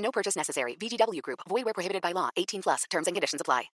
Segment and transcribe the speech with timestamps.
[0.00, 0.76] No purchase necessary.
[0.76, 1.40] VGW Group.
[1.48, 2.30] Void where prohibited by law.
[2.36, 2.84] 18 plus.
[2.90, 3.70] Terms and conditions apply.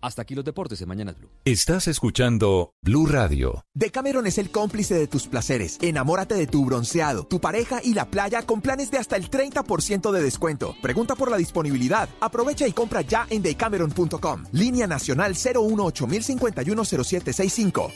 [0.00, 1.30] Hasta aquí los deportes en Mañanas Blue.
[1.44, 3.64] Estás escuchando Blue Radio.
[3.74, 5.78] Decameron es el cómplice de tus placeres.
[5.80, 10.10] Enamórate de tu bronceado, tu pareja y la playa con planes de hasta el 30%
[10.10, 10.76] de descuento.
[10.82, 12.08] Pregunta por la disponibilidad.
[12.20, 14.44] Aprovecha y compra ya en decameron.com.
[14.52, 16.06] Línea nacional 018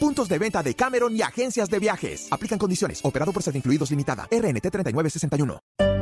[0.01, 2.29] Puntos de venta de Cameron y agencias de viajes.
[2.31, 3.01] Aplican condiciones.
[3.05, 4.29] Operado por ser incluidos limitada.
[4.31, 6.02] RNT 3961.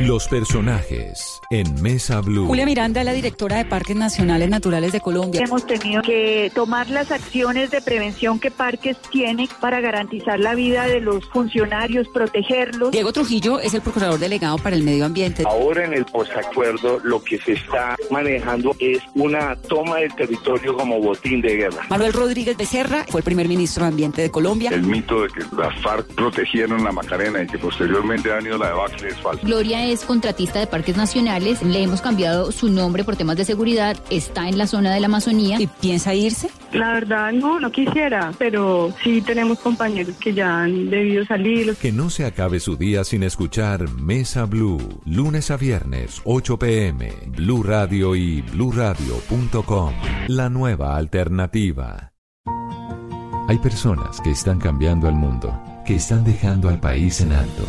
[0.00, 2.46] Los personajes en Mesa Blue.
[2.46, 5.42] Julia Miranda, la directora de Parques Nacionales Naturales de Colombia.
[5.44, 10.86] Hemos tenido que tomar las acciones de prevención que Parques tiene para garantizar la vida
[10.86, 12.92] de los funcionarios, protegerlos.
[12.92, 15.42] Diego Trujillo es el procurador delegado para el medio ambiente.
[15.46, 20.98] Ahora en el posacuerdo lo que se está manejando es una toma del territorio como
[20.98, 21.82] botín de guerra.
[21.90, 24.70] Manuel Rodríguez Becerra fue el primer ministro de Ambiente de Colombia.
[24.70, 28.68] El mito de que las FARC protegieron la Macarena y que posteriormente han ido la
[28.68, 29.46] debacle es falso.
[29.46, 33.96] Gloria es contratista de parques nacionales, le hemos cambiado su nombre por temas de seguridad,
[34.08, 35.60] está en la zona de la Amazonía.
[35.60, 36.48] ¿Y piensa irse?
[36.72, 41.74] La verdad no, no quisiera, pero sí tenemos compañeros que ya han debido salir.
[41.74, 47.12] Que no se acabe su día sin escuchar Mesa Blue, lunes a viernes, 8 pm,
[47.36, 49.94] Blue Radio y bluradio.com,
[50.28, 52.12] la nueva alternativa.
[53.48, 57.64] Hay personas que están cambiando al mundo, que están dejando al país en alto.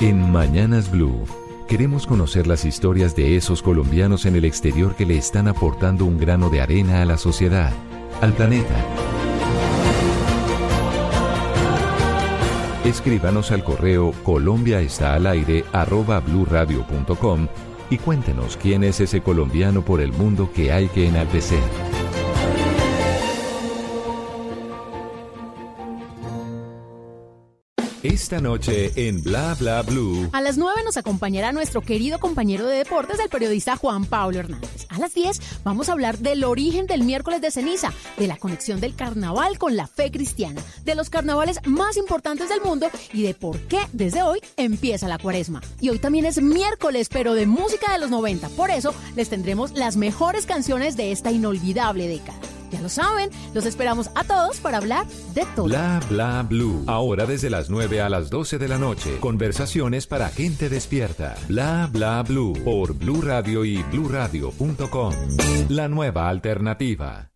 [0.00, 1.26] En Mañanas Blue
[1.68, 6.16] queremos conocer las historias de esos colombianos en el exterior que le están aportando un
[6.16, 7.70] grano de arena a la sociedad,
[8.22, 8.74] al planeta.
[12.86, 15.66] Escríbanos al correo Colombia está al aire
[17.90, 21.60] y cuéntenos quién es ese colombiano por el mundo que hay que enaltecer.
[28.02, 30.30] Esta noche en Bla Bla Blue.
[30.32, 34.86] A las 9 nos acompañará nuestro querido compañero de deportes, el periodista Juan Pablo Hernández.
[34.88, 38.80] A las 10 vamos a hablar del origen del miércoles de ceniza, de la conexión
[38.80, 43.34] del carnaval con la fe cristiana, de los carnavales más importantes del mundo y de
[43.34, 45.60] por qué desde hoy empieza la cuaresma.
[45.78, 48.48] Y hoy también es miércoles, pero de música de los 90.
[48.50, 52.40] Por eso les tendremos las mejores canciones de esta inolvidable década.
[52.70, 55.66] Ya lo saben, los esperamos a todos para hablar de todo.
[55.66, 56.84] Bla bla blue.
[56.86, 59.18] Ahora desde las 9 a las 12 de la noche.
[59.20, 61.36] Conversaciones para gente despierta.
[61.48, 65.14] Bla bla blue por Blue Radio y bluradio.com.
[65.68, 67.30] La nueva alternativa.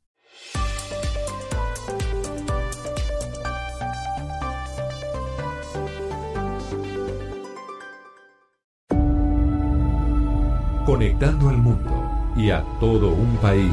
[10.86, 13.72] Conectando al mundo y a todo un país.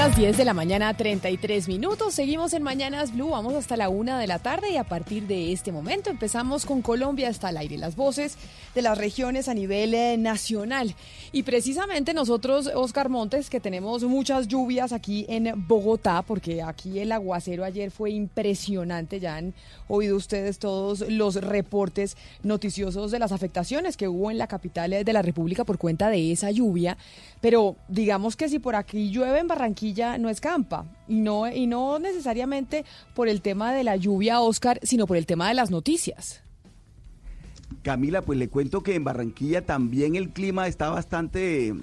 [0.00, 2.14] Las 10 de la mañana, 33 minutos.
[2.14, 3.28] Seguimos en Mañanas Blue.
[3.28, 6.80] Vamos hasta la una de la tarde y a partir de este momento empezamos con
[6.80, 7.76] Colombia hasta el aire.
[7.76, 8.38] Las voces
[8.74, 10.94] de las regiones a nivel eh, nacional.
[11.32, 17.12] Y precisamente nosotros, Oscar Montes, que tenemos muchas lluvias aquí en Bogotá, porque aquí el
[17.12, 19.20] aguacero ayer fue impresionante.
[19.20, 19.52] Ya han
[19.86, 25.12] oído ustedes todos los reportes noticiosos de las afectaciones que hubo en la capital de
[25.12, 26.96] la República por cuenta de esa lluvia.
[27.42, 30.86] Pero digamos que si por aquí llueve en Barranquilla no escampa.
[31.08, 32.84] Y no, y no necesariamente
[33.14, 36.42] por el tema de la lluvia, Oscar, sino por el tema de las noticias.
[37.82, 41.74] Camila, pues le cuento que en Barranquilla también el clima está bastante...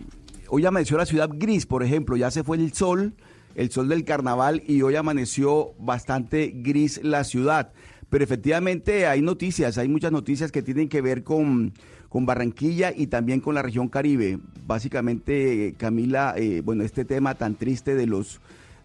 [0.49, 3.15] Hoy amaneció la ciudad gris, por ejemplo, ya se fue el sol,
[3.55, 7.73] el sol del carnaval y hoy amaneció bastante gris la ciudad.
[8.09, 11.73] Pero efectivamente hay noticias, hay muchas noticias que tienen que ver con,
[12.09, 14.39] con Barranquilla y también con la región Caribe.
[14.65, 18.41] Básicamente, Camila, eh, bueno, este tema tan triste de los,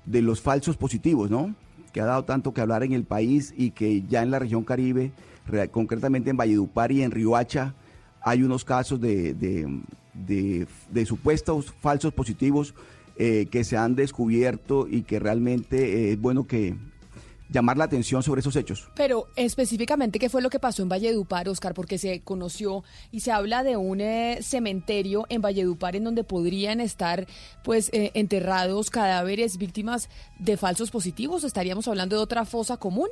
[0.07, 1.55] de los falsos positivos, ¿no?
[1.93, 4.65] Que ha dado tanto que hablar en el país y que ya en la región
[4.65, 5.13] Caribe,
[5.71, 7.75] concretamente en Valledupar y en Riohacha,
[8.21, 12.75] hay unos casos de, de, supuestos falsos positivos
[13.17, 16.77] eh, que se han descubierto y que realmente es bueno que
[17.53, 18.89] llamar la atención sobre esos hechos.
[18.95, 21.75] Pero específicamente, ¿qué fue lo que pasó en Valledupar, Oscar?
[21.75, 26.81] Porque se conoció y se habla de un eh, cementerio en Valledupar en donde podrían
[26.81, 27.27] estar
[27.63, 30.09] pues enterrados cadáveres víctimas
[30.39, 31.45] de falsos positivos.
[31.45, 33.09] ¿Estaríamos hablando de otra fosa común?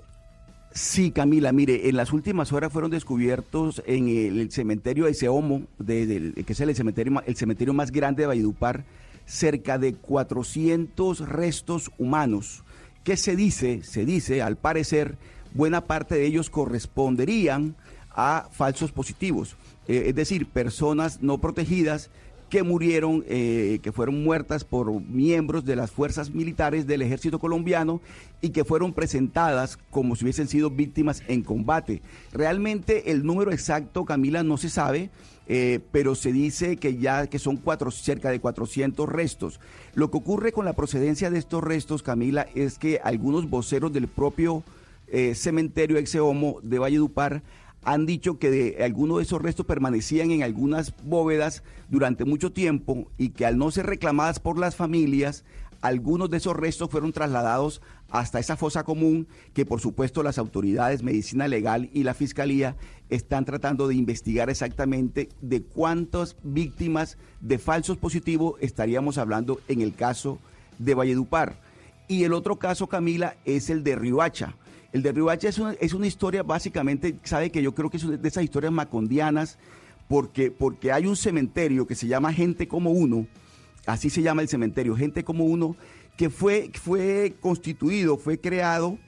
[0.73, 6.33] Sí, Camila, mire, en las últimas horas fueron descubiertos en el, cementerio de Seomo, de,
[6.47, 8.85] que es el cementerio, el cementerio más grande de Valledupar,
[9.27, 12.63] cerca de 400 restos humanos,
[13.05, 15.17] que se dice, se dice, al parecer,
[15.55, 17.75] buena parte de ellos corresponderían
[18.11, 19.57] a falsos positivos,
[19.89, 22.11] eh, es decir, personas no protegidas
[22.51, 28.01] que murieron, eh, que fueron muertas por miembros de las fuerzas militares del ejército colombiano
[28.43, 32.03] y que fueron presentadas como si hubiesen sido víctimas en combate.
[32.33, 35.11] Realmente el número exacto, Camila, no se sabe.
[35.53, 39.59] Eh, pero se dice que ya que son cuatro, cerca de 400 restos.
[39.95, 44.07] Lo que ocurre con la procedencia de estos restos, Camila, es que algunos voceros del
[44.07, 44.63] propio
[45.09, 47.43] eh, cementerio ex homo de Valledupar
[47.83, 53.11] han dicho que de, algunos de esos restos permanecían en algunas bóvedas durante mucho tiempo
[53.17, 55.45] y que al no ser reclamadas por las familias,
[55.81, 57.81] algunos de esos restos fueron trasladados
[58.11, 62.77] hasta esa fosa común que por supuesto las autoridades, medicina legal y la fiscalía
[63.09, 69.95] están tratando de investigar exactamente de cuántas víctimas de falsos positivos estaríamos hablando en el
[69.95, 70.39] caso
[70.79, 71.55] de Valledupar.
[72.09, 74.57] Y el otro caso, Camila, es el de Riohacha.
[74.93, 78.23] El de Riohacha es una, es una historia básicamente, sabe que yo creo que es
[78.23, 79.59] de esas historias macondianas,
[80.09, 83.29] porque, porque hay un cementerio que se llama Gente como Uno,
[83.87, 85.77] así se llama el cementerio, Gente como Uno,
[86.17, 88.99] que fue, fue constituido, fue creado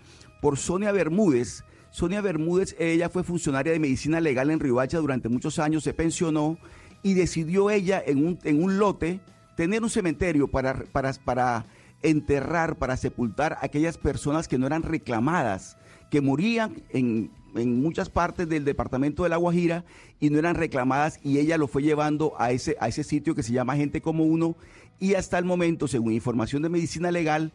[0.41, 1.65] por Sonia Bermúdez.
[1.91, 6.57] Sonia Bermúdez, ella fue funcionaria de medicina legal en Riohacha durante muchos años, se pensionó
[7.03, 9.21] y decidió ella en un, en un lote
[9.57, 11.67] tener un cementerio para, para
[12.03, 15.77] enterrar, para sepultar a aquellas personas que no eran reclamadas,
[16.11, 19.85] que morían en, muchas partes del departamento de La Guajira
[20.21, 23.43] y no eran reclamadas y ella lo fue llevando a ese, a ese sitio que
[23.43, 24.57] se llama Gente como Uno
[24.99, 27.53] y hasta el momento, según información de medicina legal,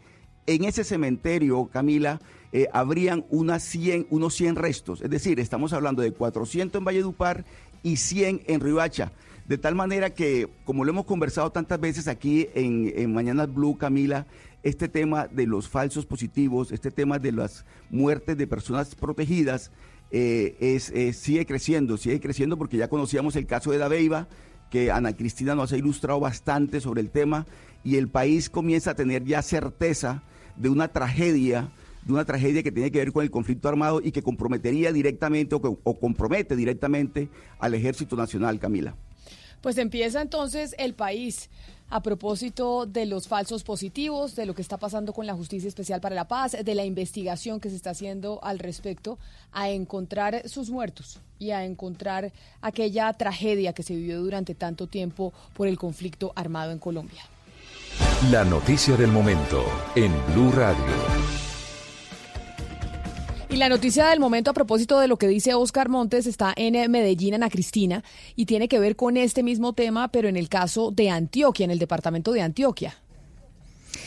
[0.48, 2.20] en ese cementerio, Camila,
[2.52, 5.02] eh, habrían unas 100, unos 100 restos.
[5.02, 7.46] Es decir, estamos hablando de 400 en Valledupar
[7.84, 9.12] y 100 en Riohacha.
[9.48, 13.78] De tal manera que, como lo hemos conversado tantas veces aquí en, en Mañanas Blue,
[13.78, 14.28] Camila,
[14.62, 19.72] este tema de los falsos positivos, este tema de las muertes de personas protegidas,
[20.12, 24.28] eh, es, sigue creciendo, sigue creciendo porque ya conocíamos el caso de Dabeiba,
[24.70, 27.46] que Ana Cristina nos ha ilustrado bastante sobre el tema,
[27.86, 30.24] y el país comienza a tener ya certeza
[30.58, 31.72] de una tragedia
[32.06, 35.56] de una tragedia que tiene que ver con el conflicto armado y que comprometería directamente
[35.56, 37.28] o compromete directamente
[37.60, 38.96] al Ejército Nacional, Camila.
[39.62, 41.50] Pues empieza entonces el país
[41.90, 46.02] a propósito de los falsos positivos, de lo que está pasando con la Justicia Especial
[46.02, 49.18] para la Paz, de la investigación que se está haciendo al respecto,
[49.54, 55.34] a encontrar sus muertos y a encontrar aquella tragedia que se vivió durante tanto tiempo
[55.54, 57.24] por el conflicto armado en Colombia.
[58.32, 59.64] La noticia del momento
[59.96, 61.47] en Blue Radio.
[63.50, 66.76] Y la noticia del momento a propósito de lo que dice Oscar Montes está en
[66.76, 68.04] eh, Medellín, Ana Cristina,
[68.36, 71.72] y tiene que ver con este mismo tema, pero en el caso de Antioquia, en
[71.72, 72.96] el departamento de Antioquia.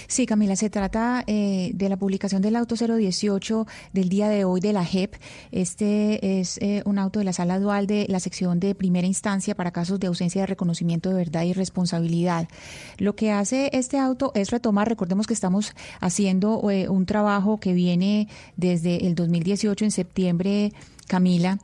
[0.06, 4.60] Sí, Camila, se trata eh, de la publicación del auto 018 del día de hoy
[4.60, 5.14] de la JEP.
[5.52, 9.54] Este es eh, un auto de la sala dual de la sección de primera instancia
[9.54, 12.48] para casos de ausencia de reconocimiento de verdad y responsabilidad.
[12.98, 17.72] Lo que hace este auto es retomar, recordemos que estamos haciendo eh, un trabajo que
[17.72, 20.72] viene desde el 2018 en septiembre,
[21.06, 21.58] Camila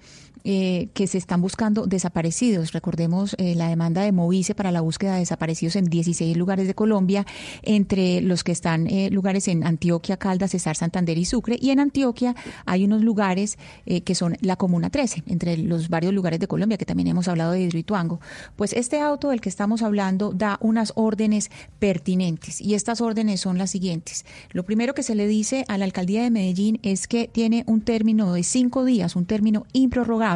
[0.48, 2.70] eh, que se están buscando desaparecidos.
[2.70, 6.74] Recordemos eh, la demanda de Movice para la búsqueda de desaparecidos en 16 lugares de
[6.76, 7.26] Colombia,
[7.62, 11.58] entre los que están eh, lugares en Antioquia, Caldas, Cesar, Santander y Sucre.
[11.60, 13.58] Y en Antioquia hay unos lugares
[14.04, 17.50] que son la Comuna 13, entre los varios lugares de Colombia, que también hemos hablado
[17.50, 18.20] de Hidroituango.
[18.54, 21.50] Pues este auto del que estamos hablando da unas órdenes
[21.80, 24.24] pertinentes y estas órdenes son las siguientes.
[24.52, 27.80] Lo primero que se le dice a la alcaldía de Medellín es que tiene un
[27.80, 30.35] término de cinco días, un término improrrogable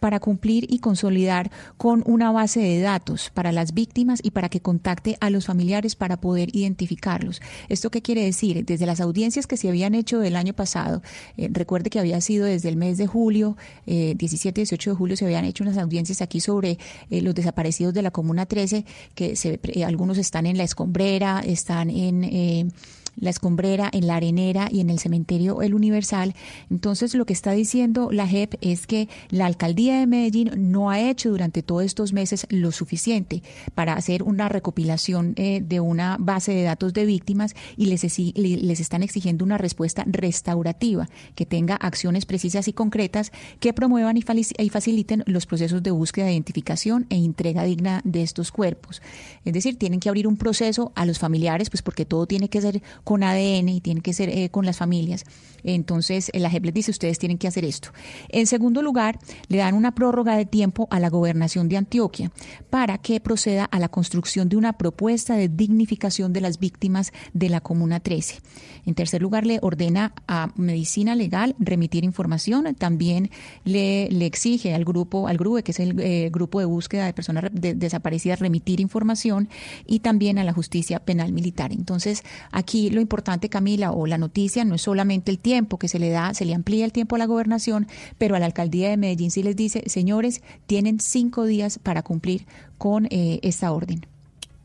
[0.00, 4.60] para cumplir y consolidar con una base de datos para las víctimas y para que
[4.60, 7.40] contacte a los familiares para poder identificarlos.
[7.68, 8.64] ¿Esto qué quiere decir?
[8.64, 11.02] Desde las audiencias que se habían hecho del año pasado,
[11.36, 15.16] eh, recuerde que había sido desde el mes de julio, eh, 17 18 de julio,
[15.16, 16.78] se habían hecho unas audiencias aquí sobre
[17.10, 21.40] eh, los desaparecidos de la Comuna 13, que se, eh, algunos están en la escombrera,
[21.44, 22.72] están en
[23.20, 26.34] la escombrera, en la arenera y en el cementerio El Universal.
[26.70, 31.00] Entonces, lo que está diciendo la JEP es que la alcaldía de Medellín no ha
[31.00, 33.42] hecho durante todos estos meses lo suficiente
[33.74, 38.02] para hacer una recopilación eh, de una base de datos de víctimas y les,
[38.36, 44.68] les están exigiendo una respuesta restaurativa que tenga acciones precisas y concretas que promuevan y
[44.70, 49.02] faciliten los procesos de búsqueda, identificación e entrega digna de estos cuerpos.
[49.44, 52.60] Es decir, tienen que abrir un proceso a los familiares, pues porque todo tiene que
[52.60, 55.24] ser con ADN y tiene que ser eh, con las familias.
[55.64, 57.88] Entonces, la JEP les dice, ustedes tienen que hacer esto.
[58.28, 62.30] En segundo lugar, le dan una prórroga de tiempo a la gobernación de Antioquia
[62.68, 67.48] para que proceda a la construcción de una propuesta de dignificación de las víctimas de
[67.48, 68.40] la Comuna 13.
[68.84, 72.74] En tercer lugar, le ordena a Medicina Legal remitir información.
[72.74, 73.30] También
[73.64, 77.14] le, le exige al grupo, al GRUE, que es el eh, grupo de búsqueda de
[77.14, 79.48] personas desaparecidas, remitir información
[79.86, 81.72] y también a la justicia penal militar.
[81.72, 82.22] Entonces,
[82.52, 86.10] aquí lo importante, Camila, o la noticia no es solamente el tiempo que se le
[86.10, 87.86] da, se le amplía el tiempo a la gobernación,
[88.18, 92.46] pero a la alcaldía de Medellín sí les dice, señores, tienen cinco días para cumplir
[92.76, 94.06] con eh, esta orden.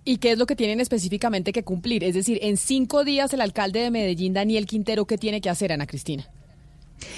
[0.06, 2.04] ¿Y qué es lo que tienen específicamente que cumplir?
[2.04, 5.72] Es decir, en cinco días el alcalde de Medellín, Daniel Quintero, ¿qué tiene que hacer,
[5.72, 6.30] Ana Cristina?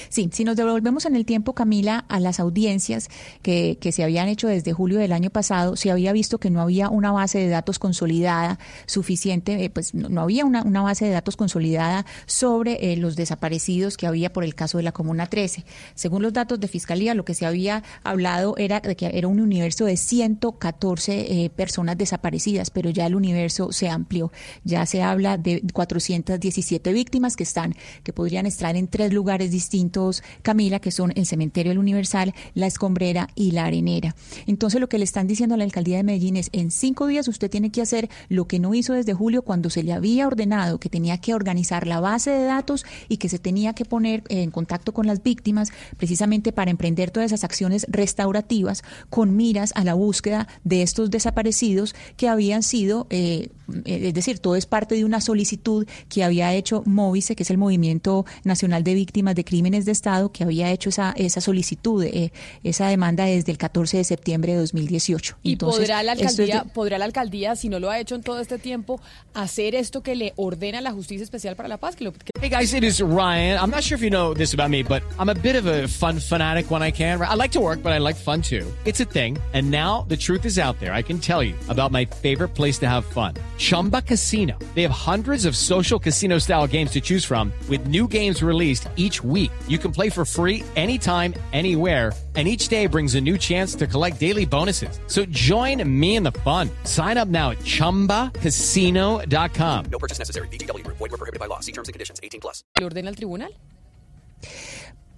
[0.10, 3.10] Sí, si nos devolvemos en el tiempo, Camila, a las audiencias
[3.42, 6.62] que, que, se habían hecho desde julio del año pasado, se había visto que no
[6.62, 11.36] había una base de datos consolidada suficiente, eh, pues no, había una, base de datos
[11.36, 15.65] consolidada sobre eh, los desaparecidos que había por el caso de la Comuna 13.
[15.96, 19.39] Según los datos de Fiscalía, lo que se había hablado era de que era un
[19.39, 24.32] universo de 114 eh, personas desaparecidas, pero ya el universo se amplió.
[24.63, 29.75] Ya se habla de 417 víctimas que están, que podrían estar en tres lugares distintos
[29.75, 34.15] distintos, Camila, que son el Cementerio del Universal, la Escombrera y la Arenera.
[34.48, 37.27] Entonces, lo que le están diciendo a la alcaldía de Medellín es, en cinco días
[37.27, 40.79] usted tiene que hacer lo que no hizo desde julio cuando se le había ordenado
[40.79, 44.50] que tenía que organizar la base de datos y que se tenía que poner en
[44.50, 49.94] contacto con las víctimas precisamente para emprender todas esas acciones restaurativas con miras a la
[49.94, 53.50] búsqueda de estos desaparecidos que habían sido, eh,
[53.84, 57.58] es decir, todo es parte de una solicitud que había hecho Móvice, que es el
[57.58, 62.04] Movimiento Nacional de Víctimas de Crímenes Crímenes de Estado que había hecho esa, esa solicitud,
[62.04, 62.32] eh,
[62.64, 65.38] esa demanda desde el 14 de septiembre de 2018.
[65.42, 68.60] ¿Y podrá, la alcaldía, podrá la alcaldía, si no lo ha hecho en todo este
[68.60, 69.02] tiempo,
[69.34, 71.96] hacer esto que le ordena la Justicia Especial para la Paz?
[71.96, 72.20] Que lo, que...
[72.40, 73.58] Hey guys, it is Ryan.
[73.60, 75.88] I'm not sure if you know this about me, but I'm a bit of a
[75.88, 77.20] fun fanatic when I can.
[77.20, 78.72] I like to work, but I like fun too.
[78.86, 79.40] It's a thing.
[79.54, 80.94] And now the truth is out there.
[80.94, 83.34] I can tell you about my favorite place to have fun.
[83.58, 84.60] Chumba Casino.
[84.76, 88.90] They have hundreds of social casino style games to choose from with new games released
[88.96, 89.45] each week.
[89.68, 93.88] You can play for free anytime, anywhere, and each day brings a new chance to
[93.88, 95.00] collect daily bonuses.
[95.08, 96.70] So join me in the fun.
[96.84, 99.86] Sign up now at ChumbaCasino.com.
[99.90, 100.50] No purchase necessary.
[100.50, 100.86] BGW.
[100.88, 101.62] Void were prohibited by law.
[101.62, 102.20] See terms and conditions.
[102.22, 102.66] 18 plus.
[102.78, 103.56] ¿Le ordena el tribunal?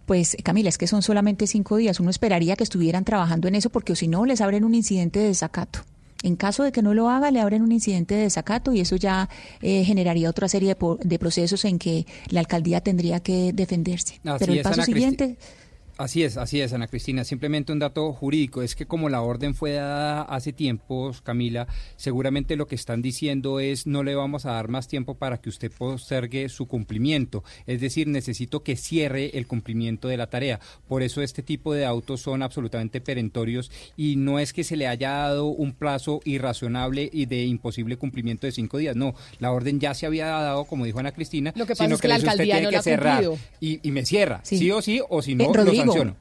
[0.05, 2.00] Pues Camila, es que son solamente cinco días.
[2.00, 5.27] Uno esperaría que estuvieran trabajando en eso porque si no les abren un incidente de
[5.27, 5.81] desacato.
[6.24, 8.95] En caso de que no lo haga, le abren un incidente de desacato y eso
[8.95, 9.29] ya
[9.62, 14.19] eh, generaría otra serie de, de, procesos en que la alcaldía tendría que defenderse.
[14.24, 15.38] Así Pero el paso siguiente...
[15.98, 17.24] Así es, así es, Ana Cristina.
[17.24, 22.56] Simplemente un dato jurídico es que como la orden fue dada hace tiempos, Camila, seguramente
[22.56, 25.72] lo que están diciendo es no le vamos a dar más tiempo para que usted
[25.75, 27.44] postergue su cumplimiento.
[27.66, 30.60] Es decir, necesito que cierre el cumplimiento de la tarea.
[30.88, 34.86] Por eso este tipo de autos son absolutamente perentorios y no es que se le
[34.86, 38.96] haya dado un plazo irrazonable y de imposible cumplimiento de cinco días.
[38.96, 41.96] No, la orden ya se había dado, como dijo Ana Cristina, lo que pasa sino
[41.96, 43.24] es que, la alcaldía usted tiene no que la cerrar
[43.60, 44.60] y, y, me cierra, sí.
[44.60, 46.15] sí o sí, o si no, eh, lo sanciono.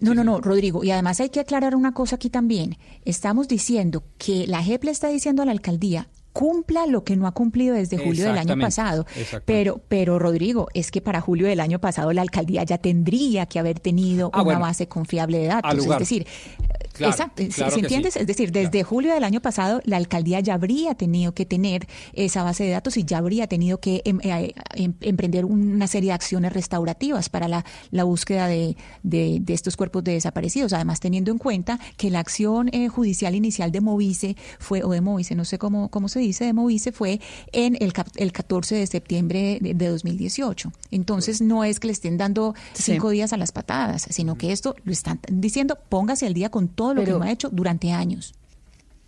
[0.00, 0.82] No, no, no, Rodrigo.
[0.82, 2.78] Y además hay que aclarar una cosa aquí también.
[3.04, 7.26] Estamos diciendo que la JEP le está diciendo a la alcaldía cumpla lo que no
[7.26, 9.04] ha cumplido desde julio del año pasado.
[9.44, 13.58] Pero, pero Rodrigo, es que para julio del año pasado la alcaldía ya tendría que
[13.58, 14.60] haber tenido Ah, una bueno.
[14.60, 15.72] base confiable de datos.
[15.74, 16.04] Es lugar.
[16.98, 18.16] Exacto, ¿se entiendes?
[18.16, 22.42] Es decir, desde julio del año pasado la alcaldía ya habría tenido que tener esa
[22.42, 26.14] base de datos y ya habría tenido que em, eh, em, emprender una serie de
[26.14, 30.72] acciones restaurativas para la, la búsqueda de, de, estos cuerpos de desaparecidos.
[30.72, 35.00] Además, teniendo en cuenta que la acción eh, judicial inicial de Movice fue, o de
[35.00, 37.20] Movice, no sé cómo, cómo se dice, de Movice fue
[37.52, 40.72] en el, el 14 de septiembre de, 2018.
[40.90, 44.76] Entonces, no es que le estén dando cinco días a las patadas, sino que esto
[44.84, 48.32] lo están diciendo, póngase al día con todo lo que no ha hecho durante años.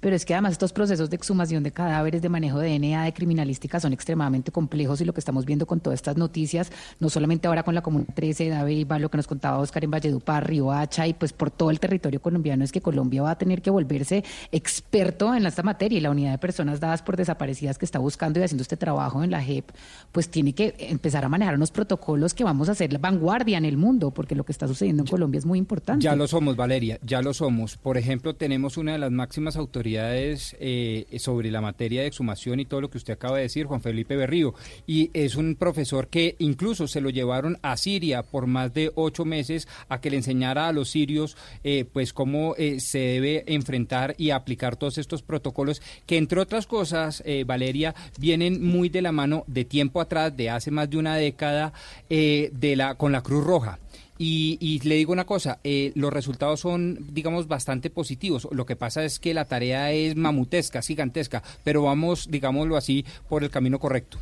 [0.03, 3.13] Pero es que además estos procesos de exhumación de cadáveres, de manejo de DNA, de
[3.15, 7.47] criminalística son extremadamente complejos y lo que estamos viendo con todas estas noticias, no solamente
[7.47, 11.15] ahora con la Comuna 13, David, lo que nos contaba Oscar en Valledupar, Hacha y
[11.15, 15.33] pues por todo el territorio colombiano, es que Colombia va a tener que volverse experto
[15.37, 18.43] en esta materia y la unidad de personas dadas por desaparecidas que está buscando y
[18.43, 19.71] haciendo este trabajo en la JEP,
[20.11, 23.65] pues tiene que empezar a manejar unos protocolos que vamos a hacer la vanguardia en
[23.65, 26.03] el mundo, porque lo que está sucediendo en Colombia es muy importante.
[26.03, 27.77] Ya lo somos, Valeria, ya lo somos.
[27.77, 32.65] Por ejemplo, tenemos una de las máximas autoridades eh, sobre la materia de exhumación y
[32.65, 34.55] todo lo que usted acaba de decir, Juan Felipe Berrío.
[34.87, 39.25] Y es un profesor que incluso se lo llevaron a Siria por más de ocho
[39.25, 44.15] meses a que le enseñara a los sirios eh, pues cómo eh, se debe enfrentar
[44.19, 49.45] y aplicar todos estos protocolos que entre otras cosas, Valeria, vienen muy de la mano
[49.47, 51.73] de tiempo atrás, de hace más de una década,
[52.09, 53.79] de la, con la Cruz Roja.
[54.19, 58.47] Y, le digo una cosa, eh, los resultados son, digamos, bastante positivos.
[58.53, 63.43] Lo que pasa es que la tarea es mamutesca, gigantesca, pero vamos, digámoslo así, por
[63.43, 64.19] el camino correcto.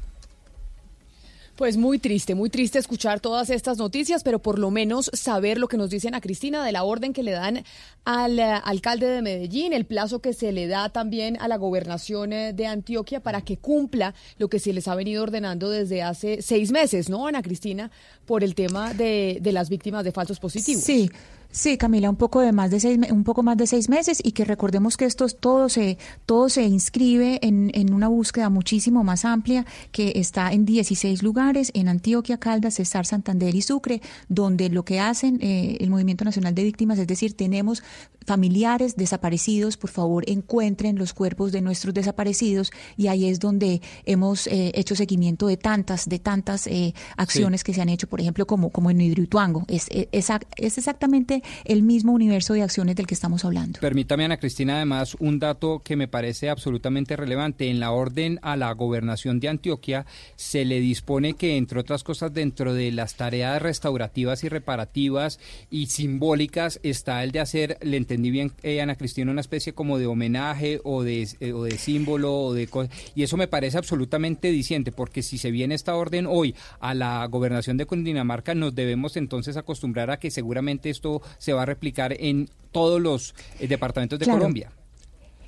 [1.61, 5.69] Pues muy triste, muy triste escuchar todas estas noticias, pero por lo menos saber lo
[5.69, 7.65] que nos dicen a Cristina de la orden que le dan
[8.07, 12.33] al eh, alcalde de Medellín, el plazo que se le da también a la gobernación
[12.33, 16.41] eh, de Antioquia para que cumpla lo que se les ha venido ordenando desde hace
[16.41, 17.91] seis meses, ¿no, Ana Cristina?
[18.25, 20.83] Por el tema de, de las víctimas de falsos positivos.
[20.83, 21.11] Sí.
[21.53, 24.31] Sí, Camila, un poco de más de seis, un poco más de seis meses y
[24.33, 29.25] que recordemos que esto todo se, todo se inscribe en, en una búsqueda muchísimo más
[29.25, 34.85] amplia que está en 16 lugares, en Antioquia, Caldas, Cesar, Santander y Sucre, donde lo
[34.85, 37.83] que hacen eh, el Movimiento Nacional de Víctimas, es decir, tenemos
[38.25, 44.47] familiares desaparecidos, por favor encuentren los cuerpos de nuestros desaparecidos y ahí es donde hemos
[44.47, 48.47] eh, hecho seguimiento de tantas, de tantas eh, acciones que se han hecho, por ejemplo,
[48.47, 49.65] como, como en Hidroituango.
[49.67, 53.81] Es, es, es exactamente el mismo universo de acciones del que estamos hablando.
[53.81, 57.69] Permítame, Ana Cristina, además, un dato que me parece absolutamente relevante.
[57.69, 60.07] En la orden a la gobernación de Antioquia
[60.37, 65.39] se le dispone que, entre otras cosas, dentro de las tareas restaurativas y reparativas
[65.71, 69.99] y simbólicas está el de hacer, le entendí bien, eh, Ana Cristina, una especie como
[69.99, 72.69] de homenaje o de, eh, o de símbolo o de
[73.15, 77.25] y eso me parece absolutamente diciente porque si se viene esta orden hoy a la
[77.27, 82.15] gobernación de Cundinamarca nos debemos entonces acostumbrar a que seguramente esto se va a replicar
[82.19, 84.71] en todos los eh, departamentos de Colombia.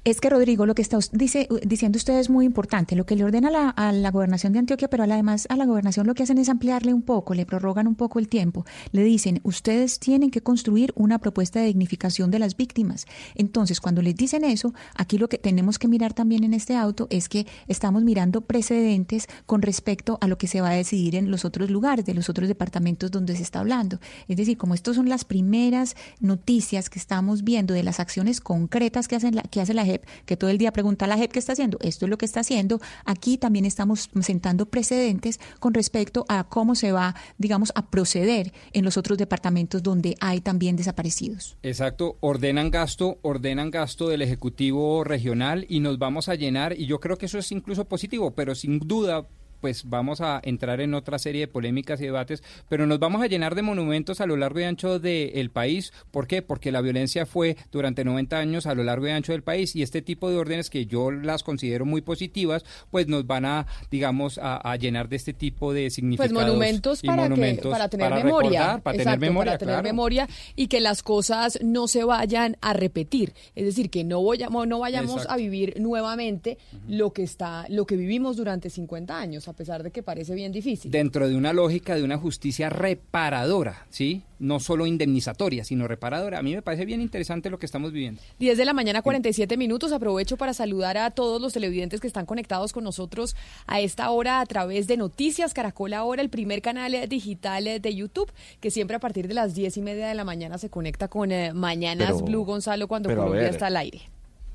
[0.04, 2.96] Es que, Rodrigo, lo que está diciendo usted es muy importante.
[2.96, 5.64] Lo que le ordena a la, a la, gobernación de Antioquia, pero además a la
[5.64, 8.66] gobernación lo que hacen es ampliarle un poco, le prorrogan un poco el tiempo.
[8.90, 13.06] Le dicen, ustedes tienen que construir una propuesta de dignificación de las víctimas.
[13.36, 17.06] Entonces, cuando les dicen eso, aquí lo que tenemos que mirar también en este auto
[17.08, 21.30] es que estamos mirando precedentes con respecto a lo que se va a decidir en
[21.30, 24.00] los otros lugares, de los otros departamentos donde se está hablando.
[24.26, 29.06] Es decir, como estas son las primeras noticias que estamos viendo de las acciones concretas
[29.06, 29.91] que, hacen la, que hace la
[30.26, 32.24] que todo el día pregunta a la JEP qué está haciendo, esto es lo que
[32.24, 37.90] está haciendo, aquí también estamos sentando precedentes con respecto a cómo se va, digamos, a
[37.90, 41.56] proceder en los otros departamentos donde hay también desaparecidos.
[41.62, 47.00] Exacto, ordenan gasto, ordenan gasto del Ejecutivo Regional y nos vamos a llenar, y yo
[47.00, 49.26] creo que eso es incluso positivo, pero sin duda
[49.62, 53.28] pues vamos a entrar en otra serie de polémicas y debates, pero nos vamos a
[53.28, 55.92] llenar de monumentos a lo largo y ancho del país.
[56.10, 56.42] ¿Por qué?
[56.42, 59.82] Porque la violencia fue durante 90 años a lo largo y ancho del país y
[59.82, 64.40] este tipo de órdenes que yo las considero muy positivas, pues nos van a, digamos,
[64.42, 66.32] a, llenar de este tipo de significados.
[66.32, 68.80] Pues monumentos para, para tener memoria.
[68.82, 69.52] para tener memoria.
[69.52, 73.32] Para tener memoria y que las cosas no se vayan a repetir.
[73.54, 77.94] Es decir, que no, vayamos, no vayamos a vivir nuevamente lo que está, lo que
[77.94, 80.90] vivimos durante 50 años a pesar de que parece bien difícil.
[80.90, 84.22] Dentro de una lógica de una justicia reparadora, ¿sí?
[84.38, 86.38] No solo indemnizatoria, sino reparadora.
[86.38, 88.20] A mí me parece bien interesante lo que estamos viviendo.
[88.38, 89.92] 10 de la mañana, 47 minutos.
[89.92, 93.36] Aprovecho para saludar a todos los televidentes que están conectados con nosotros
[93.66, 98.32] a esta hora a través de Noticias Caracol Ahora, el primer canal digital de YouTube,
[98.60, 101.30] que siempre a partir de las 10 y media de la mañana se conecta con
[101.30, 104.00] eh, Mañanas Blue Gonzalo cuando Colombia está al aire.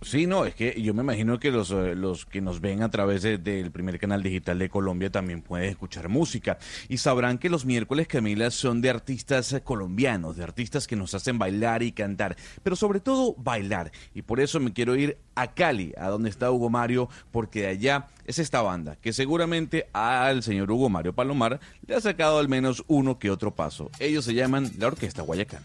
[0.04, 2.90] Sí, no, es que yo me imagino que los, eh, los que nos ven a
[2.92, 7.50] través de- del primer canal digital de Colombia también pueden escuchar música y sabrán que
[7.50, 11.94] los miércoles, Camila, son de artistas eh, colombianos, de artistas que nos hacen bailar y
[11.94, 13.92] cantar, pero sobre todo bailar.
[14.14, 17.68] Y por eso me quiero ir a Cali, a donde está Hugo Mario, porque de
[17.68, 22.48] allá es esta banda que seguramente al señor Hugo Mario Palomar le ha sacado al
[22.48, 23.90] menos uno que otro paso.
[24.00, 25.64] Ellos se llaman la Orquesta Guayacán.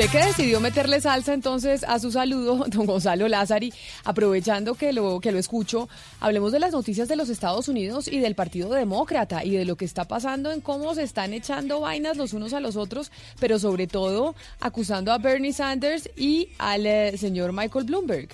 [0.00, 3.70] Usted que decidió meterle salsa entonces a su saludo, don Gonzalo Lázari,
[4.04, 8.18] aprovechando que lo, que lo escucho, hablemos de las noticias de los Estados Unidos y
[8.18, 12.16] del Partido Demócrata y de lo que está pasando en cómo se están echando vainas
[12.16, 17.18] los unos a los otros, pero sobre todo acusando a Bernie Sanders y al eh,
[17.18, 18.30] señor Michael Bloomberg.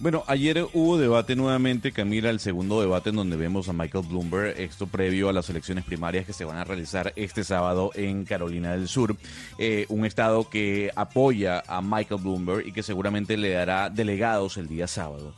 [0.00, 4.56] Bueno, ayer hubo debate nuevamente, Camila, el segundo debate en donde vemos a Michael Bloomberg,
[4.60, 8.70] esto previo a las elecciones primarias que se van a realizar este sábado en Carolina
[8.70, 9.16] del Sur,
[9.58, 14.68] eh, un estado que apoya a Michael Bloomberg y que seguramente le dará delegados el
[14.68, 15.34] día sábado.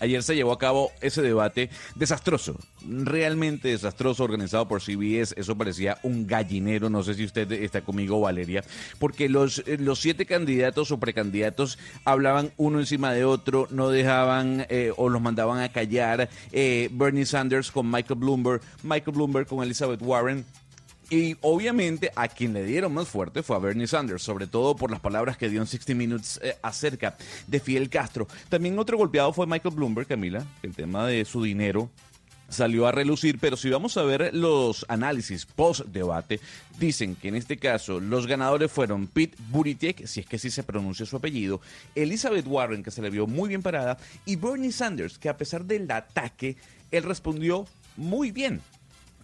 [0.00, 2.56] Ayer se llevó a cabo ese debate desastroso,
[2.86, 5.34] realmente desastroso, organizado por CBS.
[5.36, 6.90] Eso parecía un gallinero.
[6.90, 8.64] No sé si usted está conmigo, Valeria,
[8.98, 14.66] porque los, eh, los siete candidatos o precandidatos hablaban uno encima de otro, no dejaban
[14.68, 16.28] eh, o los mandaban a callar.
[16.52, 20.44] Eh, Bernie Sanders con Michael Bloomberg, Michael Bloomberg con Elizabeth Warren.
[21.10, 24.90] Y obviamente a quien le dieron más fuerte fue a Bernie Sanders, sobre todo por
[24.90, 27.16] las palabras que dio en 60 Minutes eh, acerca
[27.46, 28.28] de Fidel Castro.
[28.50, 31.88] También otro golpeado fue Michael Bloomberg, Camila, el tema de su dinero
[32.48, 36.40] salió a relucir, pero si vamos a ver los análisis post-debate,
[36.78, 40.62] dicen que en este caso los ganadores fueron Pete Buttigieg, si es que sí se
[40.62, 41.60] pronuncia su apellido,
[41.94, 45.64] Elizabeth Warren, que se le vio muy bien parada, y Bernie Sanders, que a pesar
[45.64, 46.56] del ataque,
[46.90, 47.66] él respondió
[47.96, 48.62] muy bien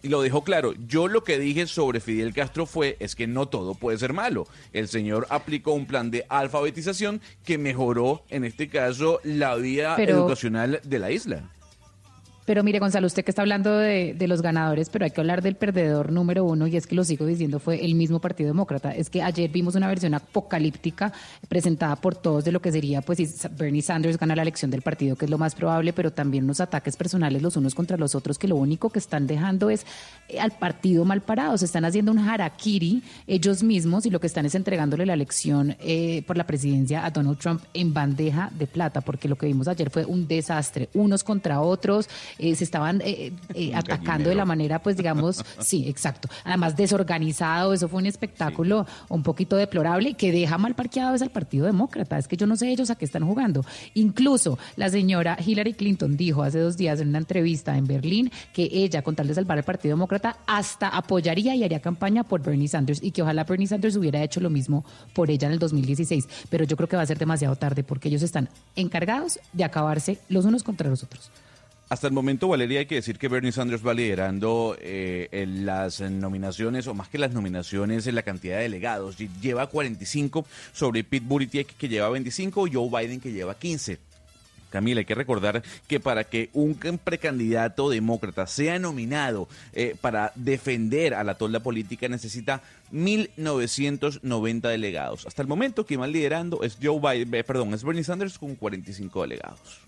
[0.05, 0.73] lo dejó claro.
[0.87, 4.47] Yo lo que dije sobre Fidel Castro fue es que no todo puede ser malo.
[4.73, 10.13] El señor aplicó un plan de alfabetización que mejoró, en este caso, la vida Pero-
[10.19, 11.49] educacional de la isla.
[12.45, 15.55] Pero mire, Gonzalo, usted que está hablando de, los ganadores, pero hay que hablar del
[15.55, 18.91] perdedor número uno, y es que lo sigo diciendo, fue el mismo Partido Demócrata.
[18.91, 21.11] Es que ayer vimos una versión apocalíptica
[21.47, 24.83] presentada por todos de lo que sería, pues, si Bernie Sanders gana la elección del
[24.83, 28.13] partido, que es lo más probable, pero también unos ataques personales los unos contra los
[28.13, 29.85] otros, que lo único que están dejando es
[30.29, 31.57] eh, al partido mal parado.
[31.57, 35.75] Se están haciendo un harakiri ellos mismos y lo que están es entregándole la elección
[35.79, 39.67] eh, por la presidencia a Donald Trump en bandeja de plata, porque lo que vimos
[39.67, 44.45] ayer fue un desastre, unos contra otros, eh, se estaban eh, eh, atacando de la
[44.45, 46.29] manera, pues digamos, sí, exacto.
[46.43, 51.29] Además desorganizado, eso fue un espectáculo un poquito deplorable que deja mal parqueado es al
[51.29, 52.17] Partido Demócrata.
[52.17, 53.65] Es que yo no sé ellos a qué están jugando.
[53.93, 58.69] Incluso la señora Hillary Clinton dijo hace dos días en una entrevista en Berlín que
[58.71, 62.67] ella, con tal de salvar al Partido Demócrata, hasta apoyaría y haría campaña por Bernie
[62.67, 66.27] Sanders y que ojalá Bernie Sanders hubiera hecho lo mismo por ella en el 2016.
[66.49, 70.19] Pero yo creo que va a ser demasiado tarde porque ellos están encargados de acabarse
[70.29, 71.31] los unos contra los otros.
[71.95, 76.01] Hasta el momento, Valeria, hay que decir que Bernie Sanders va liderando eh, en las
[76.01, 79.17] nominaciones, o más que las nominaciones, en la cantidad de delegados.
[79.17, 83.97] Lle- Lleva 45 sobre Pete Buttigieg, que lleva 25, y Joe Biden, que lleva 15.
[84.69, 90.33] Camila, hay que recordar que para que un can- precandidato demócrata sea nominado eh, para
[90.35, 95.25] defender a la tolda política necesita 1.990 delegados.
[95.25, 98.55] Hasta el momento, quien va liderando es Joe Biden, eh, perdón, es Bernie Sanders con
[98.55, 99.79] 45 delegados.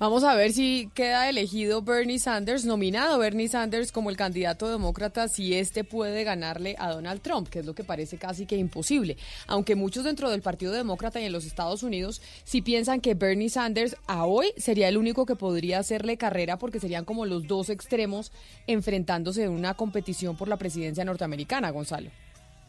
[0.00, 5.28] Vamos a ver si queda elegido Bernie Sanders, nominado Bernie Sanders como el candidato demócrata,
[5.28, 9.18] si este puede ganarle a Donald Trump, que es lo que parece casi que imposible.
[9.46, 13.50] Aunque muchos dentro del Partido Demócrata y en los Estados Unidos sí piensan que Bernie
[13.50, 17.68] Sanders a hoy sería el único que podría hacerle carrera porque serían como los dos
[17.68, 18.32] extremos
[18.66, 22.10] enfrentándose en una competición por la presidencia norteamericana, Gonzalo.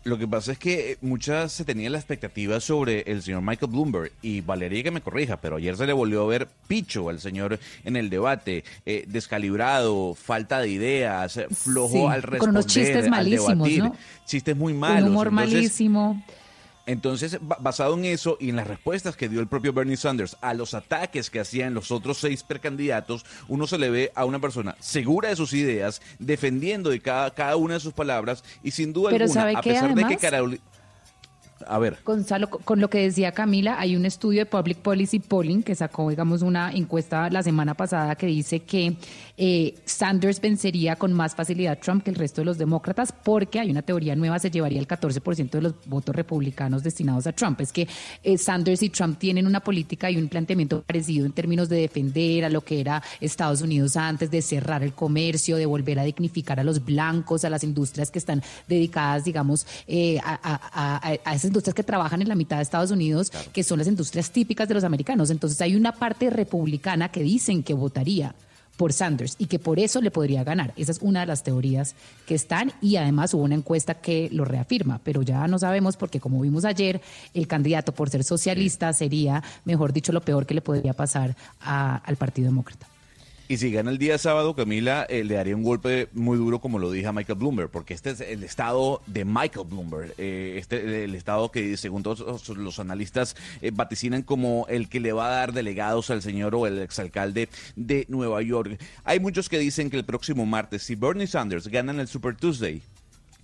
[0.03, 4.11] Lo que pasa es que muchas se tenían la expectativa sobre el señor Michael Bloomberg
[4.23, 7.59] y Valeria que me corrija, pero ayer se le volvió a ver picho al señor
[7.83, 12.65] en el debate, eh, descalibrado, falta de ideas, eh, flojo Sí, al con responder, unos
[12.65, 13.95] chistes al malísimos, debatir, ¿no?
[14.25, 15.03] chistes muy malos.
[15.03, 16.23] Un humor Entonces, malísimo.
[16.85, 20.35] Entonces, ba- basado en eso y en las respuestas que dio el propio Bernie Sanders
[20.41, 24.39] a los ataques que hacían los otros seis precandidatos, uno se le ve a una
[24.39, 28.93] persona segura de sus ideas, defendiendo de cada, cada una de sus palabras y sin
[28.93, 30.17] duda Pero alguna, ¿sabe a pesar de que?
[31.67, 31.97] A ver.
[32.03, 36.09] Gonzalo, con lo que decía Camila, hay un estudio de Public Policy Polling que sacó,
[36.09, 38.95] digamos, una encuesta la semana pasada que dice que
[39.37, 43.59] eh, Sanders vencería con más facilidad a Trump que el resto de los demócratas porque
[43.59, 47.59] hay una teoría nueva, se llevaría el 14% de los votos republicanos destinados a Trump.
[47.61, 47.87] Es que
[48.23, 52.45] eh, Sanders y Trump tienen una política y un planteamiento parecido en términos de defender
[52.45, 56.59] a lo que era Estados Unidos antes, de cerrar el comercio, de volver a dignificar
[56.59, 61.75] a los blancos, a las industrias que están dedicadas, digamos, eh, a, a esas industrias
[61.75, 64.83] que trabajan en la mitad de Estados Unidos, que son las industrias típicas de los
[64.83, 65.29] americanos.
[65.29, 68.33] Entonces hay una parte republicana que dicen que votaría
[68.77, 70.73] por Sanders y que por eso le podría ganar.
[70.75, 71.93] Esa es una de las teorías
[72.25, 76.19] que están y además hubo una encuesta que lo reafirma, pero ya no sabemos porque
[76.19, 77.01] como vimos ayer,
[77.33, 82.15] el candidato por ser socialista sería, mejor dicho, lo peor que le podría pasar al
[82.15, 82.87] Partido Demócrata.
[83.51, 86.79] Y si gana el día sábado, Camila, eh, le daría un golpe muy duro, como
[86.79, 91.03] lo dije a Michael Bloomberg, porque este es el estado de Michael Bloomberg, eh, este
[91.03, 95.31] el estado que según todos los analistas eh, vaticinan como el que le va a
[95.31, 98.81] dar delegados al señor o el exalcalde de Nueva York.
[99.03, 102.37] Hay muchos que dicen que el próximo martes, si Bernie Sanders gana en el Super
[102.37, 102.81] Tuesday,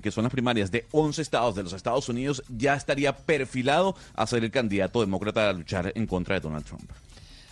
[0.02, 4.26] que son las primarias de 11 estados de los Estados Unidos, ya estaría perfilado a
[4.26, 6.90] ser el candidato demócrata a luchar en contra de Donald Trump.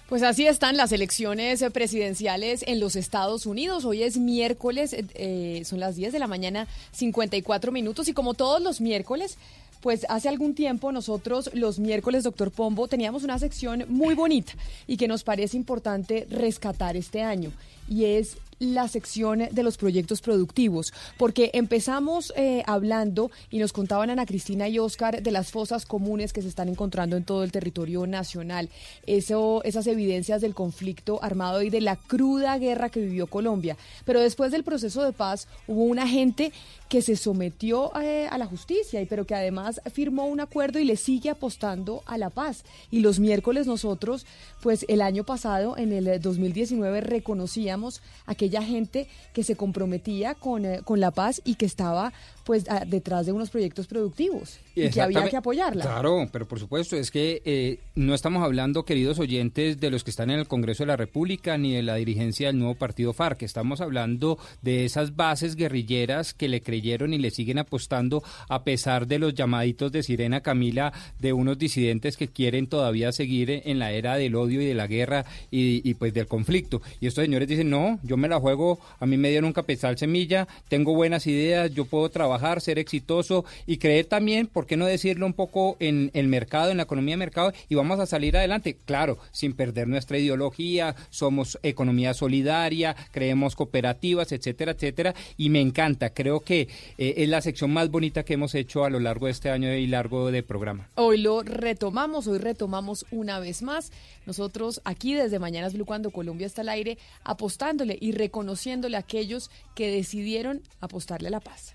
[0.08, 3.86] Pues así están las elecciones presidenciales en los Estados Unidos.
[3.86, 8.36] Hoy es miércoles, eh, eh, son las 10 de la mañana, 54 minutos y como
[8.36, 9.40] todos los miércoles,
[9.82, 14.54] pues hace algún tiempo nosotros los miércoles, doctor Pombo, teníamos una sección muy bonita
[14.86, 17.52] y que nos parece importante rescatar este año
[17.90, 24.10] y es la sección de los proyectos productivos, porque empezamos eh, hablando y nos contaban
[24.10, 27.52] Ana Cristina y Oscar de las fosas comunes que se están encontrando en todo el
[27.52, 28.70] territorio nacional,
[29.06, 33.78] eso, esas evidencias del conflicto armado y de la cruda guerra que vivió Colombia.
[34.06, 36.52] Pero después del proceso de paz hubo una gente
[36.90, 40.86] que se sometió eh, a la justicia, y pero que además firmó un acuerdo y
[40.86, 42.64] le sigue apostando a la paz.
[42.92, 44.26] Y los miércoles nosotros,
[44.62, 50.66] pues el año pasado, en el 2019, reconocíamos a aquella gente que se comprometía con,
[50.66, 52.14] eh, con la paz y que estaba
[52.46, 55.84] pues detrás de unos proyectos productivos y que había que apoyarla.
[55.84, 60.12] Claro, pero por supuesto, es que eh, no estamos hablando, queridos oyentes, de los que
[60.12, 63.42] están en el Congreso de la República ni de la dirigencia del nuevo partido FARC,
[63.42, 69.08] estamos hablando de esas bases guerrilleras que le creyeron y le siguen apostando a pesar
[69.08, 73.92] de los llamaditos de Sirena Camila de unos disidentes que quieren todavía seguir en la
[73.92, 76.84] era del odio y de la guerra y, pues del conflicto.
[77.02, 79.98] Y estos señores dicen, no, yo me la juego, a mí me dieron un capital
[79.98, 84.86] semilla, tengo buenas ideas, yo puedo trabajar ser exitoso y creer también, ¿por qué no
[84.86, 88.38] decirlo un poco en el mercado, en la economía de mercado y vamos a salir
[88.38, 88.78] adelante?
[88.86, 96.12] Claro, sin perder nuestra ideología, somos economía solidaria, creemos cooperativas, etcétera, etcétera, y me encanta,
[96.12, 96.68] creo que
[96.98, 99.74] eh, es la sección más bonita que hemos hecho a lo largo de este año
[99.74, 100.90] y largo de programa.
[100.96, 103.92] Hoy lo retomamos, hoy retomamos una vez más.
[104.26, 109.52] Nosotros aquí desde Mañanas Blue cuando Colombia está al aire, apostándole y reconociéndole a aquellos
[109.76, 111.75] que decidieron apostarle a la paz.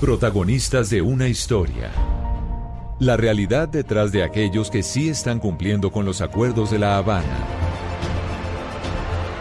[0.00, 1.90] Protagonistas de una historia.
[2.98, 7.46] La realidad detrás de aquellos que sí están cumpliendo con los acuerdos de La Habana.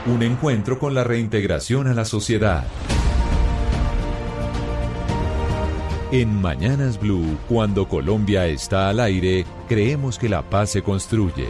[0.05, 2.65] Un encuentro con la reintegración a la sociedad.
[6.11, 11.49] En Mañanas Blue, cuando Colombia está al aire, creemos que la paz se construye.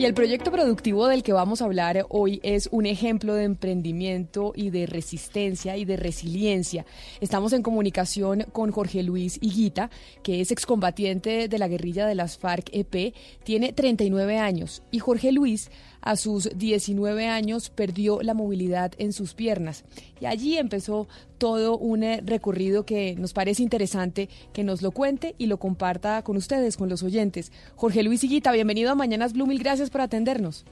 [0.00, 4.54] Y el proyecto productivo del que vamos a hablar hoy es un ejemplo de emprendimiento
[4.56, 6.86] y de resistencia y de resiliencia.
[7.20, 9.90] Estamos en comunicación con Jorge Luis Higuita,
[10.22, 13.12] que es excombatiente de la guerrilla de las FARC-EP,
[13.44, 15.70] tiene 39 años y Jorge Luis
[16.02, 19.84] a sus 19 años perdió la movilidad en sus piernas
[20.20, 21.08] y allí empezó
[21.38, 26.22] todo un eh, recorrido que nos parece interesante que nos lo cuente y lo comparta
[26.22, 27.52] con ustedes, con los oyentes.
[27.76, 30.64] Jorge Luis Higuita, bienvenido a Mañanas Blue, mil gracias por atendernos.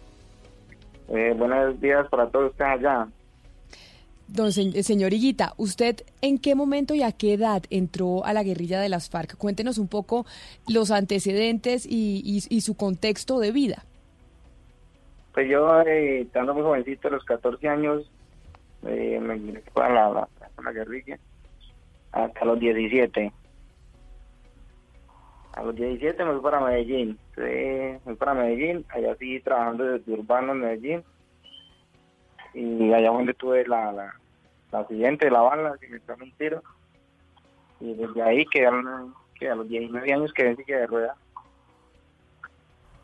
[1.09, 3.09] Eh, buenos días para todos ustedes allá.
[4.29, 8.79] Don señor Higuita, ¿usted en qué momento y a qué edad entró a la guerrilla
[8.79, 9.39] de las FARC?
[9.39, 10.27] Cuéntenos un poco
[10.67, 13.87] los antecedentes y su contexto de vida.
[15.39, 18.11] Pues yo, eh, estando muy jovencito, a los 14 años,
[18.85, 20.29] eh, me ingresé a la,
[20.65, 21.17] la, guerrilla
[22.11, 23.33] hasta los 17.
[25.53, 27.17] A los 17 me fui para Medellín.
[27.37, 31.05] me fui para Medellín, allá sí trabajando desde urbano en Medellín.
[32.53, 34.13] Y allá donde tuve la, la,
[34.73, 36.65] accidente de la bala, que me echó un tiro.
[37.79, 38.71] Y desde ahí quedé,
[39.39, 41.17] que a los 19 años quedé en silla de ruedas.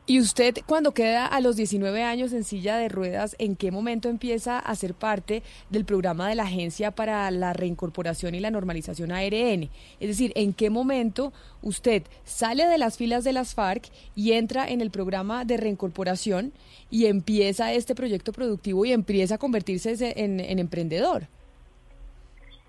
[0.07, 4.11] Y usted, cuando queda a los 19 años en silla de ruedas, ¿en qué momento
[4.11, 9.13] empieza a ser parte del programa de la Agencia para la Reincorporación y la Normalización
[9.13, 9.71] ARN?
[10.01, 14.69] Es decir, ¿en qué momento usted sale de las filas de las FARC y entra
[14.69, 16.53] en el programa de reincorporación
[16.91, 21.23] y empieza este proyecto productivo y empieza a convertirse en, en emprendedor?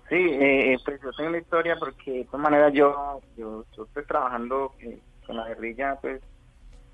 [0.08, 4.04] Sí, eh, pues yo tengo una historia porque de todas maneras yo, yo, yo estoy
[4.06, 6.22] trabajando eh, con la guerrilla, pues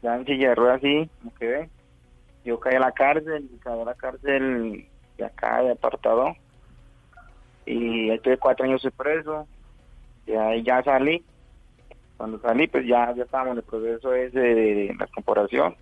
[0.03, 1.71] ya en silla de ruedas así, como que ve.
[2.45, 4.87] Yo caí a la cárcel, caí a la cárcel
[5.17, 6.35] de acá, de apartado.
[7.65, 9.47] Y ahí tuve cuatro años de preso.
[10.27, 11.25] Y ahí ya salí.
[12.17, 15.77] Cuando salí, pues ya, ya estábamos en el proceso ese de, la corporación.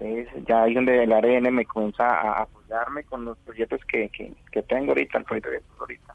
[0.00, 4.32] Entonces, ya ahí donde el ARN me comienza a apoyarme con los proyectos que, que,
[4.50, 6.14] que tengo ahorita, el proyecto que tengo ahorita.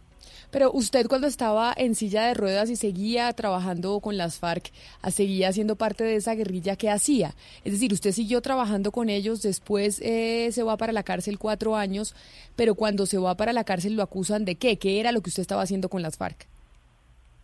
[0.52, 4.72] Pero usted cuando estaba en silla de ruedas y seguía trabajando con las FARC,
[5.02, 7.32] ah, seguía siendo parte de esa guerrilla que hacía.
[7.64, 11.76] Es decir, usted siguió trabajando con ellos, después eh, se va para la cárcel cuatro
[11.76, 12.16] años,
[12.56, 14.78] pero cuando se va para la cárcel lo acusan de qué?
[14.78, 16.48] ¿Qué era lo que usted estaba haciendo con las FARC?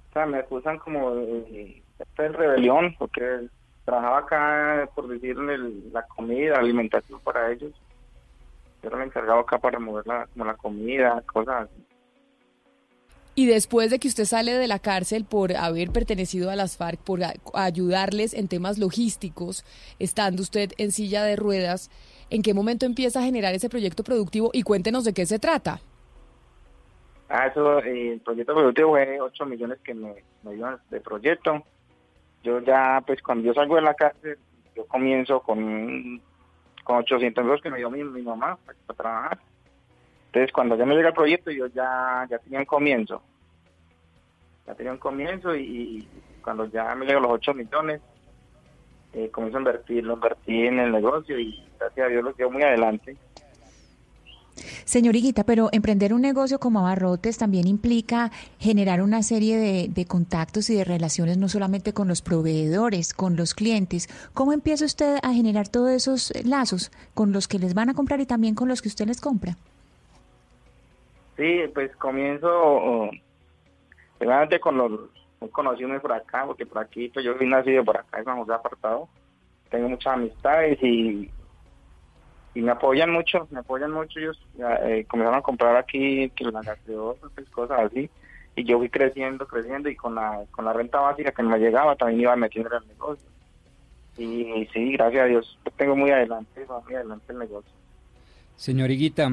[0.10, 1.82] O sea, me acusan como de,
[2.17, 3.23] rebelión, porque
[3.86, 7.72] trabajaba acá, por decir, la comida, alimentación para ellos.
[8.82, 11.86] Yo era el encargado acá para mover la, como la comida, cosas así.
[13.34, 17.00] Y después de que usted sale de la cárcel por haber pertenecido a las FARC,
[17.00, 17.22] por
[17.54, 19.63] ayudarles en temas logísticos,
[20.00, 21.89] estando usted en silla de ruedas,
[22.30, 24.50] ¿en qué momento empieza a generar ese proyecto productivo?
[24.54, 25.80] Y cuéntenos de qué se trata.
[27.30, 30.13] Ah, eso, eh, el proyecto productivo fue 8 millones que me,
[30.44, 31.63] me dieron de proyecto.
[32.43, 34.38] Yo ya, pues cuando yo salgo de la cárcel,
[34.75, 36.21] yo comienzo con,
[36.84, 39.39] con 800 euros que me dio mi, mi mamá para trabajar
[40.32, 43.21] entonces, cuando ya me llega el proyecto, yo ya, ya tenía un comienzo.
[44.65, 46.08] Ya tenía un comienzo y,
[46.41, 48.01] cuando ya me llegan los 8 millones,
[49.12, 52.49] eh, comienzo a invertir, lo invertí en el negocio y gracias a Dios lo quedo
[52.49, 53.17] muy adelante.
[54.86, 60.05] Señor Higuita, pero emprender un negocio como abarrotes también implica generar una serie de, de,
[60.05, 64.07] contactos y de relaciones no solamente con los proveedores, con los clientes.
[64.34, 68.19] ¿Cómo empieza usted a generar todos esos lazos con los que les van a comprar
[68.19, 69.55] y también con los que usted les compra?
[71.38, 73.10] Sí, pues comienzo
[74.17, 74.91] primeramente con los
[75.51, 78.53] conocidos por acá, porque por aquí, pues yo soy nacido por acá en San José
[78.53, 79.07] Apartado.
[79.69, 81.31] Tengo muchas amistades y,
[82.53, 84.19] y me apoyan mucho, me apoyan mucho.
[84.19, 84.39] Ellos
[84.83, 86.51] eh, comenzaron a comprar aquí que
[87.35, 88.09] pues, cosas así.
[88.55, 91.95] Y yo fui creciendo, creciendo y con la, con la renta básica que me llegaba
[91.95, 93.29] también iba metiendo en el negocio.
[94.17, 97.71] Y, sí, gracias a Dios, tengo muy adelante, muy adelante el negocio.
[98.57, 99.31] Señor Higuita,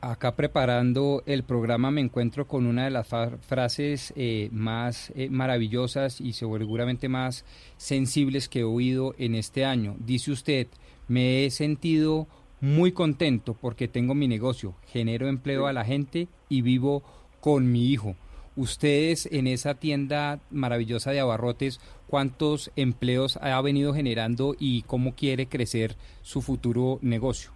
[0.00, 6.20] Acá preparando el programa me encuentro con una de las frases eh, más eh, maravillosas
[6.20, 7.44] y seguramente más
[7.78, 9.96] sensibles que he oído en este año.
[9.98, 10.68] Dice usted,
[11.08, 12.28] me he sentido
[12.60, 17.02] muy contento porque tengo mi negocio, genero empleo a la gente y vivo
[17.40, 18.16] con mi hijo.
[18.56, 25.46] Ustedes en esa tienda maravillosa de abarrotes, ¿cuántos empleos ha venido generando y cómo quiere
[25.46, 27.52] crecer su futuro negocio?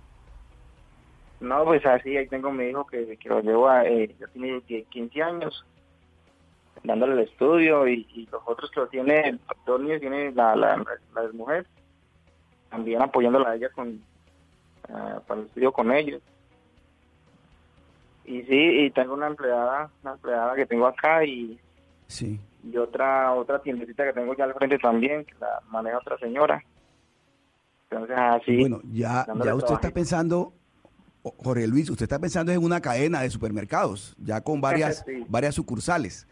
[1.41, 5.23] No, pues así, ahí tengo mi hijo que, lo llevo a, eh, ya tiene 15
[5.25, 5.67] años,
[6.85, 10.85] dándole el estudio, y, los otros que lo tiene, dos niños tiene la, la,
[11.33, 11.67] mujer,
[12.71, 14.01] también apoyándola a ella con,
[14.93, 16.23] ah, para el estudio con ellos.
[18.25, 21.59] Y sí, y tengo una empleada, una empleada que tengo acá y,
[22.07, 22.39] sí.
[22.63, 26.63] y otra otra tiendecita que tengo ya al frente también, que la maneja otra señora.
[27.91, 28.61] Entonces, así.
[28.61, 30.53] Bueno, ya, ya usted está pensando
[31.23, 36.27] Jorge Luis, usted está pensando en una cadena de supermercados, ya con varias, varias sucursales.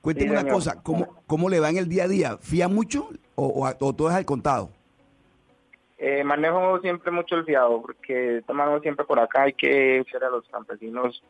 [0.00, 2.38] Cuénteme una cosa, ¿cómo, ¿cómo le va en el día a día?
[2.38, 4.70] ¿Fía mucho o, todo es al contado?
[5.98, 10.30] Eh, manejo siempre mucho el fiado, porque tomamos siempre por acá hay que ser a
[10.30, 11.22] los campesinos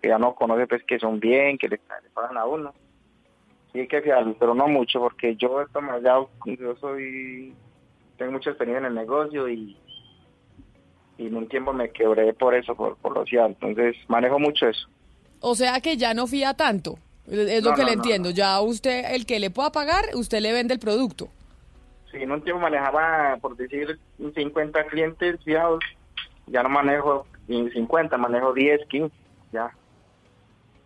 [0.00, 1.80] que ya no conocen, pues que son bien, que le,
[2.14, 2.72] pagan a uno.
[3.72, 5.64] Sí hay que fiarlos, pero no mucho, porque yo,
[6.02, 7.54] ya, yo soy,
[8.16, 9.76] tengo mucha experiencia en el negocio y
[11.18, 13.56] y en un tiempo me quebré por eso, por, por lo cial.
[13.60, 14.88] Entonces manejo mucho eso.
[15.40, 18.30] O sea que ya no fía tanto, es lo que le entiendo.
[18.30, 21.28] Ya usted, el que le pueda pagar, usted le vende el producto.
[22.12, 25.82] Sí, en un tiempo manejaba, por decir, 50 clientes fiados.
[26.46, 29.14] Ya no manejo 50, manejo 10, 15,
[29.52, 29.72] ya.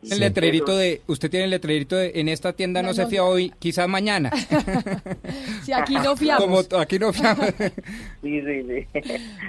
[0.03, 3.53] El letrerito de, usted tiene el letrerito de, en esta tienda no, se fía hoy,
[3.59, 4.31] quizás mañana.
[5.65, 6.69] si aquí no fiamos.
[6.69, 7.47] Como aquí no fiamos.
[8.23, 9.03] sí, sí, sí.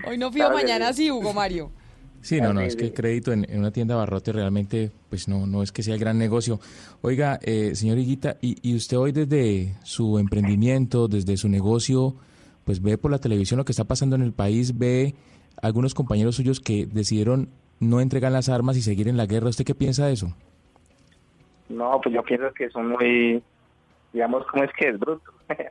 [0.07, 1.71] Hoy no fío, mañana sí, Hugo Mario.
[2.27, 5.63] Sí, no, no, es que el crédito en, una tienda barrote realmente, pues no, no
[5.63, 6.59] es que sea el gran negocio.
[7.01, 12.15] Oiga, eh, señor Higuita, y, y usted hoy desde su emprendimiento, desde su negocio,
[12.65, 15.15] pues ve por la televisión lo que está pasando en el país, ve
[15.61, 17.47] algunos compañeros suyos que decidieron
[17.79, 19.47] no entregar las armas y seguir en la guerra.
[19.47, 20.35] ¿Usted qué piensa de eso?
[21.69, 23.41] No, pues yo pienso que son muy,
[24.11, 25.31] digamos, ¿cómo es que es bruto?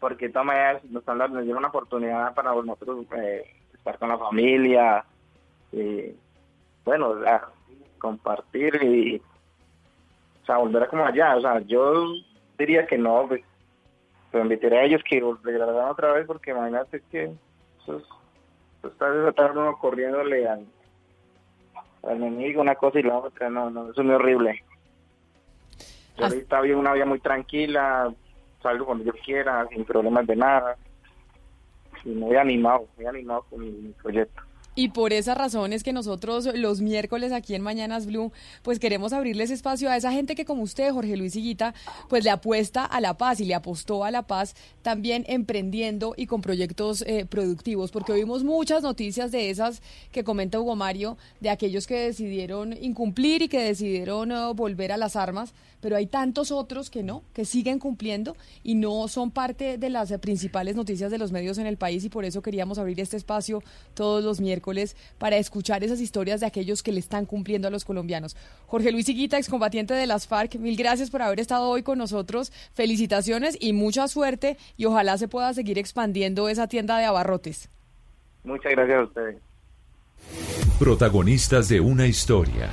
[0.00, 4.18] Porque de todas maneras nos, nos dieron una oportunidad para nosotros eh, estar con la
[4.18, 5.06] familia,
[5.72, 6.14] y,
[6.84, 7.14] bueno,
[7.98, 9.16] compartir y,
[10.42, 11.36] o sea, volver a como allá.
[11.36, 12.12] O sea, yo
[12.58, 13.42] diría que no, pues,
[14.30, 17.24] pero invitaría a ellos que regresaran otra vez porque imagínate que
[17.82, 18.04] eso, es,
[18.78, 20.66] eso está desatando uno corriéndole al,
[22.02, 24.64] al enemigo una cosa y la otra, no, no, eso es muy horrible.
[26.18, 28.12] Yo ahorita vivo una vida muy tranquila,
[28.62, 30.76] salgo cuando yo quiera, sin problemas de nada.
[32.04, 34.42] Y muy animado, muy animado con mi proyecto.
[34.74, 39.12] Y por esa razón es que nosotros los miércoles aquí en Mañanas Blue, pues queremos
[39.12, 41.74] abrirles espacio a esa gente que como usted, Jorge Luis Higuita,
[42.08, 46.26] pues le apuesta a la paz y le apostó a la paz también emprendiendo y
[46.26, 51.50] con proyectos eh, productivos, porque oímos muchas noticias de esas que comenta Hugo Mario, de
[51.50, 55.52] aquellos que decidieron incumplir y que decidieron eh, volver a las armas,
[55.82, 60.12] pero hay tantos otros que no, que siguen cumpliendo y no son parte de las
[60.18, 63.62] principales noticias de los medios en el país y por eso queríamos abrir este espacio
[63.92, 67.84] todos los miércoles para escuchar esas historias de aquellos que le están cumpliendo a los
[67.84, 68.36] colombianos.
[68.66, 72.52] Jorge Luis Higuita, excombatiente de las FARC, mil gracias por haber estado hoy con nosotros.
[72.72, 77.68] Felicitaciones y mucha suerte y ojalá se pueda seguir expandiendo esa tienda de abarrotes.
[78.44, 79.36] Muchas gracias a ustedes.
[80.78, 82.70] Protagonistas de una historia.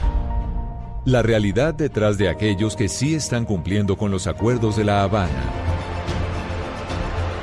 [1.10, 5.44] La realidad detrás de aquellos que sí están cumpliendo con los acuerdos de La Habana.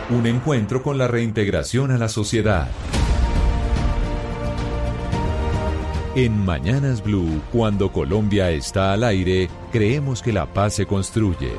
[0.08, 2.68] Un encuentro con la reintegración a la sociedad.
[6.14, 11.50] En Mañanas Blue, cuando Colombia está al aire, creemos que la paz se construye.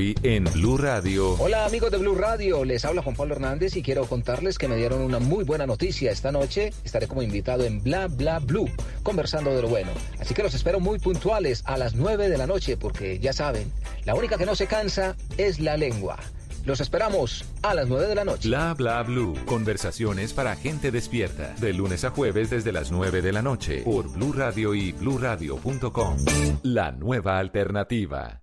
[0.00, 1.34] Hoy en Blue Radio.
[1.38, 4.76] Hola amigos de Blue Radio, les habla Juan Pablo Hernández y quiero contarles que me
[4.76, 6.10] dieron una muy buena noticia.
[6.10, 8.70] Esta noche estaré como invitado en Bla Bla Blue,
[9.02, 9.90] conversando de lo bueno.
[10.18, 13.70] Así que los espero muy puntuales a las 9 de la noche porque ya saben,
[14.06, 16.18] la única que no se cansa es la lengua.
[16.64, 18.48] Los esperamos a las 9 de la noche.
[18.48, 19.34] Bla bla blue.
[19.44, 21.54] Conversaciones para gente despierta.
[21.60, 23.82] De lunes a jueves desde las 9 de la noche.
[23.82, 26.16] Por Blue Radio y bluradio.com.
[26.62, 28.39] La nueva alternativa.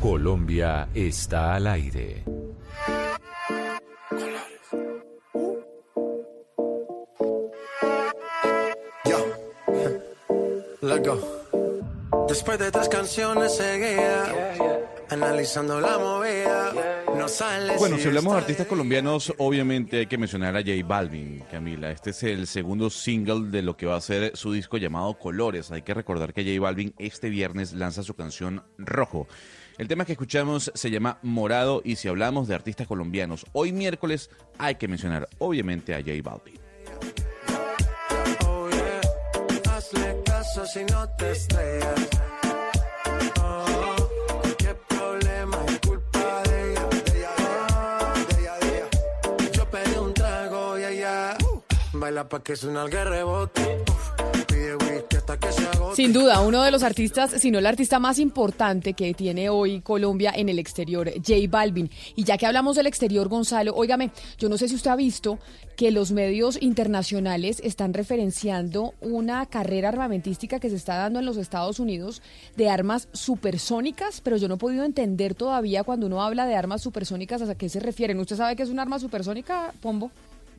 [0.00, 2.24] Colombia está al aire.
[10.82, 12.26] Let's go.
[12.26, 14.30] Después de tres canciones seguidas,
[15.10, 16.72] analizando la movida.
[17.78, 21.90] Bueno, si hablamos de artistas colombianos, obviamente hay que mencionar a J Balvin, Camila.
[21.90, 25.70] Este es el segundo single de lo que va a ser su disco llamado Colores.
[25.70, 29.26] Hay que recordar que J Balvin este viernes lanza su canción Rojo.
[29.80, 34.28] El tema que escuchamos se llama Morado y si hablamos de artistas colombianos, hoy miércoles
[34.58, 36.60] hay que mencionar obviamente a J Balvin.
[38.44, 38.68] Oh,
[41.16, 41.34] te
[51.94, 52.84] baila pa' que suena.
[55.94, 59.80] Sin duda, uno de los artistas, si no el artista más importante que tiene hoy
[59.80, 61.90] Colombia en el exterior, J Balvin.
[62.16, 65.38] Y ya que hablamos del exterior, Gonzalo, óigame, yo no sé si usted ha visto
[65.76, 71.36] que los medios internacionales están referenciando una carrera armamentística que se está dando en los
[71.36, 72.22] Estados Unidos
[72.56, 76.82] de armas supersónicas, pero yo no he podido entender todavía cuando uno habla de armas
[76.82, 78.18] supersónicas a qué se refieren.
[78.20, 80.10] ¿Usted sabe qué es un arma supersónica, Pombo?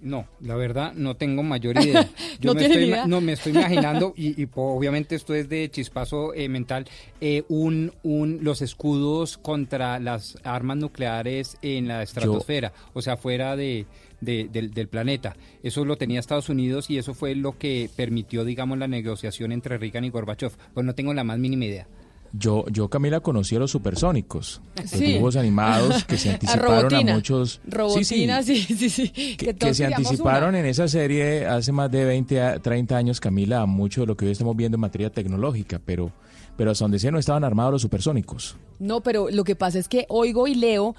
[0.01, 2.09] No, la verdad no tengo mayor idea.
[2.39, 6.49] Yo ¿No me, estoy, no, me estoy imaginando, y, obviamente esto es de chispazo eh,
[6.49, 6.87] mental,
[7.19, 13.55] eh, un, un, los escudos contra las armas nucleares en la estratosfera, o sea, fuera
[13.55, 13.85] de,
[14.21, 15.35] del, del, planeta.
[15.61, 19.77] Eso lo tenía Estados Unidos y eso fue lo que permitió, digamos, la negociación entre
[19.77, 20.51] Reagan y Gorbachev.
[20.73, 21.87] Pues no tengo la más mínima idea.
[22.33, 27.59] Yo, yo Camila conocí a los supersónicos, los dibujos animados que se anticiparon a, muchos.
[28.03, 32.95] sí, sí, sí, Que, se anticiparon en esa serie hace más de 20 a 30
[32.95, 36.11] años, Camila, a mucho de lo que hoy estamos viendo en materia tecnológica, pero,
[36.55, 38.55] pero hasta donde sea no estaban armados los supersónicos.
[38.79, 40.95] No, pero lo que pasa es que oigo y leo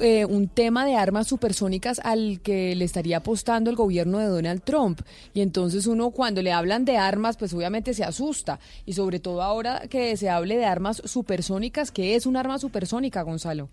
[0.00, 4.62] eh, un tema de armas supersónicas al que le estaría apostando el gobierno de Donald
[4.62, 5.00] Trump.
[5.34, 8.58] Y entonces uno cuando le hablan de armas, pues obviamente se asusta.
[8.86, 13.22] Y sobre todo ahora que se hable de armas supersónicas, ¿qué es un arma supersónica,
[13.22, 13.68] Gonzalo?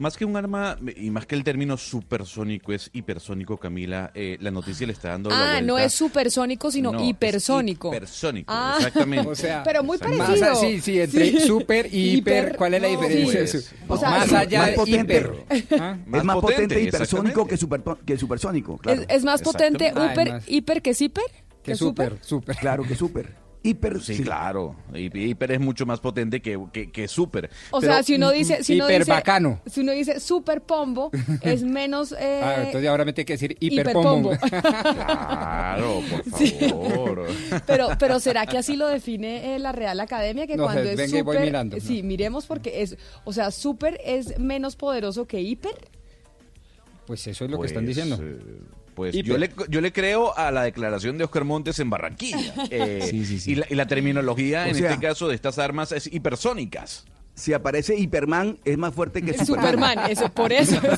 [0.00, 4.10] Más que un arma, y más que el término supersónico, es hipersónico, Camila.
[4.14, 5.60] Eh, la noticia le está dando la Ah, vuelta.
[5.66, 7.88] no es supersónico, sino No, es hipersónico.
[7.88, 8.76] hipersónico, Ah.
[8.78, 9.28] exactamente.
[9.30, 10.52] O sea, pero muy Más parecido.
[10.52, 13.46] a- sí, sí, entre super y hiper, ¿cuál es la diferencia?
[13.46, 13.58] sí.
[13.60, 15.16] Su- O sea, más allá más de potente.
[15.18, 15.32] hiper.
[15.80, 15.98] ¿Ah?
[16.14, 19.02] es más potente, hipersónico que, super, que supersónico, claro.
[19.02, 21.24] Es, es más potente hiper, Ah, es más- hiper que hiper.
[21.62, 22.56] Que super, super.
[22.56, 23.36] Claro que super.
[23.62, 24.74] Hiper, Sí, claro.
[24.94, 27.50] Hi- Hiper es mucho más potente que, que, que super.
[27.70, 29.60] O Pero- sea, si uno dice, si uno hiper dice, bacano.
[29.66, 31.10] si uno dice super pombo,
[31.42, 34.32] es menos eh, Ah, entonces ahora me tiene que decir hiperpombo.
[34.32, 34.60] hiperpombo.
[34.94, 36.50] Claro, por Sí.
[36.70, 37.26] favor.
[37.66, 40.92] Pero, pero será que así lo define eh, la Real Academia que No cuando sé,
[40.92, 41.82] es venga y voy super, mirando, ¿no?
[41.82, 45.74] sí, miremos porque es, o sea, super es menos poderoso que hiper.
[47.06, 48.18] Pues eso es lo Pues, que están diciendo.
[48.22, 48.38] eh,
[49.00, 49.32] Pues Hiper.
[49.32, 52.52] yo le, yo le creo a la declaración de Oscar Montes en Barranquilla.
[52.70, 53.52] Eh, Sí, sí, sí.
[53.52, 57.06] Y, la, y la terminología, O en sea- este caso, de estas armas es hipersónicas.
[57.40, 59.70] Si aparece Hiperman, es más fuerte que El Superman.
[59.72, 60.80] Superman, eso por eso.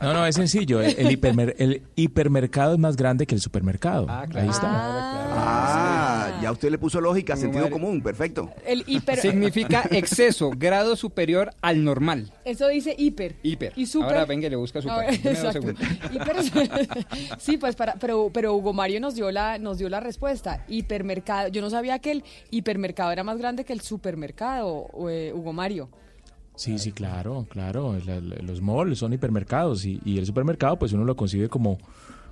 [0.00, 0.80] No, no, es sencillo.
[0.80, 4.06] El, el hipermer- el hipermercado es más grande que el supermercado.
[4.08, 4.68] Ahí está.
[5.38, 7.72] Ah, ya usted le puso lógica, sentido madre.
[7.72, 8.50] común, perfecto.
[8.64, 12.30] El hiper Significa exceso, grado superior al normal.
[12.44, 13.36] Eso dice hiper.
[13.42, 13.72] Hiper.
[13.76, 14.08] Y super.
[14.10, 15.06] Ahora venga y le busca super.
[15.08, 15.82] Ah, segundos.
[16.12, 16.36] Hiper
[17.38, 20.64] sí, pues para, pero, pero Hugo Mario nos dio la, nos dio la respuesta.
[20.68, 21.48] Hipermercado.
[21.48, 25.65] Yo no sabía que el hipermercado era más grande que el supermercado, eh, Hugo Mario.
[26.54, 27.96] Sí, sí, claro, claro.
[28.06, 31.78] La- la- los malls son hipermercados y, y el supermercado, pues uno lo concibe como,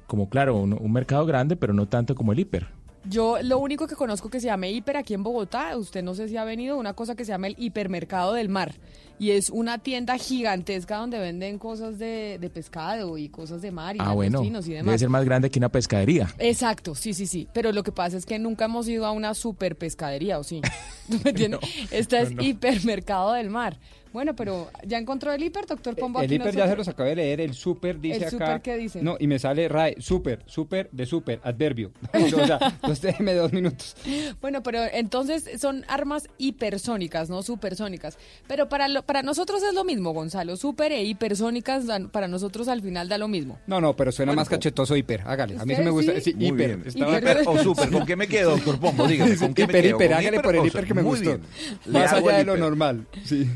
[0.07, 2.69] como claro, un, un mercado grande, pero no tanto como el hiper.
[3.07, 6.29] Yo lo único que conozco que se llama hiper aquí en Bogotá, usted no sé
[6.29, 8.75] si ha venido, una cosa que se llama el hipermercado del mar.
[9.19, 13.95] Y es una tienda gigantesca donde venden cosas de, de pescado y cosas de mar
[13.95, 14.65] y Ah, bueno, y demás.
[14.67, 16.35] debe ser más grande que una pescadería.
[16.39, 17.47] Exacto, sí, sí, sí.
[17.53, 20.63] Pero lo que pasa es que nunca hemos ido a una super pescadería, ¿o sí?
[21.11, 21.61] ¿Tú me entiendes?
[21.91, 22.43] Esta es no, no.
[22.43, 23.79] hipermercado del mar.
[24.15, 26.21] Bueno, pero ¿ya encontró el hiper, doctor Pombo?
[26.21, 28.31] El Aquí hiper ya se los acabé de leer, el super dice ¿El acá.
[28.31, 29.03] super qué dice?
[29.03, 31.91] No, y me sale RAE, super, super de super, adverbio.
[32.15, 33.97] o sea, entonces déjeme dos minutos.
[34.41, 38.17] Bueno, pero entonces son armas hipersónicas, no supersónicas.
[38.47, 40.57] Pero para, lo- para nosotros es lo mismo, Gonzalo.
[40.57, 43.59] Super e hipersónicas dan- para nosotros al final da lo mismo.
[43.67, 45.57] No, no, pero suena Bueno, más cachetoso hiper, hágale.
[45.59, 46.15] A mí sí ¿Usted me gusta.
[46.15, 46.21] sí?
[46.21, 46.77] Sí, Muy hiper.
[46.77, 46.83] bien.
[46.87, 49.09] Estaba- Hiper o super, ¿con qué me quedo, doctor Pombo?
[49.09, 49.97] Dígame, ¿con qué me hiper, quedo?
[49.97, 51.41] hiper, ¿Con hágale hiper por el hiper que me gustó.
[51.87, 53.09] Más allá de lo normal.
[53.25, 53.51] Sí.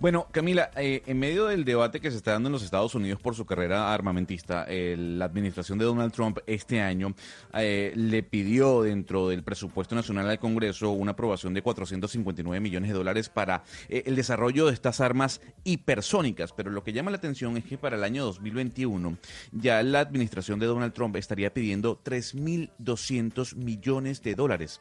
[0.00, 3.20] Bueno, Camila, eh, en medio del debate que se está dando en los Estados Unidos
[3.20, 7.14] por su carrera armamentista, eh, la administración de Donald Trump este año
[7.54, 12.94] eh, le pidió dentro del presupuesto nacional al Congreso una aprobación de 459 millones de
[12.94, 16.52] dólares para eh, el desarrollo de estas armas hipersónicas.
[16.52, 19.18] Pero lo que llama la atención es que para el año 2021
[19.52, 24.80] ya la administración de Donald Trump estaría pidiendo 3.200 millones de dólares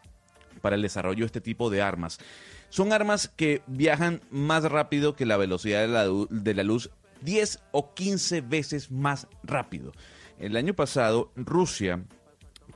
[0.62, 2.20] para el desarrollo de este tipo de armas.
[2.72, 7.59] Son armas que viajan más rápido que la velocidad de la, de la luz, 10
[7.74, 9.91] o 15 veces más rápido.
[10.39, 12.01] El año pasado, Rusia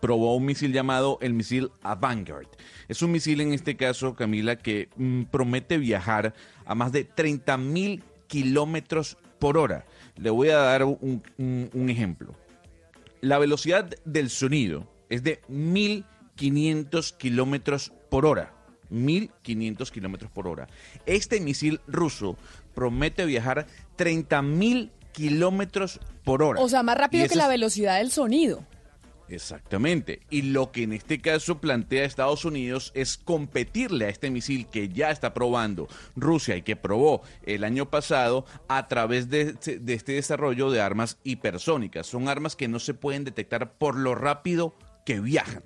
[0.01, 2.49] probó un misil llamado el misil Avangard.
[2.89, 6.33] Es un misil en este caso, Camila, que mm, promete viajar
[6.65, 9.85] a más de 30 mil kilómetros por hora.
[10.17, 11.21] Le voy a dar un
[11.89, 12.35] ejemplo.
[13.21, 18.64] La velocidad del sonido es de 1500 kilómetros por hora.
[18.89, 20.67] 1500 kilómetros por hora.
[21.05, 22.37] Este misil ruso
[22.73, 23.67] promete viajar
[23.97, 26.61] 30.000 kilómetros por hora.
[26.61, 28.65] O sea, más rápido que la velocidad del sonido.
[29.27, 30.21] Exactamente.
[30.29, 34.89] Y lo que en este caso plantea Estados Unidos es competirle a este misil que
[34.89, 39.93] ya está probando Rusia y que probó el año pasado a través de, este- de
[39.95, 42.05] este desarrollo de armas hipersónicas.
[42.05, 44.75] Son armas que no se pueden detectar por lo rápido
[45.05, 45.63] que viajan.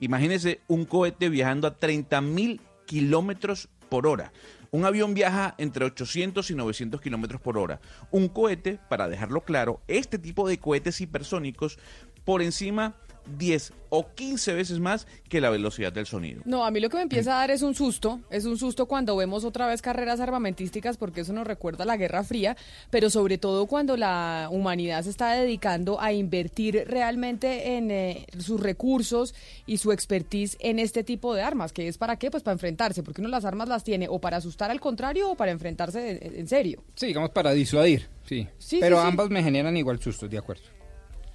[0.00, 4.32] Imagínense un cohete viajando a 30 mil kilómetros por hora.
[4.72, 7.80] Un avión viaja entre 800 y 900 kilómetros por hora.
[8.10, 11.78] Un cohete, para dejarlo claro, este tipo de cohetes hipersónicos
[12.24, 12.96] por encima
[13.38, 16.42] 10 o 15 veces más que la velocidad del sonido.
[16.44, 18.86] No, a mí lo que me empieza a dar es un susto, es un susto
[18.86, 22.56] cuando vemos otra vez carreras armamentísticas porque eso nos recuerda a la Guerra Fría,
[22.90, 28.60] pero sobre todo cuando la humanidad se está dedicando a invertir realmente en eh, sus
[28.60, 29.34] recursos
[29.66, 33.02] y su expertise en este tipo de armas, que es para qué, pues para enfrentarse,
[33.02, 36.36] porque uno las armas las tiene o para asustar al contrario o para enfrentarse en,
[36.40, 36.82] en serio.
[36.94, 38.46] Sí, digamos para disuadir, sí.
[38.58, 39.08] Sí, Pero sí, sí.
[39.08, 40.62] ambas me generan igual sustos, de acuerdo.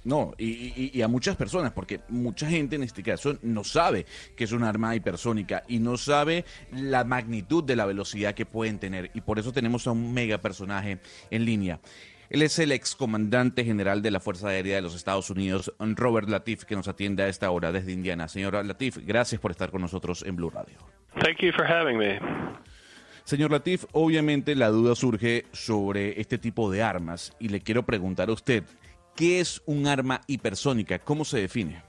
[0.06, 4.06] No, y, y- y a muchas personas, porque mucha gente en este caso no sabe
[4.36, 8.78] que es un arma hipersónica y no sabe la magnitud de la velocidad que pueden
[8.78, 9.10] tener.
[9.14, 11.00] Y por eso tenemos a un mega personaje
[11.30, 11.80] en línea.
[12.30, 16.62] Él es el excomandante general de la Fuerza Aérea de los Estados Unidos, Robert Latif,
[16.64, 18.28] que nos atiende a esta hora desde Indiana.
[18.28, 20.76] Señora Latif, gracias por estar con nosotros en Blue Radio.
[21.20, 22.20] Thank you for having me.
[23.24, 28.28] Señor Latif, obviamente la duda surge sobre este tipo de armas y le quiero preguntar
[28.28, 28.62] a usted,
[29.16, 30.98] ¿qué es un arma hipersónica?
[30.98, 31.82] ¿Cómo se define?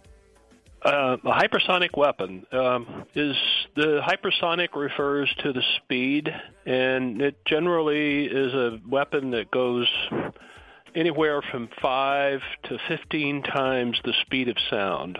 [0.85, 3.35] Uh, a hypersonic weapon um, is
[3.75, 6.29] the hypersonic refers to the speed,
[6.65, 9.87] and it generally is a weapon that goes
[10.95, 15.17] anywhere from five to 15 times the speed of sound,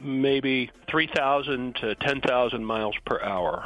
[0.00, 3.64] maybe 3,000 to 10,000 miles per hour.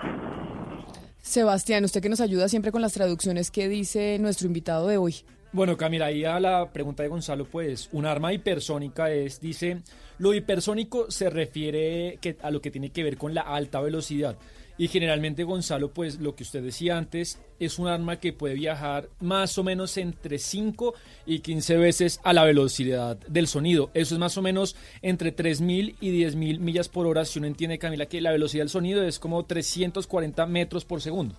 [1.22, 5.16] Sebastián, usted que nos ayuda siempre con las traducciones, ¿qué dice nuestro invitado de hoy?
[5.52, 9.82] Bueno, Camila, ahí a la pregunta de Gonzalo, pues un arma hipersónica es, dice,
[10.18, 14.36] lo hipersónico se refiere a lo que tiene que ver con la alta velocidad.
[14.78, 19.08] Y generalmente Gonzalo, pues lo que usted decía antes, es un arma que puede viajar
[19.20, 20.92] más o menos entre 5
[21.24, 23.90] y 15 veces a la velocidad del sonido.
[23.94, 27.24] Eso es más o menos entre 3.000 y 10.000 millas por hora.
[27.24, 31.36] Si uno entiende, Camila, que la velocidad del sonido es como 340 metros por segundo.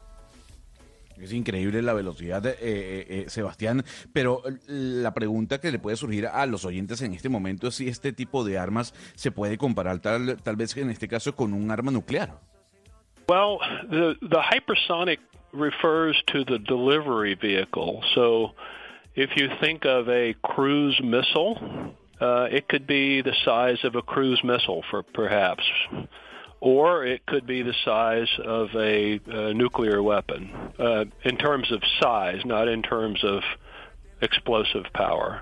[1.20, 6.28] Es increíble la velocidad, eh, eh, eh, Sebastián, pero la pregunta que le puede surgir
[6.28, 10.00] a los oyentes en este momento es si este tipo de armas se puede comparar
[10.00, 12.40] tal, tal vez en este caso con un arma nuclear.
[13.28, 13.60] Well,
[13.90, 15.20] the, the hypersonic
[15.52, 18.02] refers to the delivery vehicle.
[18.16, 18.54] So
[19.16, 21.58] if you think of a cruise missile,
[22.22, 25.64] uh, it could be the size of a cruise missile, for perhaps.
[26.60, 29.20] Or it could be the size of a,
[29.54, 33.44] nuclear weapon uh, in terms of size, not in terms of
[34.22, 35.42] explosive power.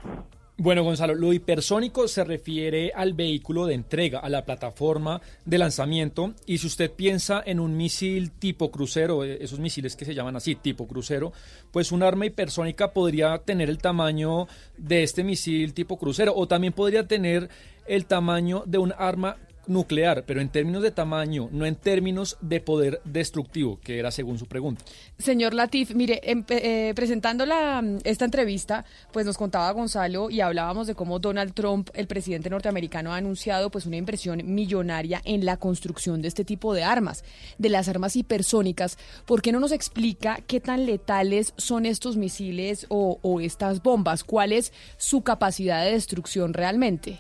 [0.58, 6.34] Bueno, Gonzalo, lo hipersónico se refiere al vehículo de entrega, a la plataforma de lanzamiento.
[6.46, 10.38] Y si usted piensa en un misil tipo crucero, eh, esos misiles que se llaman
[10.38, 11.34] así, tipo crucero,
[11.72, 14.48] pues un arma hipersónica podría tener el tamaño
[14.78, 17.50] de este misil tipo crucero o también podría tener
[17.86, 19.36] el tamaño de un arma
[19.68, 24.38] nuclear, pero en términos de tamaño, no en términos de poder destructivo, que era según
[24.38, 24.84] su pregunta.
[25.18, 30.96] Señor Latif, mire, eh, presentando la, esta entrevista, pues nos contaba Gonzalo y hablábamos de
[30.96, 36.22] cómo Donald Trump, el presidente norteamericano, ha anunciado pues una inversión millonaria en la construcción
[36.22, 37.24] de este tipo de armas,
[37.58, 38.98] de las armas hipersónicas.
[39.26, 44.24] ¿Por qué no nos explica qué tan letales son estos misiles o, o estas bombas?
[44.24, 47.20] ¿Cuál es su capacidad de destrucción realmente?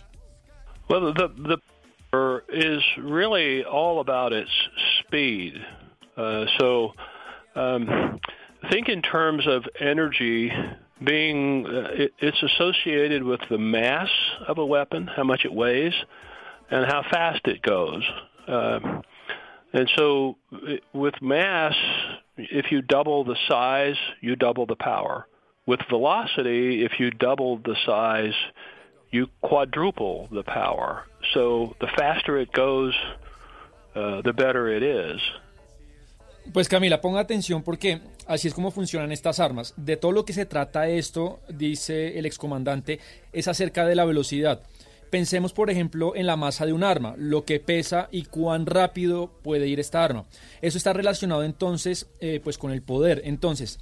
[0.88, 1.58] Well, the,
[2.50, 4.52] is really all about its
[5.00, 5.54] speed.
[6.18, 6.94] Uh, so
[7.56, 8.20] um,
[8.72, 10.52] think in terms of energy
[11.04, 14.10] being, uh, it, it's associated with the mass
[14.48, 15.94] of a weapon, how much it weighs,
[16.70, 18.04] and how fast it goes.
[18.48, 18.80] Uh,
[19.74, 21.76] and so it, with mass,
[22.38, 25.28] if you double the size, you double the power.
[25.66, 28.36] With velocity, if you double the size,
[29.12, 31.06] you quadruple the power.
[31.34, 32.94] So the faster it goes,
[33.96, 35.22] uh, the better it is.
[36.54, 39.74] Pues Camila, ponga atención porque así es como funcionan estas armas.
[39.78, 43.00] De todo lo que se trata esto, dice el excomandante,
[43.34, 44.62] es acerca de la velocidad.
[45.10, 49.32] Pensemos, por ejemplo, en la masa de un arma, lo que pesa y cuán rápido
[49.44, 50.26] puede ir esta arma.
[50.62, 53.22] Eso está relacionado entonces eh, pues con el poder.
[53.24, 53.80] Entonces,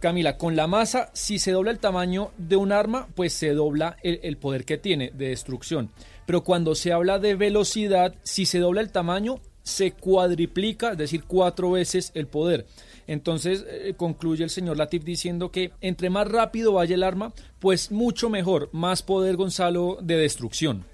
[0.00, 3.98] Camila, con la masa, si se dobla el tamaño de un arma, pues se dobla
[4.02, 5.90] el, poder que tiene de destrucción.
[6.30, 11.24] Pero cuando se habla de velocidad, si se dobla el tamaño, se cuadriplica, es decir,
[11.26, 12.66] cuatro veces el poder.
[13.08, 17.90] Entonces eh, concluye el señor Latif diciendo que entre más rápido vaya el arma, pues
[17.90, 20.84] mucho mejor, más poder Gonzalo de destrucción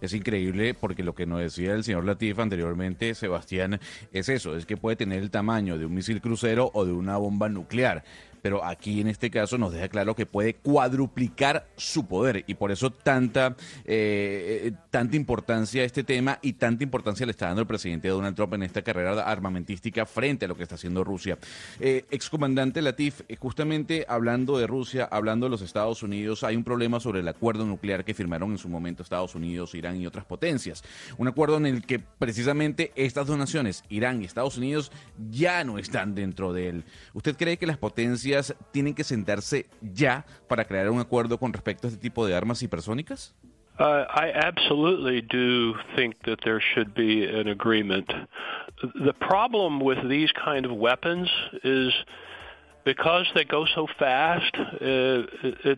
[0.00, 3.80] es increíble porque lo que nos decía el señor Latif anteriormente, Sebastián,
[4.12, 7.16] es eso, es que puede tener el tamaño de un misil crucero o de una
[7.16, 8.04] bomba nuclear
[8.40, 12.70] pero aquí en este caso nos deja claro que puede cuadruplicar su poder y por
[12.70, 17.62] eso tanta, eh, eh, tanta importancia a este tema y tanta importancia le está dando
[17.62, 21.38] el presidente Donald Trump en esta carrera armamentística frente a lo que está haciendo Rusia.
[21.80, 26.64] Eh, excomandante Latif, eh, justamente hablando de Rusia, hablando de los Estados Unidos, hay un
[26.64, 30.24] problema sobre el acuerdo nuclear que firmaron en su momento Estados Unidos, Irán y otras
[30.24, 30.82] potencias.
[31.16, 34.92] Un acuerdo en el que precisamente estas dos naciones, Irán y Estados Unidos,
[35.30, 36.84] ya no están dentro de él.
[37.14, 38.27] ¿Usted cree que las potencias
[38.72, 42.62] tienen que sentarse ya para crear un acuerdo con respecto a este tipo de armas
[42.62, 43.34] hipersónicas?
[43.78, 48.12] Uh, I absolutely do think that there should be an agreement.
[48.82, 51.28] The problem with these kind of weapons
[51.62, 51.92] is
[52.84, 55.22] because they go so fast, uh,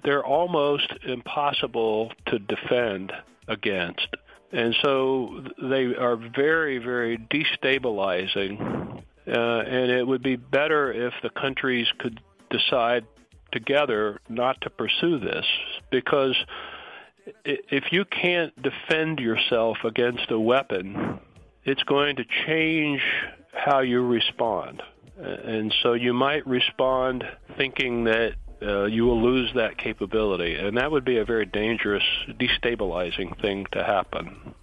[0.02, 3.12] they're almost impossible to defend
[3.48, 4.08] against.
[4.52, 9.02] And so they are very, very destabilizing.
[9.26, 12.20] Uh, and it would be better if the countries could
[12.50, 13.06] decide
[13.52, 15.44] together not to pursue this
[15.90, 16.36] because
[17.44, 21.18] if you can't defend yourself against a weapon,
[21.64, 23.02] it's going to change
[23.52, 24.82] how you respond.
[25.18, 27.24] And so you might respond
[27.56, 32.02] thinking that uh, you will lose that capability, and that would be a very dangerous,
[32.28, 34.54] destabilizing thing to happen.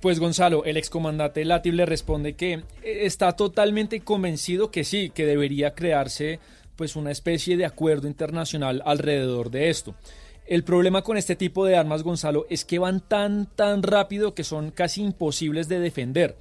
[0.00, 5.74] Pues Gonzalo, el excomandante Latif le responde que está totalmente convencido que sí, que debería
[5.74, 6.40] crearse
[6.76, 9.94] pues una especie de acuerdo internacional alrededor de esto.
[10.46, 14.44] El problema con este tipo de armas, Gonzalo, es que van tan tan rápido que
[14.44, 16.36] son casi imposibles de defender.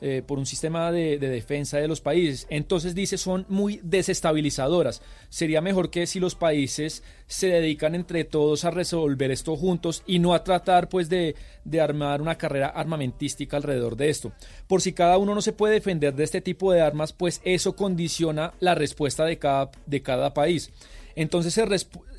[0.00, 2.46] Eh, por un sistema de, defensa de los países.
[2.50, 5.02] Entonces dice son muy desestabilizadoras.
[5.28, 10.20] Sería mejor que si los países se dedican entre todos a resolver esto juntos y
[10.20, 11.34] no a tratar pues de,
[11.64, 14.30] de armar una carrera armamentística alrededor de esto.
[14.68, 17.74] Por si cada uno no se puede defender de este tipo de armas, pues eso
[17.74, 20.70] condiciona la respuesta de cada, de cada país.
[21.18, 21.60] Entonces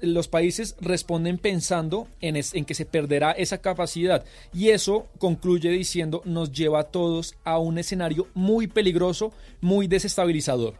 [0.01, 6.21] los países responden pensando en, en, que se perderá esa capacidad y eso concluye diciendo
[6.25, 9.31] nos lleva a todos a un escenario muy peligroso,
[9.61, 10.75] muy desestabilizador.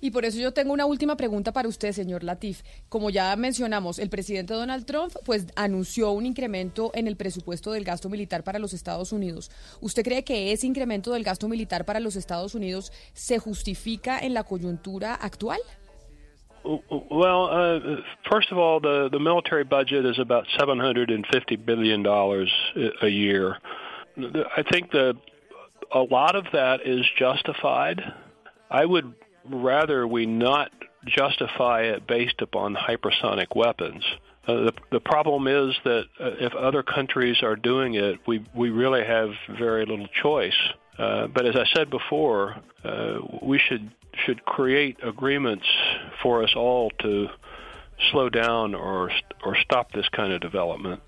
[0.00, 2.62] Y por eso yo tengo una última pregunta para usted, señor Latif.
[2.88, 7.82] Como ya mencionamos, el presidente Donald Trump pues anunció un incremento en el presupuesto del
[7.82, 9.50] gasto militar para los Estados Unidos.
[9.80, 14.32] ¿Usted cree que ese incremento del gasto militar para los Estados Unidos se justifica en
[14.32, 15.58] la coyuntura actual?
[16.64, 17.96] Well, uh,
[18.30, 22.50] first of all, the the military budget is about seven hundred and fifty billion dollars
[23.02, 23.58] a year.
[24.16, 25.14] I think the
[25.92, 28.00] a lot of that is justified.
[28.70, 30.70] I would rather we not
[31.06, 34.02] justify it based upon hypersonic weapons.
[34.46, 38.70] Uh, the the problem is that uh, if other countries are doing it, we we
[38.70, 40.58] really have very little choice.
[40.98, 43.90] Uh, but as I said before, uh, we should
[44.24, 45.66] should create agreements
[46.22, 47.28] for us all to
[48.10, 49.10] slow down or
[49.44, 51.00] or stop this kind of development.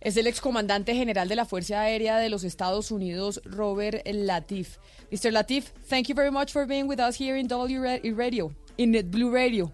[0.00, 4.78] Es el excomandante general de la Fuerza Aérea de los Estados Unidos, Robert Latif.
[5.12, 5.30] Mr.
[5.30, 9.30] Latif, thank you very much for being with us here in W Radio, in Blue
[9.30, 9.70] Radio.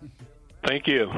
[0.66, 1.08] Thank you.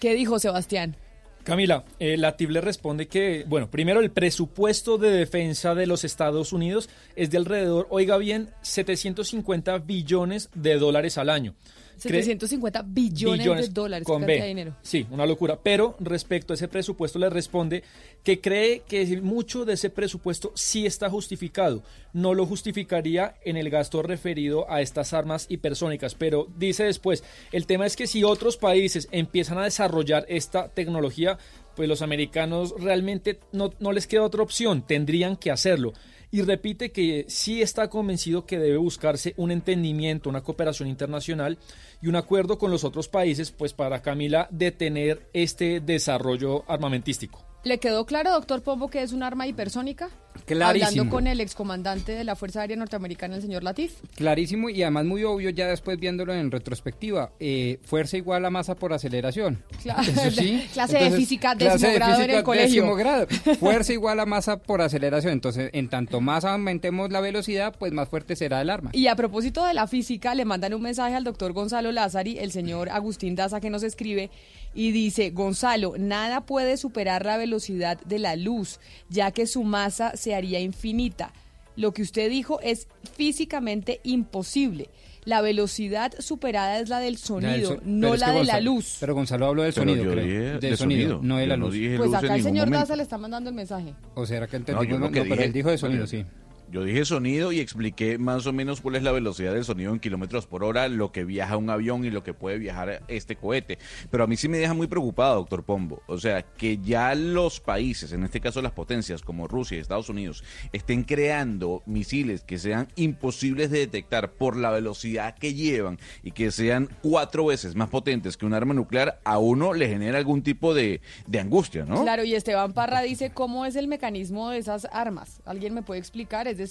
[0.00, 0.96] ¿Qué dijo Sebastián?
[1.44, 6.54] Camila, eh, Latif le responde que, bueno, primero el presupuesto de defensa de los Estados
[6.54, 11.54] Unidos es de alrededor, oiga bien, 750 billones de dólares al año.
[11.96, 14.06] 750 billones, de dólares.
[14.06, 14.46] Con B.
[14.46, 14.76] dinero.
[14.82, 15.58] Sí, una locura.
[15.62, 17.82] Pero respecto a ese presupuesto le responde
[18.22, 21.82] que cree que mucho de ese presupuesto sí está justificado.
[22.12, 26.14] No lo justificaría en el gasto referido a estas armas hipersónicas.
[26.14, 31.38] Pero dice después, el tema es que si otros países empiezan a desarrollar esta tecnología,
[31.74, 35.92] pues los americanos realmente no, no les queda otra opción, tendrían que hacerlo
[36.34, 41.58] y repite que sí está convencido que debe buscarse un entendimiento, una cooperación internacional
[42.02, 47.53] y un acuerdo con los otros países, pues para Camila detener este desarrollo armamentístico.
[47.64, 50.10] ¿Le quedó claro, doctor Pombo, que es un arma hipersónica?
[50.44, 50.88] Clarísimo.
[50.88, 53.94] Hablando con el excomandante de la Fuerza Aérea Norteamericana, el señor Latif.
[54.16, 57.32] Clarísimo y además muy obvio ya después viéndolo en retrospectiva.
[57.40, 59.62] Eh, fuerza igual a masa por aceleración.
[59.82, 60.02] Claro.
[60.74, 62.94] clase de física décimo grado en el colegio.
[62.94, 63.26] Grado.
[63.60, 65.32] Fuerza igual a masa por aceleración.
[65.32, 68.90] Entonces, en tanto más aumentemos la velocidad, pues más fuerte será el arma.
[68.92, 72.52] Y a propósito de la física, le mandan un mensaje al doctor Gonzalo Lázari, el
[72.52, 74.30] señor Agustín Daza, que nos escribe
[74.74, 80.16] y dice, Gonzalo, nada puede superar la velocidad de la luz, ya que su masa
[80.16, 81.32] se haría infinita.
[81.76, 84.90] Lo que usted dijo es físicamente imposible.
[85.24, 88.98] La velocidad superada es la del sonido, no la de la luz.
[89.00, 90.60] Pero Gonzalo habló del sonido, creo.
[90.60, 91.74] del sonido, no de la luz.
[91.96, 93.94] pues acá el señor Daza le está mandando el mensaje.
[94.14, 96.24] O será que entendí, no, pero él dijo de sonido, sí.
[96.70, 100.00] Yo dije sonido y expliqué más o menos cuál es la velocidad del sonido en
[100.00, 103.78] kilómetros por hora, lo que viaja un avión y lo que puede viajar este cohete.
[104.10, 106.02] Pero a mí sí me deja muy preocupado, doctor Pombo.
[106.08, 110.08] O sea, que ya los países, en este caso las potencias como Rusia y Estados
[110.08, 110.42] Unidos,
[110.72, 116.50] estén creando misiles que sean imposibles de detectar por la velocidad que llevan y que
[116.50, 120.74] sean cuatro veces más potentes que un arma nuclear, a uno le genera algún tipo
[120.74, 121.00] de,
[121.38, 122.02] angustia, ¿no?
[122.02, 125.40] Claro, y Esteban Parra dice, ¿cómo es el mecanismo de esas armas?
[125.44, 126.48] ¿Alguien me puede explicar?
[126.48, 126.63] Es decir,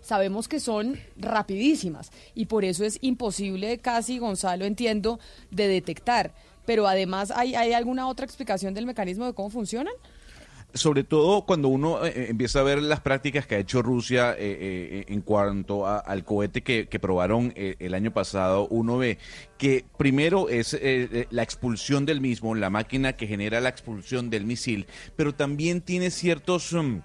[0.00, 5.18] sabemos que son rapidísimas y por eso es imposible casi, Gonzalo, entiendo,
[5.50, 6.32] de detectar.
[6.66, 9.94] Pero además, ¿hay, ¿hay alguna otra explicación del mecanismo de cómo funcionan?
[10.74, 14.34] sobre todo cuando uno eh, eh, empieza a ver las prácticas que ha hecho Rusia
[14.38, 19.18] eh, en cuanto al cohete que, probaron el año pasado, uno ve
[19.56, 20.78] que primero es
[21.30, 24.86] la expulsión del mismo, la máquina que genera la expulsión del misil,
[25.16, 26.72] pero también tiene ciertos...
[26.72, 26.98] Mm,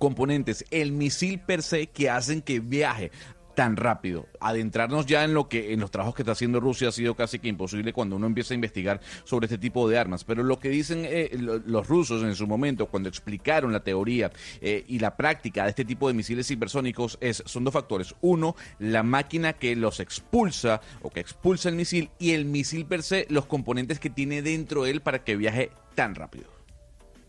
[0.00, 3.12] componentes, el misil per se que hacen que viaje
[3.54, 4.26] tan rápido.
[4.40, 7.38] Adentrarnos ya en lo que en los trabajos que está haciendo Rusia ha sido casi
[7.38, 10.24] que imposible cuando uno empieza a investigar sobre este tipo de armas.
[10.24, 14.32] Pero lo que dicen eh, los rusos en su momento cuando explicaron la teoría
[14.62, 18.14] eh, y la práctica de este tipo de misiles hipersónicos es son dos factores.
[18.22, 23.02] Uno, la máquina que los expulsa o que expulsa el misil y el misil per
[23.02, 26.59] se, los componentes que tiene dentro de él para que viaje tan rápido.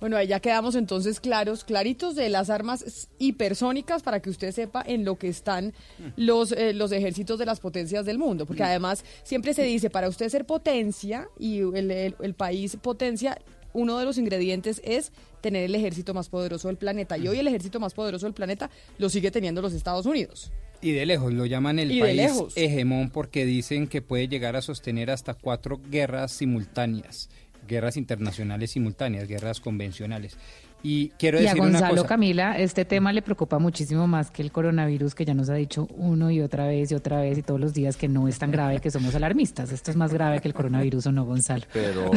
[0.01, 4.83] Bueno, ahí ya quedamos entonces claros, claritos de las armas hipersónicas para que usted sepa
[4.85, 5.73] en lo que están
[6.17, 8.47] los, eh, los ejércitos de las potencias del mundo.
[8.47, 13.37] Porque además siempre se dice, para usted ser potencia y el, el país potencia,
[13.73, 17.19] uno de los ingredientes es tener el ejército más poderoso del planeta.
[17.19, 20.51] Y hoy el ejército más poderoso del planeta lo sigue teniendo los Estados Unidos.
[20.81, 25.11] Y de lejos, lo llaman el país hegemón porque dicen que puede llegar a sostener
[25.11, 27.29] hasta cuatro guerras simultáneas
[27.67, 30.37] guerras internacionales simultáneas, guerras convencionales.
[30.83, 32.07] Y quiero decir a Gonzalo una cosa.
[32.07, 35.87] Camila, este tema le preocupa muchísimo más que el coronavirus, que ya nos ha dicho
[35.95, 38.49] uno y otra vez y otra vez y todos los días que no es tan
[38.49, 39.71] grave, que somos alarmistas.
[39.71, 41.65] Esto es más grave que el coronavirus o no, Gonzalo.
[41.71, 42.09] Pero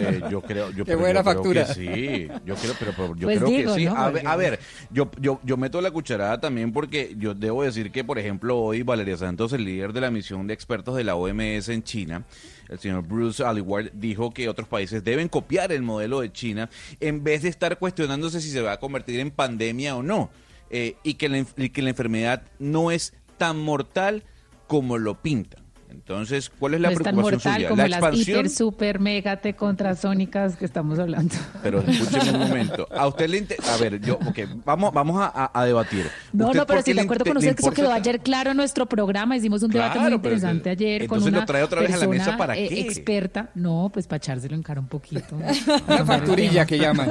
[0.00, 1.64] eh, yo creo, yo, Qué buena factura.
[1.64, 3.86] sí, yo creo, pero, yo Pues creo digo, que sí.
[3.86, 3.96] ¿no?
[3.96, 7.90] A, ver, a ver, yo, yo, yo meto la cucharada también porque yo debo decir
[7.90, 11.14] que, por ejemplo, hoy Valeria Santos, el líder de la misión de expertos de la
[11.14, 12.24] OMS en China,
[12.70, 17.22] el señor Bruce Aliward, dijo que otros países deben copiar el modelo de China en
[17.22, 20.30] vez de estar cuestionándose si se va a convertir en pandemia o no.
[20.70, 24.22] eh, y, que la, y que la enfermedad no es tan mortal
[24.68, 25.59] como lo pintan.
[25.90, 27.68] Entonces, ¿cuál es la no es tan preocupación mortal suya?
[27.68, 31.34] como ¿La las hiper, super, mega te contrasónicas que estamos hablando.
[31.62, 32.86] Pero escúcheme un momento.
[32.90, 36.06] A usted le inter- A ver, yo, ok, vamos, vamos a, a- a debatir.
[36.32, 38.50] No, ¿Usted no, pero estoy de le acuerdo con usted, que eso quedó ayer claro
[38.52, 41.46] en nuestro programa, hicimos un debate Claro, muy pero interesante ayer con entonces una lo
[41.46, 42.80] trae otra vez a la persona mesa, ¿para eh, qué?
[42.80, 45.36] experta, no, pues para echárselo en cara un poquito.
[45.88, 47.10] Una facturilla que llaman.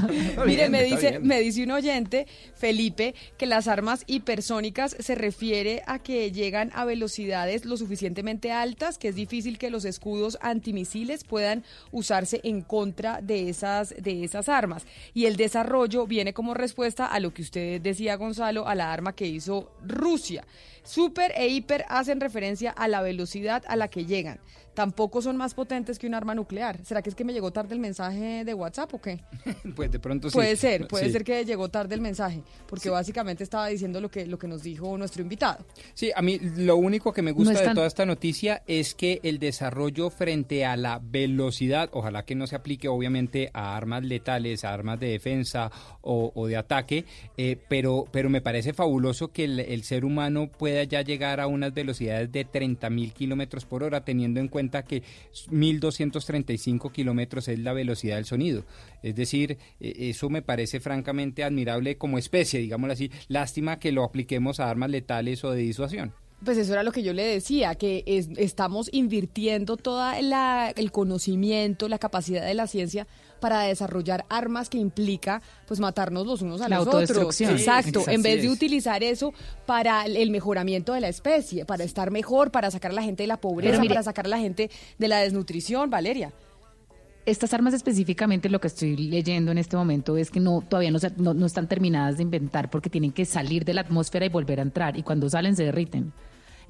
[0.46, 5.98] Mire, me dice, me dice un oyente, Felipe, que las armas hipersónicas se refiere a
[5.98, 7.76] que llegan a velocidades lo
[8.52, 14.24] altas que es difícil que los escudos antimisiles puedan usarse en contra de esas, de
[14.24, 14.86] esas armas.
[15.14, 19.14] Y el desarrollo viene como respuesta a lo que usted decía, Gonzalo, a la arma
[19.14, 20.44] que hizo Rusia.
[20.82, 24.40] Super e hiper hacen referencia a la velocidad a la que llegan.
[24.74, 26.82] Tampoco son más potentes que un arma nuclear.
[26.84, 29.20] ¿Será que es que me llegó tarde el mensaje de WhatsApp o qué?
[29.74, 30.34] Pues de pronto sí.
[30.34, 31.12] Puede ser, puede Sí.
[31.12, 34.62] ser que llegó tarde el mensaje, porque básicamente estaba diciendo lo que, lo que nos
[34.62, 35.64] dijo nuestro invitado.
[35.94, 39.20] Sí, a mí lo único que me gusta No de toda esta noticia es que
[39.22, 44.64] el desarrollo frente a la velocidad, ojalá que no se aplique obviamente a armas letales,
[44.64, 45.70] a armas de defensa
[46.00, 47.04] o, o de ataque,
[47.36, 51.46] eh, pero, pero me parece fabuloso que el, el ser humano pueda ya llegar a
[51.46, 55.02] unas velocidades de 30 mil kilómetros por hora, teniendo en cuenta que
[55.50, 58.64] 1235 kilómetros es la velocidad del sonido.
[59.02, 63.10] Es decir, eh, eso me parece francamente admirable como especie, digámoslo así.
[63.28, 66.12] Lástima que lo apliquemos a armas letales o de disuasión.
[66.44, 71.86] Pues eso era lo que yo le decía, que es- estamos invirtiendo todo el conocimiento,
[71.86, 73.06] la capacidad de la ciencia
[73.40, 77.40] para desarrollar armas que implica pues matarnos los unos a La los otros.
[77.40, 79.32] Exacto, Sí, en vez de utilizar eso
[79.66, 83.26] para el- mejoramiento de la especie, para estar mejor, para sacar a la gente de
[83.26, 86.32] la pobreza, mire- para sacar a la gente de la desnutrición, Valeria.
[87.26, 90.98] Estas armas específicamente, lo que estoy leyendo en este momento es que no todavía no,
[90.98, 94.30] se- no, no están terminadas de inventar porque tienen que salir de la atmósfera y
[94.30, 96.12] volver a entrar y cuando salen se derriten.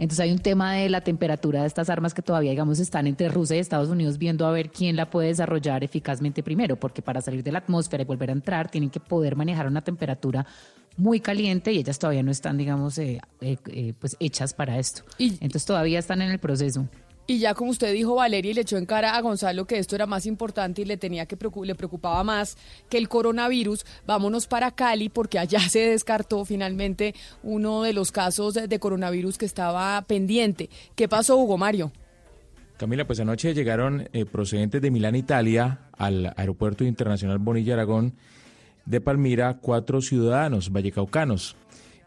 [0.00, 3.28] Entonces hay un tema de la temperatura de estas armas que todavía, digamos, están entre
[3.28, 7.20] Rusia y Estados Unidos viendo a ver quién la puede desarrollar eficazmente primero, porque para
[7.20, 10.46] salir de la atmósfera y volver a entrar tienen que poder manejar una temperatura
[10.96, 15.02] muy caliente y ellas todavía no están, digamos, eh, eh, eh, pues hechas para esto.
[15.18, 16.88] Entonces todavía están en el proceso.
[17.30, 19.94] Y ya como usted dijo, Valeria, y le echó en cara a Gonzalo que esto
[19.94, 22.56] era más importante y le tenía que le preocupaba más
[22.88, 27.14] que el coronavirus, vámonos para Cali porque allá se descartó finalmente
[27.44, 30.70] uno de los casos de, de coronavirus que estaba pendiente.
[30.96, 31.92] ¿Qué pasó, Hugo Mario?
[32.76, 38.14] Camila, pues anoche llegaron eh, procedentes de Milán, Italia, al Aeropuerto Internacional Bonilla Aragón
[38.86, 41.54] de Palmira cuatro ciudadanos vallecaucanos.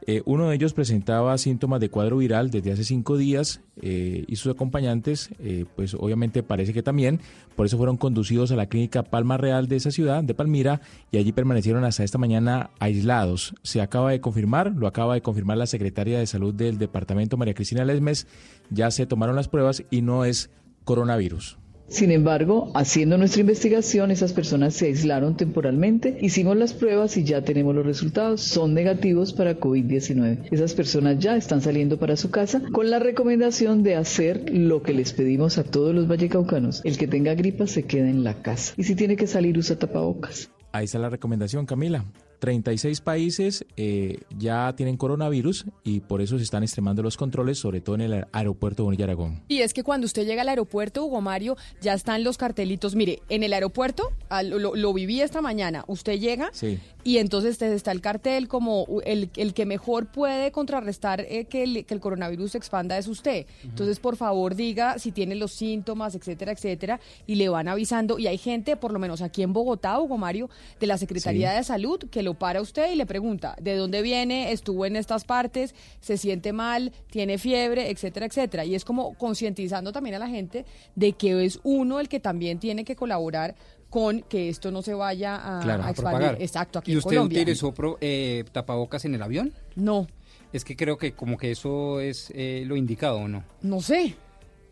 [0.05, 4.35] Eh, uno de ellos presentaba síntomas de cuadro viral desde hace cinco días eh, y
[4.35, 7.21] sus acompañantes, eh, pues obviamente parece que también,
[7.55, 10.81] por eso fueron conducidos a la clínica Palma Real de esa ciudad, de Palmira,
[11.11, 13.55] y allí permanecieron hasta esta mañana aislados.
[13.63, 17.53] Se acaba de confirmar, lo acaba de confirmar la secretaria de Salud del departamento, María
[17.53, 18.27] Cristina Lesmes,
[18.69, 20.49] ya se tomaron las pruebas y no es
[20.83, 21.57] coronavirus.
[21.87, 27.43] Sin embargo, haciendo nuestra investigación, esas personas se aislaron temporalmente, hicimos las pruebas y ya
[27.43, 28.41] tenemos los resultados.
[28.41, 30.47] Son negativos para COVID-19.
[30.51, 34.93] Esas personas ya están saliendo para su casa con la recomendación de hacer lo que
[34.93, 36.81] les pedimos a todos los vallecaucanos.
[36.83, 39.77] El que tenga gripa se queda en la casa y si tiene que salir usa
[39.77, 40.49] tapabocas.
[40.71, 42.05] Ahí está la recomendación, Camila.
[42.43, 47.79] 36 países eh, ya tienen coronavirus y por eso se están extremando los controles, sobre
[47.79, 49.41] todo en el aeropuerto de Bonilla Aragón.
[49.47, 52.95] Y es que cuando usted llega al aeropuerto, Hugo Mario, ya están los cartelitos.
[52.95, 54.11] Mire, en el aeropuerto,
[54.43, 56.79] lo, lo viví esta mañana, usted llega sí.
[57.03, 61.85] Y entonces está el cartel como el, el que mejor puede contrarrestar eh, que, el,
[61.85, 63.45] que, el, coronavirus se expanda es usted.
[63.45, 63.69] Uh -huh.
[63.69, 68.19] Entonces, por favor, diga si tiene los síntomas, etcétera, etcétera, y le van avisando.
[68.19, 70.49] Y hay gente, por lo menos aquí en Bogotá, Hugo Mario,
[70.79, 71.57] de la Secretaría sí.
[71.57, 75.25] de Salud, que lo para usted y le pregunta de dónde viene, estuvo en estas
[75.25, 78.65] partes, se siente mal, tiene fiebre, etcétera, etcétera.
[78.65, 82.59] Y es como concientizando también a la gente de que es uno el que también
[82.59, 83.55] tiene que colaborar
[83.93, 86.41] con que esto no se vaya a, claro, a expandir.
[86.41, 87.41] Exacto, aquí ¿Y en usted Colombia.
[87.43, 89.53] utilizó pro, eh, tapabocas en el avión?
[89.75, 90.07] No.
[90.51, 93.43] Es que creo que como que eso es eh, lo indicado, ¿o no?
[93.61, 94.15] No sé.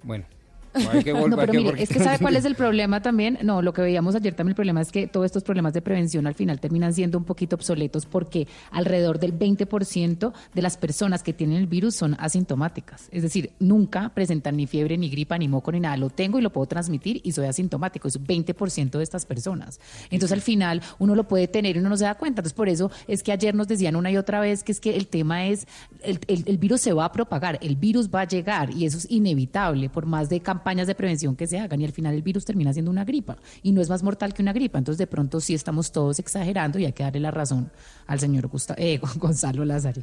[0.02, 0.26] Bueno.
[0.74, 3.38] Hay que volver, no, pero mire, es que ¿sabe cuál es el problema también?
[3.44, 6.28] No, lo que veíamos ayer también, el problema es que todos estos problemas de prevención
[6.28, 11.34] al final terminan siendo un poquito obsoletos porque alrededor del 20% de las personas que
[11.34, 13.10] tienen el virus son asintomáticas.
[13.12, 15.98] Es decir, nunca presentan ni fiebre, ni gripa, ni moco, ni nada.
[15.98, 18.08] Lo tengo y lo puedo transmitir y soy asintomático.
[18.08, 19.80] Es 20% de estas personas.
[20.10, 22.42] Entonces, al final, uno lo puede tener y uno no se da cuenta.
[22.42, 24.96] Entonces, por eso es que ayer nos decían una y otra vez que es que
[24.96, 25.68] el tema es,
[26.02, 28.98] el, el, el virus se va a propagar, el virus va a llegar y eso
[28.98, 32.22] es inevitable por más de campañas de prevención que se hagan y al final el
[32.22, 34.78] virus termina siendo una gripa y no es más mortal que una gripa.
[34.78, 37.72] Entonces de pronto sí estamos todos exagerando y hay que darle la razón
[38.08, 40.02] al señor Gusta eh, Gonzalo Lázaro.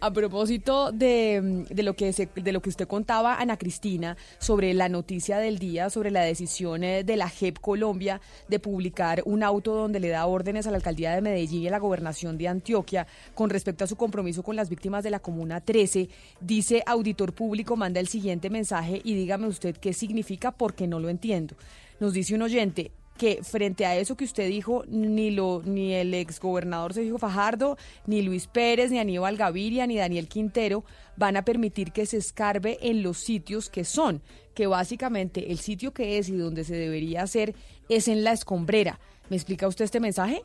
[0.00, 4.88] A propósito de, de, lo que de lo que usted contaba, Ana Cristina, sobre la
[4.88, 10.00] noticia del día, sobre la decisión de la JEP Colombia de publicar un auto donde
[10.00, 13.50] le da órdenes a la alcaldía de Medellín y a la gobernación de Antioquia con
[13.50, 16.08] respecto a su compromiso con las víctimas de la Comuna 13,
[16.40, 21.08] dice Auditor Público, manda el siguiente mensaje y dígame usted qué significa porque no lo
[21.08, 21.56] entiendo.
[22.00, 26.14] Nos dice un oyente que frente a eso que usted dijo, ni lo ni el
[26.14, 27.76] exgobernador Sergio Fajardo,
[28.06, 30.84] ni Luis Pérez, ni Aníbal Gaviria, ni Daniel Quintero
[31.16, 34.20] van a permitir que se escarbe en los sitios que son,
[34.54, 37.54] que básicamente el sitio que es y donde se debería hacer
[37.88, 38.98] es en la escombrera.
[39.30, 40.42] ¿Me explica usted este mensaje?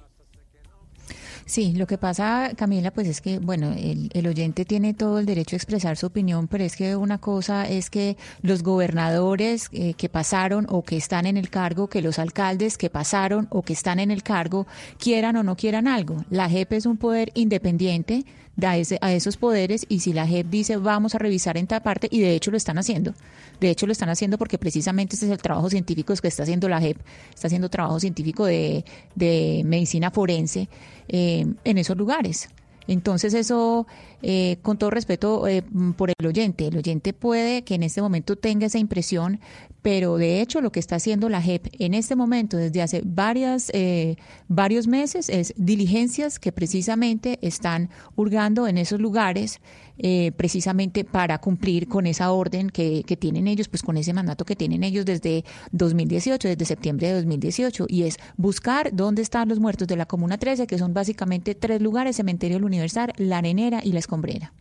[1.46, 5.26] Sí, lo que pasa, Camila, pues es que, bueno, el, el, oyente tiene todo el
[5.26, 9.94] derecho a expresar su opinión, pero es que una cosa es que los gobernadores eh,
[9.96, 13.74] que pasaron o que están en el cargo, que los alcaldes que pasaron o que
[13.74, 16.24] están en el cargo, quieran o no quieran algo.
[16.30, 18.26] La JEP es un poder independiente
[18.60, 21.82] da ese, a esos poderes y si la JEP dice vamos a revisar en tal
[21.82, 23.14] parte, y de hecho lo están haciendo,
[23.60, 26.70] de hecho lo están haciendo porque precisamente este es el trabajo científico que está haciendo
[26.70, 26.98] la JEP,
[27.34, 28.84] está haciendo trabajo científico de,
[29.16, 30.68] de medicina forense
[31.08, 32.50] eh, en esos lugares.
[32.88, 33.86] Entonces eso,
[34.22, 35.64] eh, con todo respeto eh,
[35.96, 39.40] por el oyente, el oyente puede que en este momento tenga esa impresión,
[39.82, 43.70] pero de hecho lo que está haciendo la JEP en este momento desde hace varias,
[43.74, 44.18] eh,
[44.48, 49.62] varios meses es diligencias que precisamente están hurgando en esos lugares
[50.00, 54.46] eh, precisamente para cumplir con esa orden que, que, tienen ellos, pues con ese mandato
[54.46, 59.60] que tienen ellos desde 2018, desde septiembre de 2018, y es buscar dónde están los
[59.60, 63.82] muertos de la Comuna 13, que son básicamente tres lugares, Cementerio del Universal, La Arenera
[63.84, 64.54] y La Escombrera.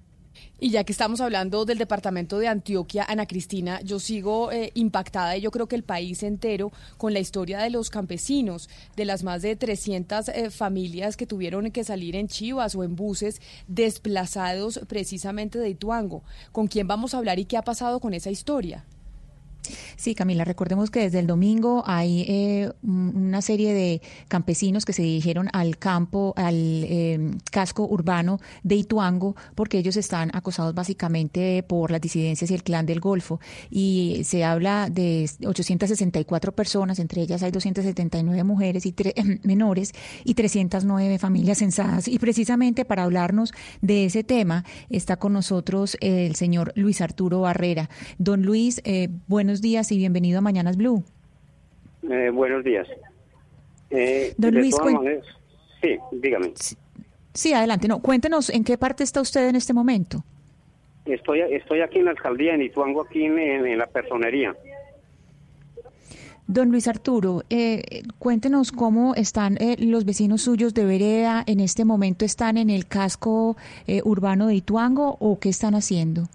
[0.60, 5.36] Y ya que estamos hablando del departamento de Antioquia, Ana Cristina, yo sigo eh, impactada
[5.36, 9.22] y yo creo que el país entero con la historia de los campesinos, de las
[9.22, 14.80] más de 300 eh, familias que tuvieron que salir en chivas o en buses desplazados
[14.88, 16.24] precisamente de Ituango.
[16.50, 18.84] ¿Con quién vamos a hablar y qué ha pasado con esa historia?
[19.96, 25.02] Sí, Camila, recordemos que desde el domingo hay eh, una serie de campesinos que se
[25.02, 31.90] dirigieron al campo, al eh, casco urbano de Ituango, porque ellos están acosados básicamente por
[31.90, 33.40] las disidencias y el clan del Golfo.
[33.70, 38.94] Y se habla de 864 personas, entre ellas hay 279 mujeres y
[39.42, 39.92] menores
[40.24, 42.08] y 309 familias censadas.
[42.08, 47.90] Y precisamente para hablarnos de ese tema está con nosotros el señor Luis Arturo Barrera.
[48.18, 49.08] Don Luis, eh,
[49.48, 51.02] buenos días y bienvenido a Mañanas Blue.
[52.02, 52.86] Eh, buenos días.
[53.88, 55.24] Eh, Don Luis, maneras,
[55.80, 56.52] sí, dígame.
[56.54, 56.76] Sí,
[57.32, 57.88] sí, adelante.
[57.88, 60.22] No, cuéntenos en qué parte está usted en este momento.
[61.06, 64.54] Estoy, estoy aquí en la alcaldía de Nituango, aquí en, en la personería.
[66.46, 71.86] Don Luis Arturo, eh, cuéntenos cómo están eh, los vecinos suyos de Vereda en este
[71.86, 72.26] momento.
[72.26, 76.28] ¿Están en el casco eh, urbano de Ituango o qué están haciendo?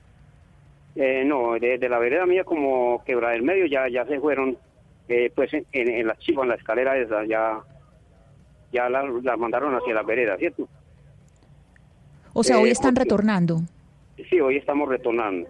[0.96, 4.58] Eh, no, de, de, la vereda mía como quebra del medio ya ya se fueron,
[5.08, 7.60] eh, pues en, en, en la chiva, en la escalera esa, ya
[8.72, 10.68] ya la, la mandaron hacia la vereda, ¿cierto?
[12.34, 13.62] O sea, eh, hoy están porque, retornando.
[14.30, 15.50] Sí, hoy estamos retornando.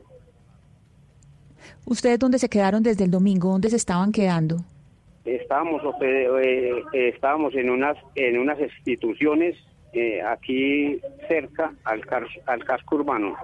[1.85, 3.49] ¿Ustedes dónde se quedaron desde el domingo?
[3.49, 4.57] ¿Dónde se estaban quedando?
[5.25, 9.55] estábamos eh, estábamos en unas en unas instituciones
[9.93, 12.01] eh, aquí cerca al,
[12.45, 13.35] al casco urbano.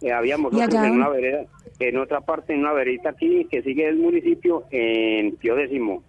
[0.00, 1.44] Eh, habíamos en una vereda,
[1.78, 6.02] en otra parte, en una vereda aquí que sigue el municipio en Pío Décimo.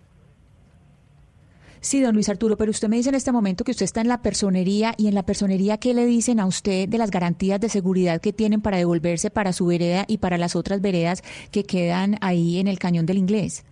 [1.81, 4.09] Sí, don Luis Arturo, pero usted me dice en este momento que usted está en
[4.09, 7.69] la personería y en la personería, ¿qué le dicen a usted de las garantías de
[7.69, 12.17] seguridad que tienen para devolverse para su vereda y para las otras veredas que quedan
[12.19, 13.63] ahí en el cañón del inglés?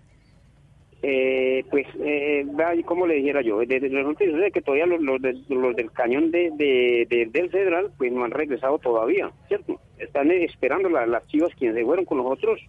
[1.03, 2.45] Eh, pues, eh,
[2.85, 7.91] como le dijera yo, desde resulta que todavía los, los, del cañón de, del Cedral,
[7.97, 9.79] pues no han regresado todavía, ¿cierto?
[9.99, 12.59] Están esperando las chivas quienes se fueron con nosotros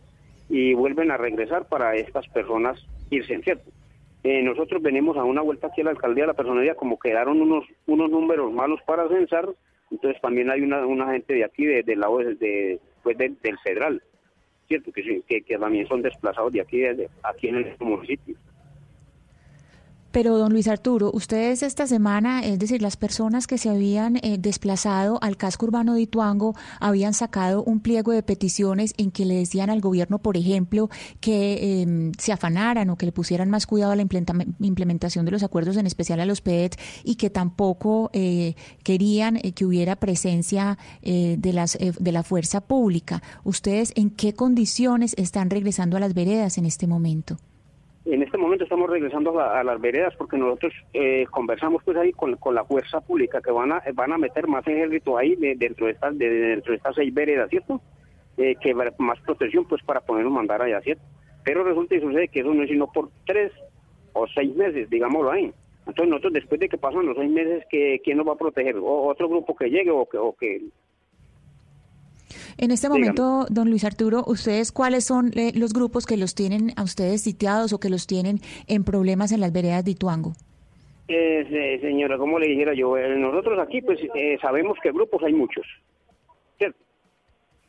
[0.51, 3.71] y vuelven a regresar para estas personas irse, ¿cierto?
[4.25, 7.41] Eh, nosotros venimos a una vuelta aquí a la alcaldía de la personalidad, como quedaron
[7.41, 9.49] unos unos números malos para censar,
[9.91, 14.03] entonces también hay una, una gente de aquí, del de lado de, pues del Cedral,
[14.69, 14.93] ¿cierto?
[14.93, 18.37] Que, que, que, también son desplazados de aquí, de, aquí en el municipio.
[20.11, 24.39] Pero, don Luis Arturo, ustedes esta semana, es decir, las personas que se habían eh,
[24.39, 29.35] desplazado al casco urbano de Ituango, habían sacado un pliego de peticiones en que le
[29.35, 30.89] decían al gobierno, por ejemplo,
[31.21, 34.07] que em, se afanaran o que le pusieran más cuidado a la
[34.61, 39.53] implementación de los acuerdos, en especial a los PET, y que tampoco eh, querían eh,
[39.53, 43.23] que hubiera presencia de, las, de la fuerza pública.
[43.45, 47.39] ¿Ustedes en qué condiciones están regresando a las veredas en este momento?
[48.11, 52.39] En este momento estamos regresando a, las veredas porque nosotros eh, conversamos pues ahí con,
[52.55, 56.17] la fuerza pública que van a van a meter más ejército ahí dentro de estas
[56.17, 57.83] de, dentro de estas seis veredas, ¿cierto?
[58.39, 61.03] Eh, que más protección pues para podernos mandar allá, ¿cierto?
[61.45, 63.53] Pero resulta y sucede que eso no es sino por tres
[64.15, 65.53] o seis meses, digámoslo ahí.
[65.81, 68.77] Entonces nosotros después de que pasan los seis meses, que ¿quién nos va a proteger?
[68.79, 70.63] ¿O otro grupo que llegue o que, o que
[72.57, 76.73] en este momento, don Luis Arturo, ¿ustedes cuáles son eh, los grupos que los tienen
[76.77, 80.33] a ustedes sitiados o que los tienen en problemas en las veredas de Ituango?
[81.09, 83.99] Eh, señora, como le dijera yo, eh, nosotros aquí pues
[84.43, 85.67] sabemos que grupos hay muchos,
[86.59, 86.79] ¿cierto?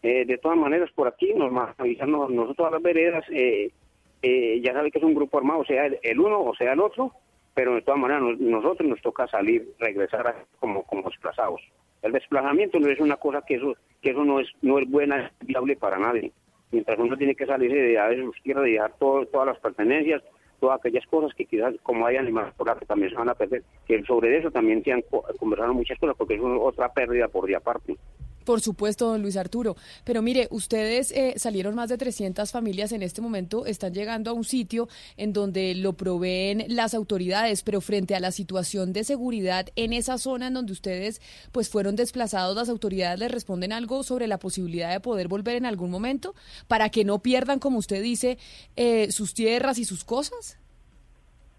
[0.02, 5.04] de todas maneras, por aquí nos avisan nosotros a las veredas, ya sabe que es
[5.04, 7.14] un grupo armado, sea el, uno o sea el otro,
[7.54, 11.62] pero de todas maneras nosotros nos toca salir, regresar como, como desplazados.
[12.02, 15.32] El desplazamiento no es una cosa que eso que eso no es no es buena,
[15.42, 16.32] viable para nadie.
[16.72, 20.22] Mientras uno tiene que salirse de, a sus tierras, de dejar todas las pertenencias,
[20.60, 23.64] todas aquellas cosas que quizás como hay animales por que también se van a perder,
[23.88, 25.04] que sobre eso también se han
[25.40, 27.98] conversado muchas cosas porque es otra pérdida por día aparte.
[28.46, 29.76] Por supuesto, don Luis Arturo.
[30.04, 34.34] Pero mire, ustedes eh, salieron más de 300 familias en este momento, están llegando a
[34.34, 34.88] un sitio
[35.18, 40.18] en donde lo proveen las autoridades, pero frente a la situación de seguridad en esa
[40.18, 41.22] zona en donde ustedes
[41.52, 45.66] pues fueron desplazados, las autoridades les responden algo sobre la posibilidad de poder volver en
[45.66, 46.36] algún momento
[46.68, 48.38] para que no pierdan, como usted dice,
[48.76, 50.58] eh, sus tierras y sus cosas.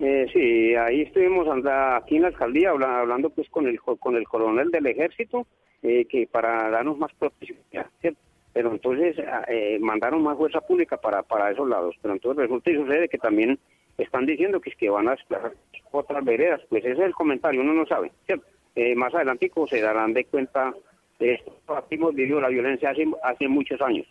[0.02, 4.70] Eh, sí, ahí estuvimos aquí en la alcaldía hablando pues con el con el coronel
[4.70, 5.46] del ejército
[5.82, 7.58] eh, que para darnos más protección,
[8.54, 12.70] pero entonces ah, eh, mandaron más fuerza pública para, para esos lados, pero entonces resulta
[12.70, 13.58] y sucede que también
[13.98, 15.52] están diciendo que es que van a desplazar
[15.90, 18.46] otras veredas, pues ese es el comentario, uno no sabe, ¿cierto?
[18.76, 20.72] Eh, más adelante se darán de cuenta
[21.18, 21.54] de esto,
[21.90, 24.06] hemos vivido la violencia hace, hace muchos años.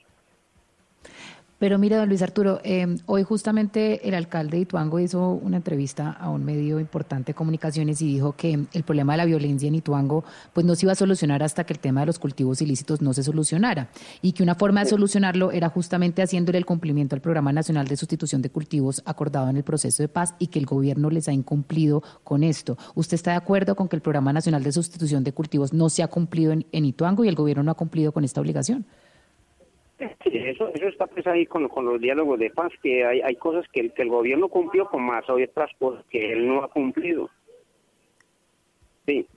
[1.59, 6.09] Pero mire, don Luis Arturo, eh, hoy justamente el alcalde de Ituango hizo una entrevista
[6.09, 9.75] a un medio importante de comunicaciones y dijo que el problema de la violencia en
[9.75, 13.01] Ituango pues no se iba a solucionar hasta que el tema de los cultivos ilícitos
[13.01, 13.89] no se solucionara
[14.21, 17.97] y que una forma de solucionarlo era justamente haciéndole el cumplimiento al Programa Nacional de
[17.97, 21.33] Sustitución de Cultivos acordado en el proceso de paz y que el gobierno les ha
[21.33, 22.77] incumplido con esto.
[22.95, 26.03] ¿Usted está de acuerdo con que el Programa Nacional de Sustitución de Cultivos no se
[26.03, 28.85] ha cumplido en, en Ituango y el gobierno no ha cumplido con esta obligación?
[29.99, 33.65] Sí, eso, eso está pues ahí con, los diálogos de paz, que hay, hay cosas
[33.71, 36.69] que el, que el gobierno cumplió con más, hay otras cosas que él no ha
[36.69, 37.29] cumplido.
[39.05, 39.27] Sí.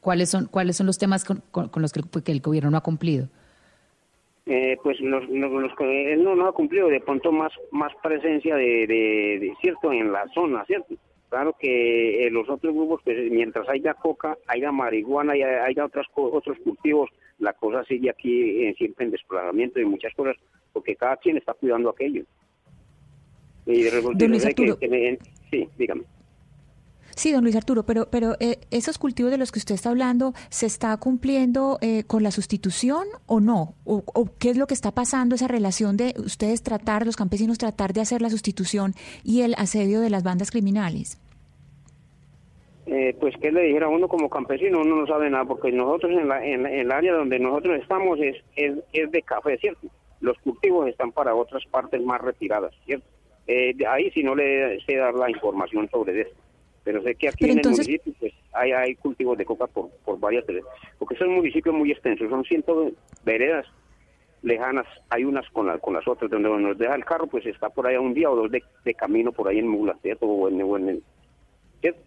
[0.00, 1.42] ¿Cuáles son, cuáles son los temas con,
[1.76, 3.28] los que, el gobierno no ha cumplido?
[4.44, 8.86] Eh, pues los, los, él no, no ha cumplido de pronto más más presencia de,
[8.86, 10.96] de, cierto en la zona cierto
[11.30, 16.06] claro que eh, los otros grupos pues mientras haya coca haya marihuana y haya otras
[16.14, 17.08] otros cultivos
[17.38, 20.36] la cosa sigue aquí en, siempre en desplazamiento y muchas cosas,
[20.72, 22.24] porque cada quien está cuidando aquello.
[23.66, 24.78] Y don Luis Arturo,
[25.50, 26.04] sí, dígame.
[27.16, 30.34] Sí, don Luis Arturo, pero, pero eh, esos cultivos de los que usted está hablando,
[30.50, 33.74] ¿se está cumpliendo eh, con la sustitución o no?
[33.84, 34.02] ¿O,
[34.38, 38.00] qué es lo que está pasando, esa relación de ustedes tratar, los campesinos tratar de
[38.00, 41.20] hacer la sustitución y el asedio de las bandas criminales?
[42.86, 46.12] Eh, pues que le dijera a uno como campesino, uno no sabe nada, porque nosotros
[46.12, 49.88] en, la, en, el área donde nosotros estamos es, es, de café, ¿cierto?
[50.20, 53.06] los cultivos están para otras partes más retiradas, ¿cierto?
[53.46, 56.34] Eh, ahí sí no le sé dar la información sobre eso.
[56.82, 60.18] Pero sé que aquí en el municipio pues, hay, hay cultivos de coca por, por
[60.18, 60.44] varias
[60.98, 62.92] porque son municipios muy extensos, son cientos
[63.24, 63.66] veredas
[64.42, 67.70] lejanas, hay unas con, la, con las otras, donde nos deja el carro, pues está
[67.70, 70.26] por ahí un día o dos de, de camino por ahí en Mula, ¿cierto?
[70.26, 71.02] O en, o en,
[71.80, 72.00] ¿cierto?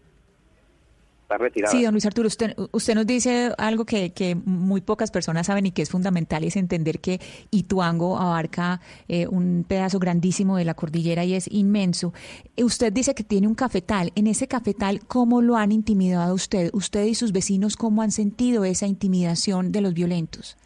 [1.72, 5.66] Sí, don Luis Arturo, usted, usted nos dice algo que, que, muy pocas personas saben
[5.66, 7.20] y que es fundamental, es entender que
[7.52, 12.14] Ituango abarca eh, un pedazo grandísimo de la cordillera y es inmenso.
[12.56, 14.12] Eh, usted dice que tiene un cafetal.
[14.16, 16.70] En ese cafetal, ¿cómo lo han intimidado usted?
[16.74, 20.58] ¿Usted y sus vecinos cómo han sentido esa intimidación de los violentos?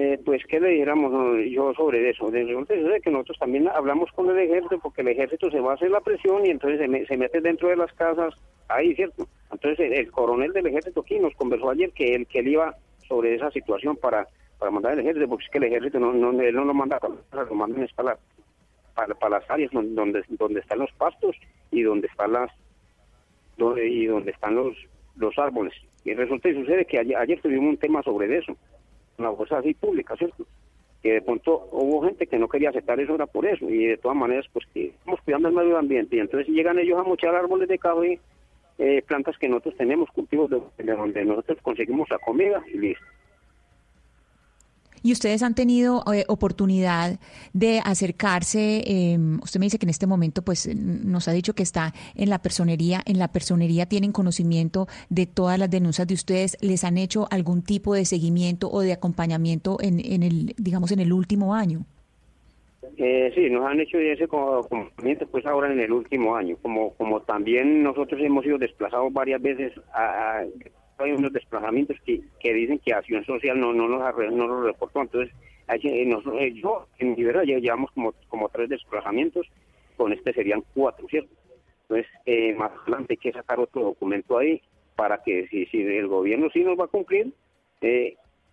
[0.00, 1.10] Eh, pues, ¿qué le dijéramos
[1.50, 2.30] yo sobre eso?
[2.30, 5.90] De que nosotros también hablamos con el ejército, porque el ejército se va a hacer
[5.90, 8.32] la presión y entonces se, mete dentro de las casas,
[8.68, 9.26] ahí, ¿cierto?
[9.50, 12.76] Entonces, el, coronel del ejército aquí nos conversó ayer que él, que él iba
[13.08, 14.28] sobre esa situación para,
[14.60, 17.00] para mandar el ejército, porque es que el ejército no, no, él no lo manda
[17.00, 18.16] para, lo mandan para,
[18.94, 21.34] para, para, las áreas donde, donde están los pastos
[21.72, 22.52] y donde están las
[23.56, 24.76] donde, y donde están los,
[25.16, 25.74] los árboles.
[26.04, 28.56] Y resulta y sucede que ayer, ayer tuvimos un tema sobre eso
[29.18, 30.46] una fuerza así pública, ¿cierto?
[31.02, 33.96] Que de pronto hubo gente que no quería aceptar eso, era por eso, y de
[33.98, 37.34] todas maneras, pues que estamos cuidando el medio ambiente, y entonces llegan ellos a mochar
[37.34, 38.18] árboles de café,
[38.78, 43.04] eh, plantas que nosotros tenemos, cultivos de donde nosotros conseguimos la comida, y listo.
[45.02, 47.18] Y ustedes han tenido eh, oportunidad
[47.52, 51.62] de acercarse, em, usted me dice que en este momento pues nos ha dicho que
[51.62, 56.56] está en la personería, en la personería tienen conocimiento de todas las denuncias de ustedes,
[56.60, 61.00] ¿les han hecho algún tipo de seguimiento o de acompañamiento en, en el, digamos, en
[61.00, 61.84] el último año?
[62.96, 67.20] Eh, sí, nos han hecho ese acompañamiento pues ahora en el último año, como como
[67.22, 70.42] también nosotros hemos sido desplazados varias veces a
[70.98, 74.00] hay unos desplazamientos que, que dicen que Acción Social no no nos
[74.32, 75.02] no nos reportó.
[75.02, 75.34] Entonces,
[75.68, 76.10] eh,
[76.40, 79.46] eh, yo, en mi verdad, llevamos como, como tres desplazamientos,
[79.96, 81.34] con este serían cuatro, ¿cierto?
[81.82, 84.60] Entonces, eh, más adelante hay que sacar otro documento ahí
[84.96, 87.32] para que si, si el gobierno sí nos va a cumplir,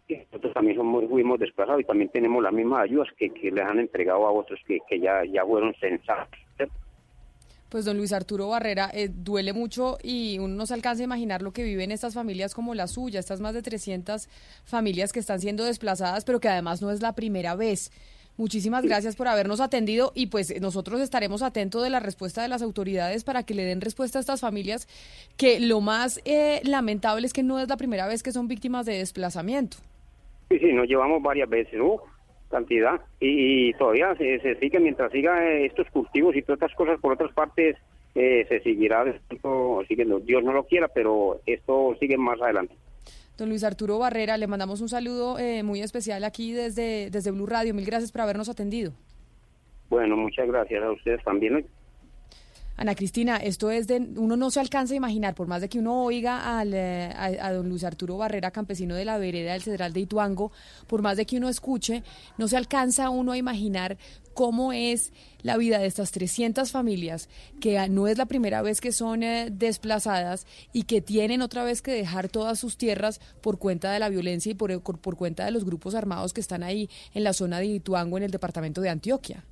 [0.07, 3.79] nosotros también somos, fuimos desplazados y también tenemos las mismas ayudas que, que les han
[3.79, 6.29] entregado a otros que, que ya, ya fueron censados.
[7.69, 11.41] Pues don Luis Arturo Barrera, eh, duele mucho y uno no se alcanza a imaginar
[11.41, 14.29] lo que viven estas familias como la suya, estas más de 300
[14.63, 17.91] familias que están siendo desplazadas, pero que además no es la primera vez.
[18.37, 22.61] Muchísimas gracias por habernos atendido y pues nosotros estaremos atentos de la respuesta de las
[22.61, 24.87] autoridades para que le den respuesta a estas familias
[25.37, 28.85] que lo más eh, lamentable es que no es la primera vez que son víctimas
[28.85, 29.77] de desplazamiento.
[30.49, 31.75] Sí, sí, nos llevamos varias veces.
[31.75, 32.01] ¿no?
[32.49, 37.33] Cantidad y, todavía se, sigue mientras siga estos cultivos y todas estas cosas por otras
[37.33, 37.75] partes
[38.13, 39.03] eh, se seguirá
[39.87, 42.75] siguiendo Dios no lo quiera pero esto sigue más adelante
[43.37, 47.45] Don Luis Arturo Barrera, le mandamos un saludo eh, muy especial aquí desde, desde Blue
[47.45, 47.73] Radio.
[47.73, 48.93] Mil gracias por habernos atendido.
[49.89, 51.65] Bueno, muchas gracias a ustedes también.
[52.77, 55.79] Ana Cristina, esto es de, uno no se alcanza a imaginar, por más de que
[55.79, 60.01] uno oiga eh, a, don Luis Arturo Barrera, campesino de la vereda del Cedral de
[60.01, 60.51] Ituango,
[60.85, 62.03] por más de que uno escuche,
[62.37, 63.97] no se alcanza uno a imaginar
[64.33, 67.29] cómo es la vida de estas 300 familias,
[67.61, 71.81] que no es la primera vez que son eh, desplazadas y que tienen otra vez
[71.81, 75.51] que dejar todas sus tierras por cuenta de la violencia y por, por cuenta de
[75.51, 78.89] los grupos armados que están ahí en la zona de Ituango, en el departamento de
[78.89, 79.45] Antioquia.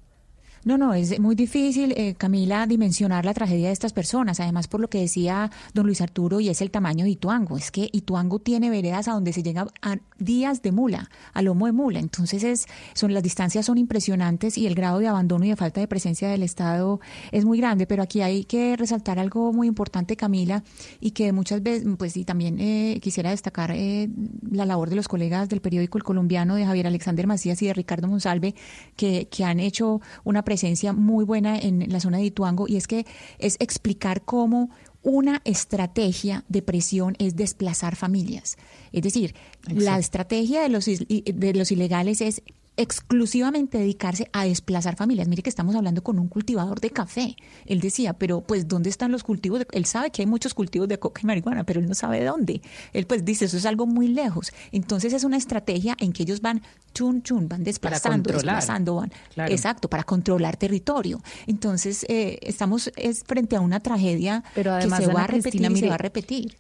[0.65, 4.39] No, no, es muy difícil, eh, Camila, dimensionar la tragedia de estas personas.
[4.39, 7.57] Además, por lo que decía don Luis Arturo, y es el tamaño de Ituango.
[7.57, 11.65] Es que Ituango tiene veredas a donde se llega a días de mula, a lomo
[11.65, 11.99] de mula.
[11.99, 15.81] Entonces, es, son, las distancias son impresionantes y el grado de abandono y de falta
[15.81, 17.01] de presencia del Estado
[17.33, 17.85] es muy grande.
[17.85, 20.63] Pero aquí hay que resaltar algo muy importante, Camila,
[21.01, 24.07] y que muchas veces, pues, y también eh, quisiera destacar eh,
[24.49, 27.73] la labor de los colegas del periódico El Colombiano, de Javier Alexander Macías y de
[27.73, 28.55] Ricardo Monsalve,
[28.95, 32.85] que, que han hecho una presencia muy buena en la zona de Ituango y es
[32.85, 33.07] que
[33.39, 34.69] es explicar cómo
[35.01, 38.57] una estrategia de presión es desplazar familias.
[38.91, 39.33] Es decir,
[39.67, 42.43] la estrategia de los, de los ilegales es
[42.75, 45.27] exclusivamente dedicarse a desplazar familias.
[45.27, 47.35] Mire que estamos hablando con un cultivador de café.
[47.65, 49.65] Él decía, pero pues ¿dónde están los cultivos?
[49.71, 52.61] él sabe que hay muchos cultivos de coca y marihuana, pero él no sabe dónde.
[52.93, 54.51] Él pues dice, eso es algo muy lejos.
[54.71, 56.61] Entonces es una estrategia en que ellos van
[56.93, 59.11] chun chun, van desplazando, desplazando, van.
[59.49, 61.21] Exacto, para controlar territorio.
[61.47, 65.75] Entonces eh, estamos es frente a una tragedia pero que se va a repetir y
[65.77, 66.57] se va a repetir.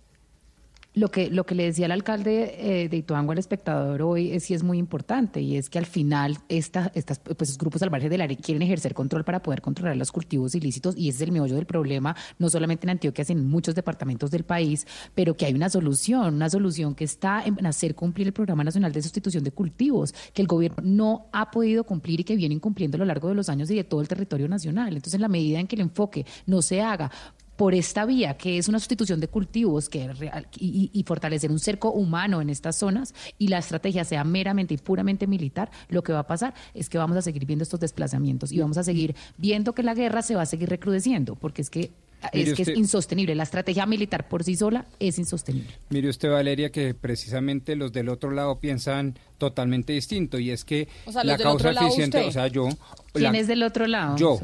[0.95, 4.43] Lo que, lo que le decía el alcalde eh, de Ituango al espectador hoy es,
[4.43, 8.21] sí es muy importante y es que al final esta, estas, pues, grupos salvajes del
[8.21, 11.55] área quieren ejercer control para poder controlar los cultivos ilícitos y ese es el meollo
[11.55, 15.55] del problema, no solamente en Antioquia, sino en muchos departamentos del país, pero que hay
[15.55, 19.51] una solución, una solución que está en hacer cumplir el Programa Nacional de Sustitución de
[19.51, 23.29] Cultivos, que el gobierno no ha podido cumplir y que viene incumpliendo a lo largo
[23.29, 24.89] de los años y de todo el territorio nacional.
[24.89, 27.09] Entonces, en la medida en que el enfoque no se haga
[27.55, 30.09] por esta vía, que es una sustitución de cultivos que
[30.57, 34.77] y, y, fortalecer un cerco humano en estas zonas y la estrategia sea meramente y
[34.77, 38.51] puramente militar, lo que va a pasar es que vamos a seguir viendo estos desplazamientos
[38.51, 41.69] y vamos a seguir viendo que la guerra se va a seguir recrudeciendo, porque es
[41.69, 41.91] que
[42.31, 43.35] es que es insostenible.
[43.35, 45.77] La estrategia militar por sí sola es insostenible.
[45.89, 50.87] Mire usted, Valeria, que precisamente los del otro lado piensan totalmente distinto y es que
[51.23, 52.69] la causa eficiente, o sea, yo...
[53.11, 54.15] ¿Quién es del otro lado?
[54.15, 54.39] Yo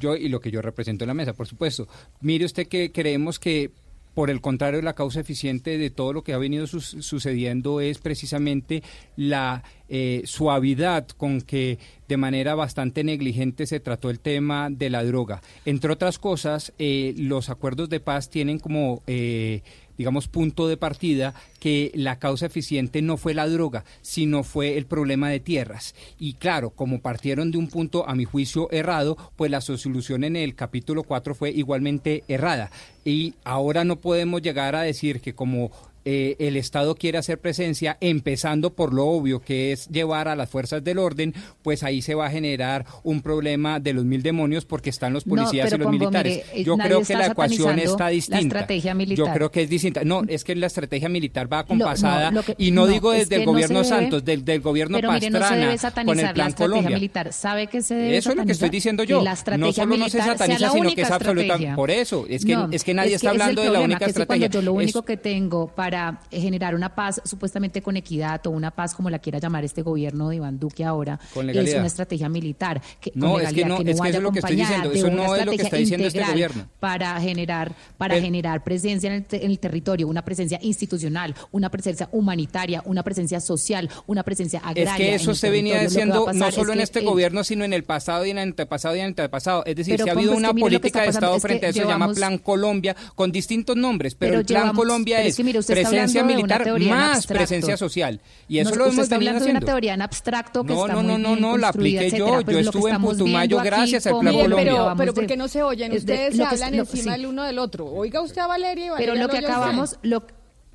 [0.00, 1.86] yo y lo que yo represento en la mesa, por supuesto.
[2.20, 3.70] Mire usted que creemos que
[4.14, 8.82] por el contrario, la causa eficiente de todo lo que ha venido sucediendo es precisamente
[9.16, 11.78] la eh, suavidad con que
[12.08, 15.42] de manera bastante negligente se trató el tema de la droga.
[15.64, 19.62] Entre otras cosas, eh, los acuerdos de paz tienen como eh,
[20.00, 24.86] digamos, punto de partida que la causa eficiente no fue la droga, sino fue el
[24.86, 25.94] problema de tierras.
[26.18, 30.36] Y claro, como partieron de un punto, a mi juicio, errado, pues la solución en
[30.36, 32.70] el capítulo 4 fue igualmente errada.
[33.04, 35.70] Y ahora no podemos llegar a decir que como
[36.12, 40.50] eh, el Estado quiere hacer presencia, empezando por lo obvio que es llevar a las
[40.50, 41.32] fuerzas del orden,
[41.62, 45.22] pues ahí se va a generar un problema de los mil demonios porque están los
[45.22, 46.42] policías y los militares.
[46.52, 48.40] Eh, Yo creo que la ecuación está distinta.
[48.40, 49.24] estrategia militar.
[49.24, 50.02] Yo creo que es distinta.
[50.02, 54.24] No, es que la estrategia militar va acompasada y no, digo desde el gobierno Santos,
[54.24, 56.96] del, del gobierno pero Pastrana, con el plan la Colombia.
[56.96, 57.32] militar.
[57.32, 59.22] ¿Sabe que se debe Eso es lo que estoy diciendo yo.
[59.56, 61.76] no solo no se sataniza, sino que es absoluta.
[61.76, 64.48] Por eso, es que, es que nadie está hablando de la única estrategia.
[64.48, 65.99] Yo lo único que tengo para
[66.30, 70.28] generar una paz supuestamente con equidad o una paz como la quiera llamar este gobierno
[70.28, 73.90] de Iván Duque ahora, es una estrategia militar que, no, con legalidad, es que no,
[73.90, 76.24] es que es lo que estoy diciendo, eso no es lo que está diciendo este
[76.24, 76.68] gobierno.
[76.78, 82.08] Para generar, para generar presencia en el, en el, territorio, una presencia institucional, una presencia
[82.12, 84.92] humanitaria, una presencia social, una presencia agraria.
[84.92, 88.24] Es que eso se venía diciendo no solo en este gobierno, sino en el pasado
[88.26, 89.64] y en el antepasado y en el antepasado.
[89.66, 92.38] Es decir, si ha habido una política de Estado frente a eso, se llama Plan
[92.38, 95.36] Colombia, con distintos nombres, pero, el Plan Colombia es
[95.82, 98.20] presencia militar más presencia social.
[98.48, 99.44] Y eso lo hemos venido haciendo.
[99.44, 102.10] de una teoría en abstracto que no, está no, muy no, no, no, la apliqué
[102.10, 102.40] yo.
[102.42, 104.72] Yo estuve en Putumayo gracias al Plan Colombia.
[104.72, 105.92] Pero, pero ¿por qué no se oyen?
[105.92, 107.86] Ustedes se hablan encima el uno del otro.
[107.86, 109.98] Oiga usted a Valeria y Valeria Pero lo que acabamos...
[110.02, 110.24] Lo,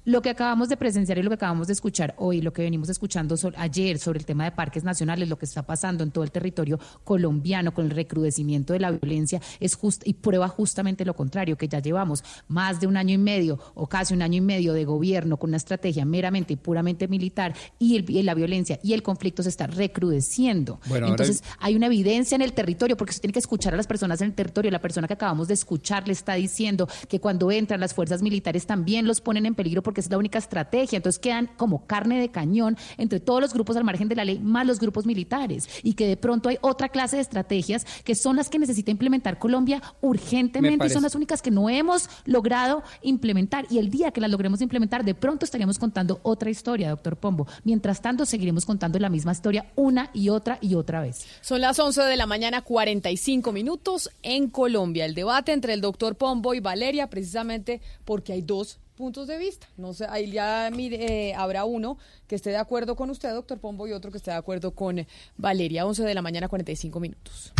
[0.06, 2.90] lo que acabamos de presenciar y lo que acabamos de escuchar hoy, lo que venimos
[2.90, 6.32] escuchando ayer sobre el tema de parques nacionales, lo que está pasando en todo el
[6.32, 11.58] territorio colombiano con el recrudecimiento de la violencia, es just, y prueba justamente lo contrario,
[11.58, 14.74] que ya llevamos más de un año y medio o casi un año y medio
[14.74, 19.02] de gobierno con una estrategia meramente y puramente militar y, el, la violencia y el
[19.02, 20.80] conflicto se está recrudeciendo.
[20.90, 24.22] Entonces hay una evidencia en el territorio, porque se tiene que escuchar a las personas
[24.22, 24.70] en el territorio.
[24.72, 28.66] La persona que acabamos de escuchar le está diciendo que cuando entran las fuerzas militares
[28.66, 30.98] también los ponen en peligro porque es la única estrategia.
[30.98, 34.40] Entonces quedan como carne de cañón entre todos los grupos al margen de la ley,
[34.40, 35.68] más los grupos militares.
[35.84, 39.40] Y que de pronto hay otra clase de estrategias que son las que necesita implementar
[39.40, 43.66] Colombia urgentemente y son las únicas que no hemos logrado implementar.
[43.70, 47.48] Y el día que las logremos implementar, de pronto estaríamos contando otra historia, doctor Pombo.
[47.64, 51.26] Mientras tanto, seguiremos contando la misma historia una y otra y otra vez.
[51.42, 55.06] Son las 11 de la mañana, 45 minutos en Colombia.
[55.06, 59.68] El debate entre el doctor Pombo y Valeria, precisamente porque hay dos puntos de vista.
[59.78, 61.98] No sé, ahí ya mire, eh, habrá uno
[62.28, 65.06] que esté de acuerdo con usted, doctor Pombo, y otro que esté de acuerdo con
[65.38, 65.86] Valeria.
[65.86, 67.54] 11 de la mañana, 45 minutos.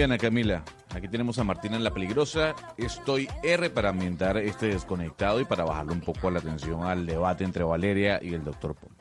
[0.00, 0.64] Música colombiana, Camila.
[0.94, 2.54] Aquí tenemos a Martina en La Peligrosa.
[2.78, 7.44] Estoy R para ambientar este desconectado y para bajarle un poco la atención al debate
[7.44, 8.99] entre Valeria y el doctor Pombo.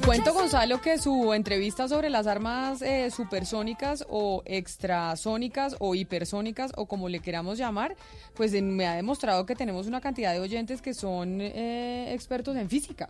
[0.00, 6.72] Le cuento, Gonzalo, que su entrevista sobre las armas eh, supersónicas o extrasónicas o hipersónicas
[6.76, 7.96] o como le queramos llamar,
[8.34, 12.56] pues eh, me ha demostrado que tenemos una cantidad de oyentes que son eh, expertos
[12.56, 13.08] en física.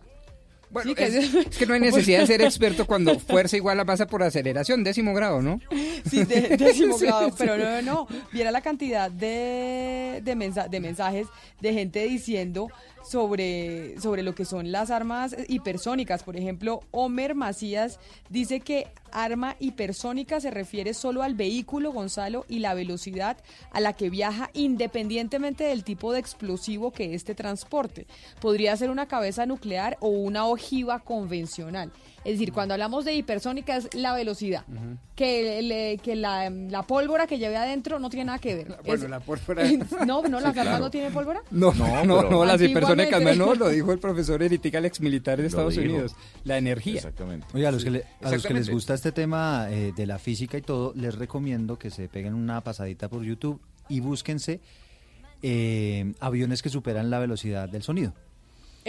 [0.69, 3.55] Bueno, Sí, que es, es- es que no hay necesidad de ser experto cuando fuerza
[3.57, 5.59] igual a masa por aceleración, décimo grado, ¿no?
[6.09, 7.35] Sí, de, décimo Sí, grado, sí.
[7.37, 8.07] pero no, no, no.
[8.31, 11.27] Viera la cantidad de, de, mensa- de mensajes
[11.61, 12.69] de gente diciendo
[13.09, 16.23] sobre, sobre lo que son las armas hipersónicas.
[16.23, 22.59] Por ejemplo, Homer Macías dice que arma hipersónica se refiere solo al vehículo, Gonzalo, y
[22.59, 23.37] la velocidad
[23.71, 28.07] a la que viaja independientemente del tipo de explosivo que este transporte.
[28.41, 31.91] Podría ser una cabeza nuclear o una ojiva convencional.
[32.27, 34.65] Es decir, cuando hablamos de hipersónica es la velocidad.
[35.15, 38.67] Que, le- que la, la pólvora que lleve adentro no tiene nada que ver.
[38.85, 39.63] Bueno, Es- la pólvora.
[40.05, 40.79] No, no, las Sí, claro.
[40.79, 41.41] no tienen pólvora.
[41.51, 45.47] No, no, no, no, las hipersónicas no, lo dijo el profesor Eritical, ex militar de
[45.47, 45.85] Estados dijo.
[45.85, 46.15] Unidos.
[46.43, 46.95] La energía.
[46.95, 47.47] Exactamente.
[47.53, 50.19] Oye, a los, que le- a los que les gusta este tema eh, de la
[50.19, 54.59] física y todo, les recomiendo que se peguen una pasadita por YouTube y búsquense
[55.41, 58.13] eh, aviones que superan la velocidad del sonido.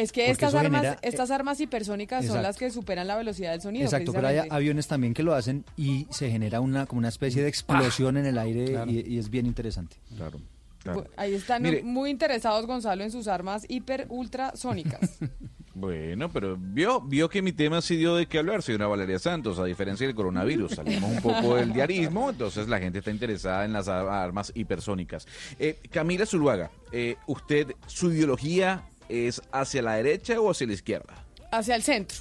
[0.01, 3.61] Es que estas armas, genera- estas armas hipersónicas son las que superan la velocidad del
[3.61, 3.85] sonido.
[3.85, 7.43] Exacto, pero hay aviones también que lo hacen y se genera una como una especie
[7.43, 8.91] de explosión en el aire Claro.
[8.91, 9.97] y, y es bien interesante.
[10.17, 10.39] Claro.
[10.85, 11.83] Bu- Ahí están Mire.
[11.83, 15.19] muy interesados, Gonzalo, en sus armas hiper ultrasónicas.
[15.75, 19.61] Bueno, pero vio, vio que mi tema sí dio de qué hablar, señora Valeria Santos,
[19.61, 20.73] a diferencia del coronavirus.
[20.73, 25.29] Salimos un poco del diarismo, entonces la gente está interesada en las ar- armas hipersónicas.
[25.57, 31.15] Eh, Camila Zuluaga, eh, ¿usted, su ideología es hacia la derecha o hacia la izquierda?
[31.51, 32.19] Hacia el centro.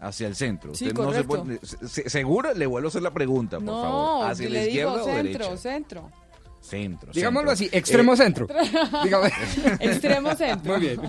[0.00, 0.74] Hacia el centro.
[0.74, 2.54] Sí, Usted no se puede- se- se- ¿Seguro?
[2.54, 4.30] Le vuelvo a hacer la pregunta, por no, favor.
[4.30, 5.56] ¿Hacia la izquierda digo o centro, derecha?
[5.58, 6.12] centro.
[6.60, 7.12] Centro.
[7.12, 7.66] Digámoslo centro.
[7.68, 8.46] así, extremo Eh, centro.
[9.04, 9.32] Dígame.
[9.80, 10.72] Extremo centro.
[10.78, 11.00] Muy bien.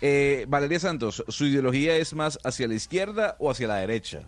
[0.00, 4.22] eh, Valeria Santos, ¿su ideología es más hacia la izquierda o hacia la derecha?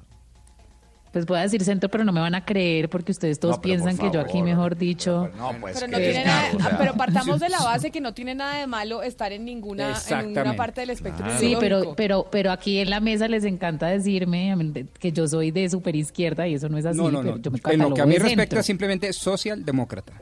[1.17, 3.63] Pues voy a decir centro, pero no me van a creer porque ustedes todos No,
[3.63, 5.31] piensan que yo aquí, mejor dicho.
[5.39, 8.03] No, pues Pero, no que- tiene nada- o sea, pero partamos de la base que
[8.03, 11.95] no tiene nada de malo estar en ninguna, en ninguna parte del espectro Sí, pero,
[11.97, 14.55] pero, pero aquí en la mesa les encanta decirme
[14.99, 16.99] que yo soy de super izquierda y eso no es así.
[16.99, 17.41] No, no, pero no.
[17.43, 20.21] yo me En lo que a mí respecta, simplemente socialdemócrata.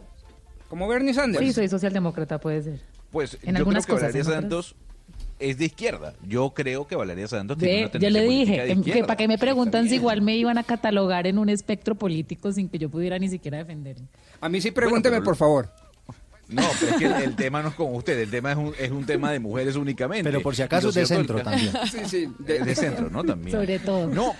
[0.68, 1.44] Como Bernie Sanders.
[1.44, 2.80] Sí, soy socialdemócrata, puede ser.
[3.10, 4.76] Pues En yo creo algunas que cosas, Santos
[5.38, 6.14] es de izquierda.
[6.26, 9.28] Yo creo que Valeria Santos tiene una yo le dije de que, que para qué
[9.28, 12.88] me preguntan si igual me iban a catalogar en un espectro político sin que yo
[12.88, 14.06] pudiera ni siquiera defenderme.
[14.40, 15.68] A mí sí pregúnteme, pero- por favor.
[16.46, 18.74] No, pero es que el, el tema no es con usted, el tema es un,
[18.78, 20.24] es un tema de mujeres únicamente.
[20.30, 21.72] Pero por si acaso es de centro también.
[21.90, 22.28] Sí, sí.
[22.38, 23.24] De, de centro, ¿no?
[23.24, 23.56] También.
[23.56, 24.06] Sobre todo.
[24.08, 24.34] No,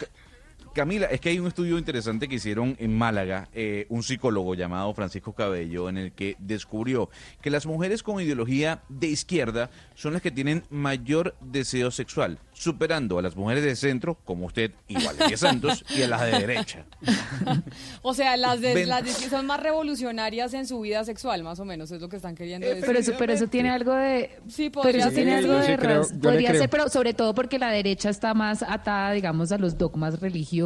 [0.75, 4.93] Camila, es que hay un estudio interesante que hicieron en Málaga, eh, un psicólogo llamado
[4.93, 7.09] Francisco Cabello, en el que descubrió
[7.41, 13.19] que las mujeres con ideología de izquierda son las que tienen mayor deseo sexual, superando
[13.19, 16.85] a las mujeres de centro, como usted y Valeria Santos, y a las de derecha.
[18.03, 21.43] O sea, las de, Ven- las de que son más revolucionarias en su vida sexual,
[21.43, 22.85] más o menos, es lo que están queriendo decir.
[22.87, 24.31] Pero eso, pero eso tiene algo de...
[24.49, 27.71] Sí, Pero podría eso tiene algo de creo- Podría ser, pero sobre todo porque la
[27.71, 30.64] derecha está más atada, digamos, a los dogmas religiosos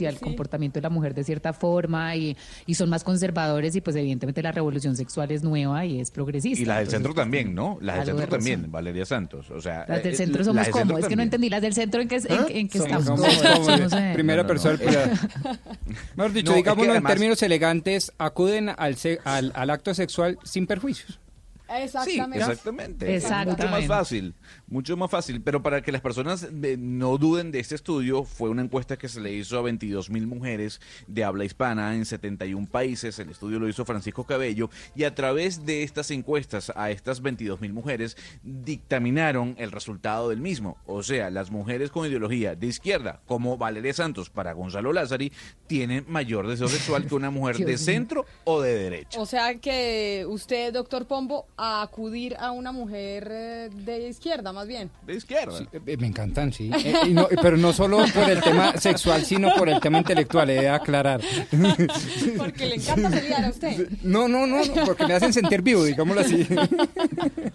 [0.00, 2.36] y al comportamiento de la mujer de cierta forma y,
[2.66, 6.60] y son más conservadores y pues evidentemente la revolución sexual es nueva y es progresista.
[6.62, 7.78] Y las del Entonces, centro también, ¿no?
[7.80, 8.70] Las del de centro también.
[8.72, 9.50] Valeria Santos.
[9.50, 11.62] O sea, Las del eh, centro somos del como, centro es que no entendí, las
[11.62, 12.46] del centro en que, en, ¿Ah?
[12.48, 13.20] en que Somos- estamos.
[13.20, 14.62] somos- Somos, eh, Primera No, no, no.
[14.62, 14.78] persona.
[14.78, 14.86] Que-
[16.16, 19.70] Mejor dicho, No, es que digámoslo además- en términos elegantes, acuden al, se- al, al
[19.70, 21.18] acto sexual sin perjuicios.
[21.68, 22.38] Exactamente.
[22.38, 23.16] Sí, exactamente.
[23.16, 23.66] Es mucho Exactamente.
[23.66, 24.34] más fácil,
[24.66, 25.42] mucho más fácil.
[25.42, 29.08] Pero para que las personas eh, no duden de este estudio, fue una encuesta que
[29.08, 33.18] se le hizo a 22 mil mujeres de habla hispana en 71 países.
[33.18, 37.60] El estudio lo hizo Francisco Cabello y a través de estas encuestas a estas 22
[37.60, 40.76] mil mujeres dictaminaron el resultado del mismo.
[40.86, 45.32] O sea, las mujeres con ideología de izquierda, como Valeria Santos para Gonzalo Lázari,
[45.66, 49.20] tienen mayor deseo sexual que una mujer de centro o de derecha.
[49.20, 54.66] O sea que usted, doctor Pombo, a acudir a una mujer eh, de izquierda, más
[54.66, 54.90] bien.
[55.06, 55.58] De izquierda.
[55.72, 56.70] Eh, Me encantan, sí.
[56.84, 60.50] Eh, y no- pero no solo por el tema sexual, sino por el tema intelectual,
[60.50, 61.20] he de aclarar.
[62.36, 63.88] Porque le encanta pelear a usted.
[64.02, 66.46] No, no, no, no, porque me hacen sentir vivo, digámoslo así.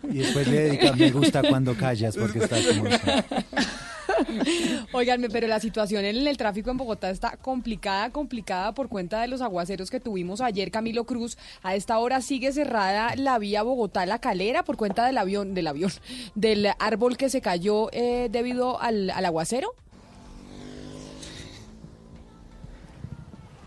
[0.09, 2.85] Y después le dedica me gusta cuando callas porque estás como...
[4.91, 9.27] Oiganme, pero la situación en el tráfico en Bogotá está complicada, complicada por cuenta de
[9.27, 11.37] los aguaceros que tuvimos ayer, Camilo Cruz.
[11.63, 15.91] A esta hora sigue cerrada la vía Bogotá-La Calera por cuenta del avión, del avión,
[16.35, 19.73] del árbol que se cayó eh, debido al, al aguacero.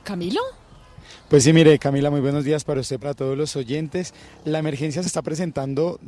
[0.02, 0.40] ¿Camilo?
[1.28, 4.12] Pues sí, mire, Camila, muy buenos días para usted, para todos los oyentes.
[4.44, 5.98] La emergencia se está presentando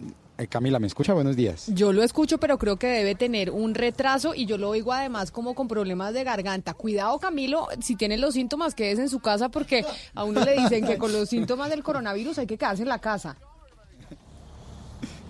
[0.49, 1.15] Camila, ¿me escucha?
[1.15, 1.67] Buenos días.
[1.69, 5.31] Yo lo escucho, pero creo que debe tener un retraso y yo lo oigo además
[5.31, 6.75] como con problemas de garganta.
[6.75, 10.87] Cuidado, Camilo, si tiene los síntomas, quédese en su casa porque a uno le dicen
[10.87, 13.37] que con los síntomas del coronavirus hay que quedarse en la casa.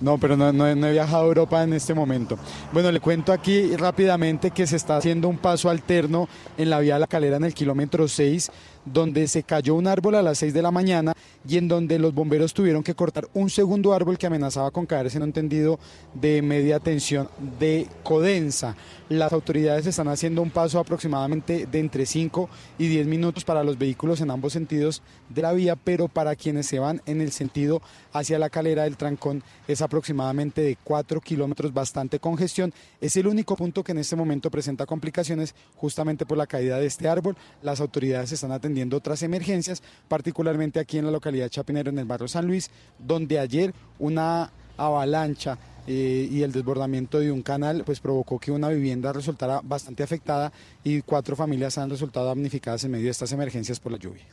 [0.00, 2.38] No, pero no, no he viajado a Europa en este momento.
[2.72, 6.26] Bueno, le cuento aquí rápidamente que se está haciendo un paso alterno
[6.56, 8.50] en la vía de la calera en el kilómetro 6,
[8.92, 11.14] donde se cayó un árbol a las 6 de la mañana
[11.48, 15.16] y en donde los bomberos tuvieron que cortar un segundo árbol que amenazaba con caerse
[15.16, 15.78] en un tendido
[16.14, 18.76] de media tensión de Codensa.
[19.08, 22.48] Las autoridades están haciendo un paso aproximadamente de entre 5
[22.78, 26.66] y 10 minutos para los vehículos en ambos sentidos de la vía, pero para quienes
[26.66, 31.72] se van en el sentido hacia la calera del trancón es aproximadamente de 4 kilómetros,
[31.72, 32.72] bastante congestión.
[33.00, 36.86] Es el único punto que en este momento presenta complicaciones justamente por la caída de
[36.86, 37.36] este árbol.
[37.62, 42.04] Las autoridades están atendiendo otras emergencias, particularmente aquí en la localidad de Chapinero, en el
[42.04, 48.00] barrio San Luis, donde ayer una avalancha eh, y el desbordamiento de un canal pues
[48.00, 50.52] provocó que una vivienda resultara bastante afectada
[50.84, 54.26] y cuatro familias han resultado damnificadas en medio de estas emergencias por la lluvia.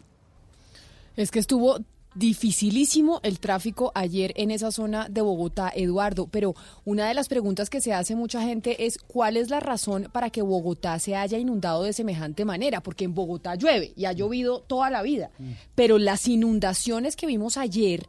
[1.15, 1.79] Es que estuvo
[2.17, 7.69] dificilísimo el tráfico ayer en esa zona de Bogotá, Eduardo, pero una de las preguntas
[7.69, 11.37] que se hace mucha gente es cuál es la razón para que Bogotá se haya
[11.37, 15.29] inundado de semejante manera, porque en Bogotá llueve y ha llovido toda la vida,
[15.75, 18.07] pero las inundaciones que vimos ayer,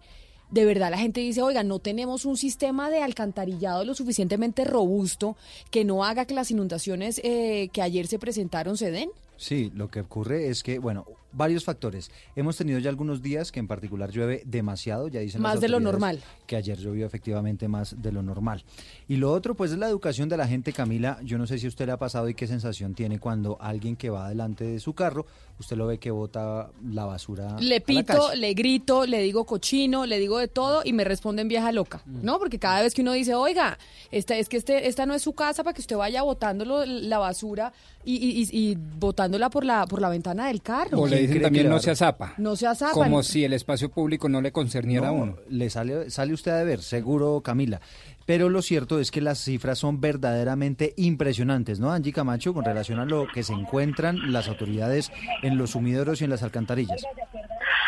[0.50, 5.36] de verdad la gente dice, oiga, no tenemos un sistema de alcantarillado lo suficientemente robusto
[5.70, 9.10] que no haga que las inundaciones eh, que ayer se presentaron se den.
[9.36, 12.10] Sí, lo que ocurre es que, bueno, varios factores.
[12.36, 15.68] Hemos tenido ya algunos días que en particular llueve demasiado, ya dicen las Más de
[15.68, 16.20] lo normal.
[16.46, 18.64] Que ayer llovió efectivamente más de lo normal.
[19.06, 21.18] Y lo otro, pues, es la educación de la gente, Camila.
[21.22, 24.10] Yo no sé si usted le ha pasado y qué sensación tiene cuando alguien que
[24.10, 25.26] va delante de su carro,
[25.60, 27.56] usted lo ve que bota la basura.
[27.56, 28.36] a Le la pito, calle.
[28.36, 32.18] le grito, le digo cochino, le digo de todo y me responden vieja loca, Mm.
[32.24, 32.38] ¿no?
[32.38, 33.78] Porque cada vez que uno dice, oiga,
[34.10, 37.18] esta, es que este, esta no es su casa para que usted vaya botándolo la
[37.18, 37.72] basura
[38.04, 41.00] y, y, y- y botándola por la, por la ventana del carro.
[41.00, 42.34] O le dicen también no se azapa.
[42.38, 42.92] No se azapa.
[42.92, 45.36] Como si el espacio público no le concerniera a No, uno.
[45.50, 47.80] Le sale, sale usted a ver, seguro, Camila.
[48.28, 52.98] Pero lo cierto es que las cifras son verdaderamente impresionantes, ¿no, Angie Camacho, con relación
[52.98, 55.10] a lo que se encuentran las autoridades
[55.42, 57.02] en los sumideros y en las alcantarillas?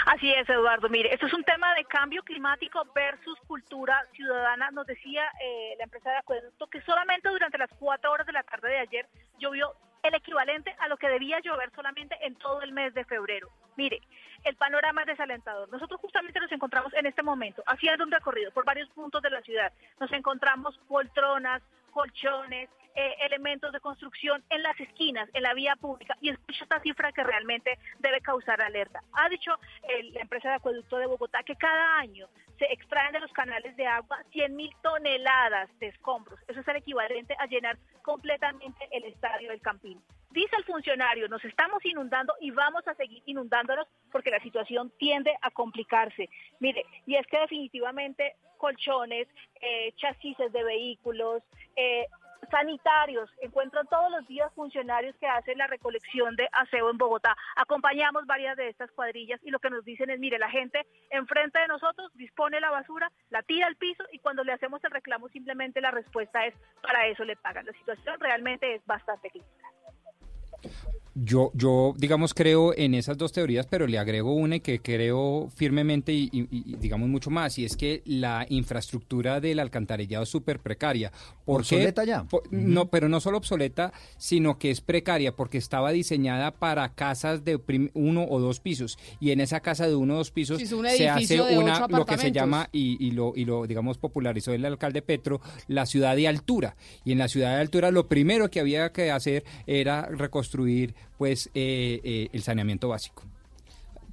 [0.06, 0.88] Así es, Eduardo.
[0.88, 4.70] Mire, esto es un tema de cambio climático versus cultura ciudadana.
[4.70, 8.42] Nos decía eh, la empresa de acueducto que solamente durante las cuatro horas de la
[8.42, 9.06] tarde de ayer
[9.38, 13.48] llovió el equivalente a lo que debía llover solamente en todo el mes de febrero.
[13.76, 14.00] Mire,
[14.44, 15.68] el panorama es desalentador.
[15.70, 19.42] Nosotros justamente nos encontramos en este momento haciendo un recorrido por varios puntos de la
[19.42, 19.72] ciudad.
[19.98, 21.62] Nos encontramos poltronas,
[21.92, 26.80] colchones, eh, elementos de construcción en las esquinas, en la vía pública, y escucha esta
[26.80, 29.00] cifra que realmente debe causar alerta.
[29.12, 29.52] Ha dicho
[29.88, 33.74] el- la empresa de acueducto de Bogotá que cada año se extraen de los canales
[33.76, 36.38] de agua 100 mil toneladas de escombros.
[36.46, 40.02] Eso es el equivalente a llenar completamente el estadio del Campín.
[40.30, 45.34] Dice el funcionario, nos estamos inundando y vamos a seguir inundándonos porque la situación tiende
[45.42, 46.28] a complicarse.
[46.60, 49.26] Mire, y es que definitivamente colchones,
[49.60, 51.42] eh, chasis de vehículos,
[51.74, 52.06] eh,
[52.50, 57.36] sanitarios, encuentran todos los días funcionarios que hacen la recolección de aseo en Bogotá.
[57.56, 61.58] Acompañamos varias de estas cuadrillas y lo que nos dicen es, mire, la gente enfrente
[61.58, 65.28] de nosotros dispone la basura, la tira al piso y cuando le hacemos el reclamo
[65.28, 67.66] simplemente la respuesta es, para eso le pagan.
[67.66, 69.66] La situación realmente es bastante crítica.
[71.22, 76.12] Yo, yo, digamos, creo en esas dos teorías, pero le agrego una que creo firmemente
[76.14, 80.60] y, y- y, digamos mucho más, y es que la infraestructura del alcantarillado es súper
[80.60, 81.12] precaria.
[81.44, 81.74] ¿Por qué?
[81.76, 82.24] Obsoleta ya.
[82.24, 87.44] Por- No, pero no solo obsoleta, sino que es precaria porque estaba diseñada para casas
[87.44, 90.58] de prim- uno o dos pisos y en esa casa de uno o dos pisos
[90.96, 94.64] se hace una lo que se llama y, y lo y lo digamos popularizó el
[94.64, 98.60] alcalde Petro la ciudad de altura y en la ciudad de altura lo primero que
[98.60, 103.24] había que hacer era reconstruir pues eh, eh, el saneamiento básico.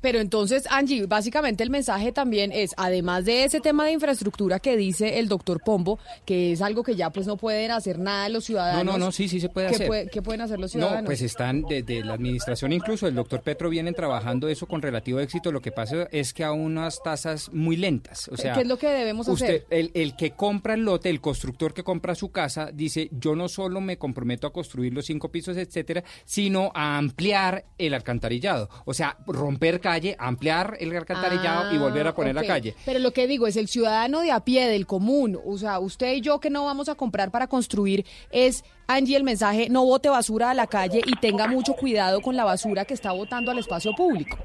[0.01, 4.77] Pero entonces, Angie, básicamente el mensaje también es, además de ese tema de infraestructura que
[4.77, 8.45] dice el doctor Pombo, que es algo que ya pues no pueden hacer nada los
[8.45, 8.85] ciudadanos.
[8.85, 9.87] No, no, no, sí, sí se puede ¿Qué hacer.
[9.87, 11.01] puede- ¿Qué pueden hacer los ciudadanos?
[11.03, 15.19] No, pues están desde la administración, incluso el doctor Petro vienen trabajando eso con relativo
[15.19, 15.51] éxito.
[15.51, 18.27] Lo que pasa es que a unas tasas muy lentas.
[18.29, 19.65] O sea, ¿Qué es lo que debemos usted, hacer?
[19.69, 23.47] El, el que compra el lote, el constructor que compra su casa, dice, yo no
[23.49, 28.69] solo me comprometo a construir los cinco pisos, etcétera, sino a ampliar el alcantarillado.
[28.85, 32.47] O sea, romper calle, ampliar el alcantarillado y volver a poner Ah, la ok.
[32.47, 32.75] calle.
[32.85, 36.13] Pero lo que digo es el ciudadano de a pie, del común, o sea, usted
[36.13, 40.09] y yo que no vamos a comprar para construir, es, Angie, el mensaje, no bote
[40.09, 43.59] basura a la calle y tenga mucho cuidado con la basura que está botando al
[43.59, 44.37] espacio público.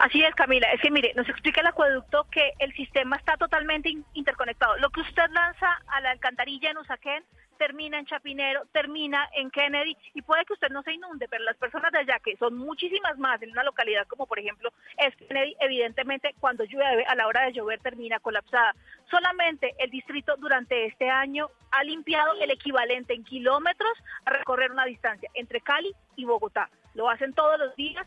[0.00, 0.66] Así es, Camila.
[0.72, 4.76] Es que mire, nos explica el acueducto que el sistema está totalmente in- interconectado.
[4.78, 7.22] Lo que usted lanza a la alcantarilla en Usaquén
[7.58, 11.56] termina en Chapinero, termina en Kennedy y puede que usted no se inunde, pero las
[11.56, 15.56] personas de allá, que son muchísimas más en una localidad como por ejemplo es Kennedy,
[15.60, 18.74] evidentemente cuando llueve, a la hora de llover termina colapsada.
[19.10, 23.92] Solamente el distrito durante este año ha limpiado el equivalente en kilómetros
[24.24, 26.70] a recorrer una distancia entre Cali y Bogotá.
[26.94, 28.06] Lo hacen todos los días,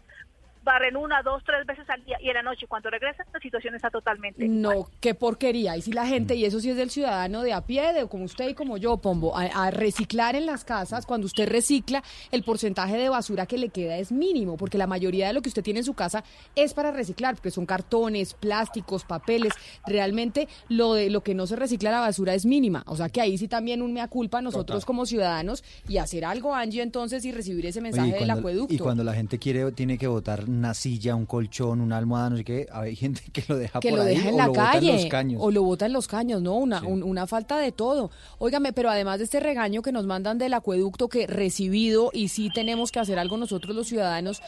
[0.64, 3.76] barren una, dos, tres veces al día y en la noche cuando regresan la situación
[3.76, 5.76] está totalmente No, qué porquería.
[5.78, 8.26] Y si la gente, y eso sí es del ciudadano de a pie, de como
[8.26, 12.44] usted y como yo, Pombo, a, a reciclar en las casas, cuando usted recicla, el
[12.44, 15.64] porcentaje de basura que le queda es mínimo, porque la mayoría de lo que usted
[15.64, 16.24] tiene en su casa
[16.56, 19.54] es para reciclar, porque son cartones, plásticos, papeles.
[19.88, 22.84] Realmente lo de lo que no se recicla la basura es mínima.
[22.88, 24.86] O sea que ahí sí también un mea culpa nosotros Total.
[24.86, 28.40] como ciudadanos y hacer algo, Angie, entonces, y recibir ese Oye, mensaje y del cuando-
[28.40, 28.74] acueducto.
[28.74, 32.38] Y cuando la gente quiere, tiene que botar una silla, un colchón, una almohada, no
[32.38, 34.46] sé qué, hay gente que lo deja que por lo ahí deja en o la
[34.46, 35.42] lo bota calle en los caños.
[35.44, 36.56] o lo bota en los caños, ¿no?
[36.56, 38.12] Una, un- una falta de todo.
[38.40, 42.50] Óigame, pero además de este regaño que nos mandan del acueducto que recibido y sí
[42.54, 44.42] tenemos que hacer algo nosotros los ciudadanos,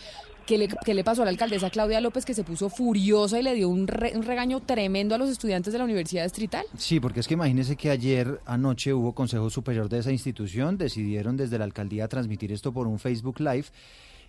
[0.45, 3.43] ¿qué le, qué le pasó a la alcaldesa Claudia López que se puso furiosa y
[3.43, 6.65] le dio un, re- un regaño tremendo a los estudiantes de la Universidad Distrital?
[6.77, 11.37] Sí, porque es que imagínese que ayer anoche hubo Consejo Superior de esa institución, decidieron
[11.37, 13.65] desde la alcaldía transmitir esto por un Facebook Live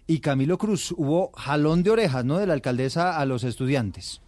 [0.07, 4.21] y Camilo Cruz, hubo jalón de orejas, ¿no?, de la alcaldesa a los estudiantes.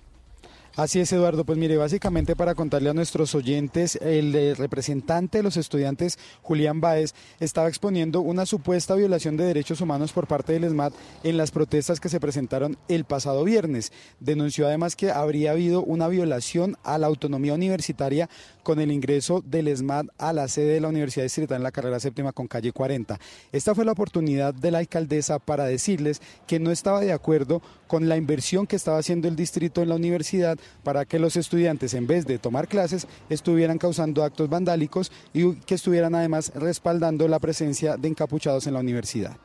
[0.76, 1.46] Así es, Eduardo.
[1.46, 6.82] Pues mire, básicamente para contarle a nuestros oyentes, el eh, representante de los estudiantes, Julián
[6.82, 10.92] Báez, estaba exponiendo una supuesta violación de derechos humanos por parte del ESMAD
[11.24, 13.90] en las protestas que se presentaron el pasado viernes.
[14.20, 18.28] Denunció además que habría habido una violación a la autonomía universitaria
[18.62, 22.00] con el ingreso del ESMAD a la sede de la Universidad Distrital en la carrera
[22.00, 23.18] séptima con calle 40.
[23.50, 28.10] Esta fue la oportunidad de la alcaldesa para decirles que no estaba de acuerdo con
[28.10, 32.06] la inversión que estaba haciendo el distrito en la universidad para que los estudiantes, en
[32.06, 37.96] vez de tomar clases, estuvieran causando actos vandálicos y que estuvieran además respaldando la presencia
[37.96, 39.36] de encapuchados en la universidad.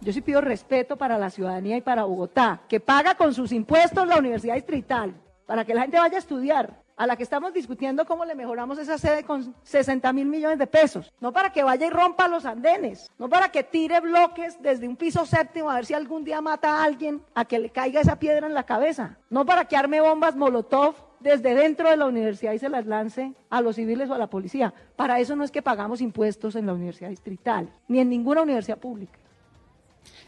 [0.00, 4.06] Yo sí pido respeto para la ciudadanía y para Bogotá, que paga con sus impuestos
[4.06, 5.14] la Universidad Distrital,
[5.46, 8.78] para que la gente vaya a estudiar, a la que estamos discutiendo cómo le mejoramos
[8.78, 12.44] esa sede con 60 mil millones de pesos, no para que vaya y rompa los
[12.44, 16.40] andenes, no para que tire bloques desde un piso séptimo a ver si algún día
[16.40, 19.76] mata a alguien a que le caiga esa piedra en la cabeza, no para que
[19.76, 24.10] arme bombas Molotov desde dentro de la universidad y se las lance a los civiles
[24.10, 24.74] o a la policía.
[24.94, 28.78] Para eso no es que pagamos impuestos en la Universidad Distrital, ni en ninguna universidad
[28.78, 29.18] pública.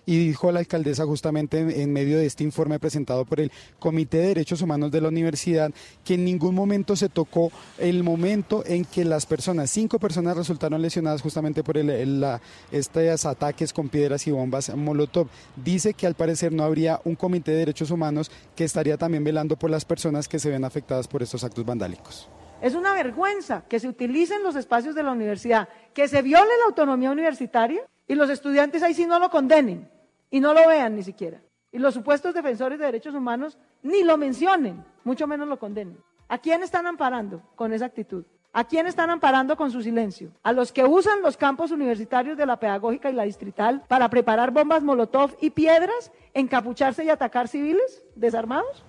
[0.08, 3.50] Y dijo la alcaldesa justamente en, medio de este informe presentado por el
[3.80, 5.72] Comité de Derechos Humanos de la universidad
[6.04, 10.80] que en ningún momento se tocó el momento en que las personas, cinco personas resultaron
[10.80, 12.24] lesionadas justamente por el, el-
[12.70, 15.26] estos ataques con piedras y bombas Molotov.
[15.56, 19.56] Dice que al parecer no habría un Comité de Derechos Humanos que estaría también velando
[19.56, 22.28] por las personas que se ven afectadas por estos actos vandálicos.
[22.62, 26.66] Es una vergüenza que se utilicen los espacios de la universidad, que se viole la
[26.68, 29.88] autonomía universitaria y los estudiantes ahí sí no lo condenen
[30.36, 31.40] y no lo vean ni siquiera.
[31.72, 35.96] Y los supuestos defensores de derechos humanos ni lo mencionen, mucho menos lo condenen.
[36.28, 38.26] ¿A quién están amparando con esa actitud?
[38.52, 40.30] ¿A quién están amparando con su silencio?
[40.42, 44.50] ¿A los que usan los campos universitarios de la pedagógica y la distrital para preparar
[44.50, 48.84] bombas Molotov y piedras, encapucharse y atacar civiles desarmados?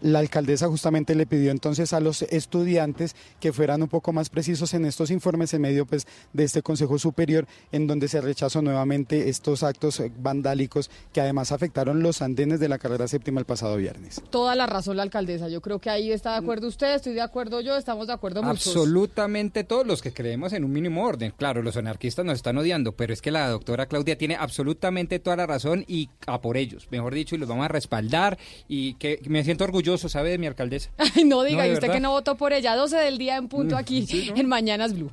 [0.00, 4.74] La alcaldesa justamente le pidió entonces a los estudiantes que fueran un poco más precisos
[4.74, 9.28] en estos informes en medio pues, de este Consejo Superior en donde se rechazó nuevamente
[9.28, 13.76] estos actos eh, vandálicos que además afectaron los andenes de la carrera séptima el pasado
[13.76, 14.22] viernes.
[14.30, 15.48] Toda la razón la alcaldesa.
[15.48, 18.42] Yo creo que ahí está de acuerdo usted, estoy de acuerdo yo, estamos de acuerdo
[18.42, 18.66] muchos.
[18.66, 21.32] Absolutamente todos los que creemos en un mínimo orden.
[21.36, 25.36] Claro, los anarquistas nos están odiando, pero es que la doctora Claudia tiene absolutamente toda
[25.36, 28.38] la razón y a por ellos, mejor dicho, y los vamos a respaldar
[28.68, 30.30] y que me siento orgulloso, ¿sabe?
[30.30, 30.90] De mi alcaldesa.
[30.98, 31.94] Ay, no diga, y usted verdad.
[31.94, 34.36] que no votó por ella, 12 del día en punto Mm, aquí sí, ¿no?
[34.40, 35.10] en Mañanas Blue.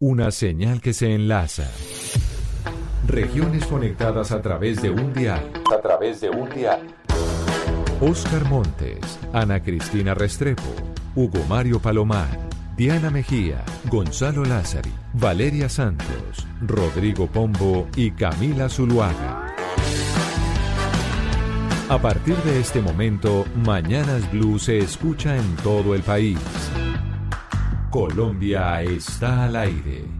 [0.00, 1.68] Una señal que se enlaza.
[3.06, 5.50] Regiones conectadas a través de un dial.
[5.76, 6.80] A través de un dial.
[8.00, 10.62] Oscar Montes, Ana Cristina Restrepo,
[11.16, 12.28] Hugo Mario Palomar,
[12.78, 19.52] Diana Mejía, Gonzalo Lázari, Valeria Santos, Rodrigo Pombo y Camila Zuluaga.
[21.88, 26.38] A partir de este momento, Mañanas Blue se escucha en todo el país.
[27.90, 30.17] Colombia está al aire.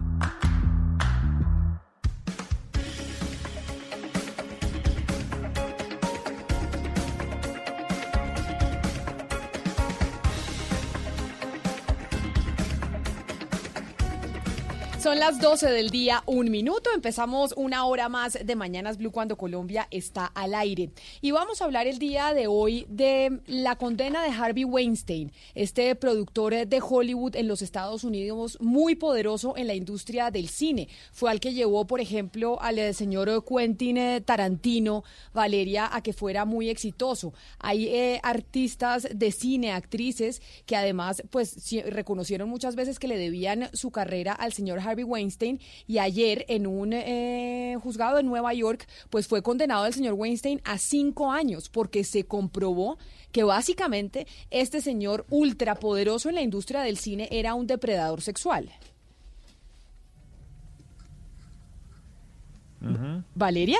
[15.19, 16.89] Son las 12 del día, un minuto.
[16.95, 20.91] Empezamos una hora más de Mañanas Blue cuando Colombia está al aire.
[21.19, 25.93] Y vamos a hablar el día de hoy de la condena de Harvey Weinstein, este
[25.95, 30.87] productor de Hollywood en los Estados Unidos, muy poderoso en la industria del cine.
[31.11, 36.13] Fue al que llevó, por ejemplo, al eh, señor Quentin eh, Tarantino, Valeria, a que
[36.13, 37.33] fuera muy exitoso.
[37.59, 43.69] Hay eh, artistas de cine, actrices, que además, pues, reconocieron muchas veces que le debían
[43.73, 48.87] su carrera al señor Harvey Weinstein y ayer en un eh, juzgado de Nueva York
[49.09, 52.97] pues fue condenado el señor Weinstein a cinco años porque se comprobó
[53.31, 58.69] que básicamente este señor ultrapoderoso en la industria del cine era un depredador sexual.
[63.35, 63.79] ¿Valeria?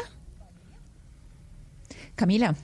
[2.15, 2.55] Camila.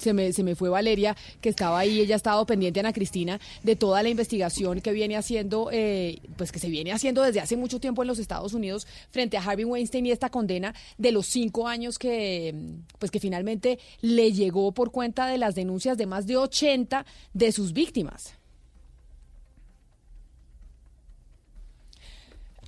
[0.00, 3.38] Se me, se me fue Valeria, que estaba ahí, ella ha estado pendiente, Ana Cristina,
[3.62, 7.56] de toda la investigación que viene haciendo, eh, pues que se viene haciendo desde hace
[7.56, 11.26] mucho tiempo en los Estados Unidos frente a Harvey Weinstein y esta condena de los
[11.26, 12.54] cinco años que,
[12.98, 17.04] pues que finalmente le llegó por cuenta de las denuncias de más de 80
[17.34, 18.34] de sus víctimas.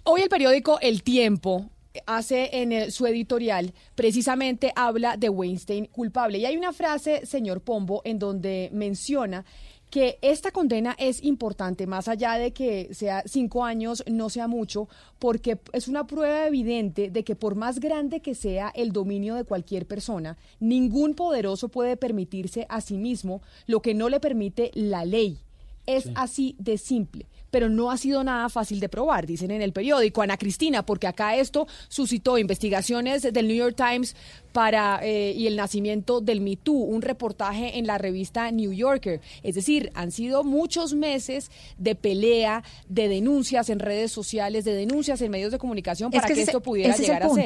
[0.05, 1.71] Hoy el periódico El Tiempo
[2.07, 6.39] hace en el- su editorial precisamente habla de Weinstein culpable.
[6.39, 9.45] Y hay una frase, señor Pombo, en donde menciona
[9.91, 14.89] que esta condena es importante, más allá de que sea cinco años, no sea mucho,
[15.19, 19.45] porque es una prueba evidente de que por más grande que sea el dominio de
[19.45, 25.05] cualquier persona, ningún poderoso puede permitirse a sí mismo lo que no le permite la
[25.05, 25.41] ley.
[25.85, 29.73] Es así de simple, pero no ha sido nada fácil de probar, dicen en el
[29.73, 30.23] periódico.
[30.23, 34.17] Ana Cristina, porque acá esto suscitó investigaciones del New York Times
[34.53, 39.21] para eh, y el nacimiento del Me Too, un reportaje en la revista New Yorker.
[39.43, 45.21] Es decir, han sido muchos meses de pelea, de denuncias en redes sociales, de denuncias
[45.21, 47.45] en medios de comunicación para que, ese- esto pudiera ese es el llegar a ser.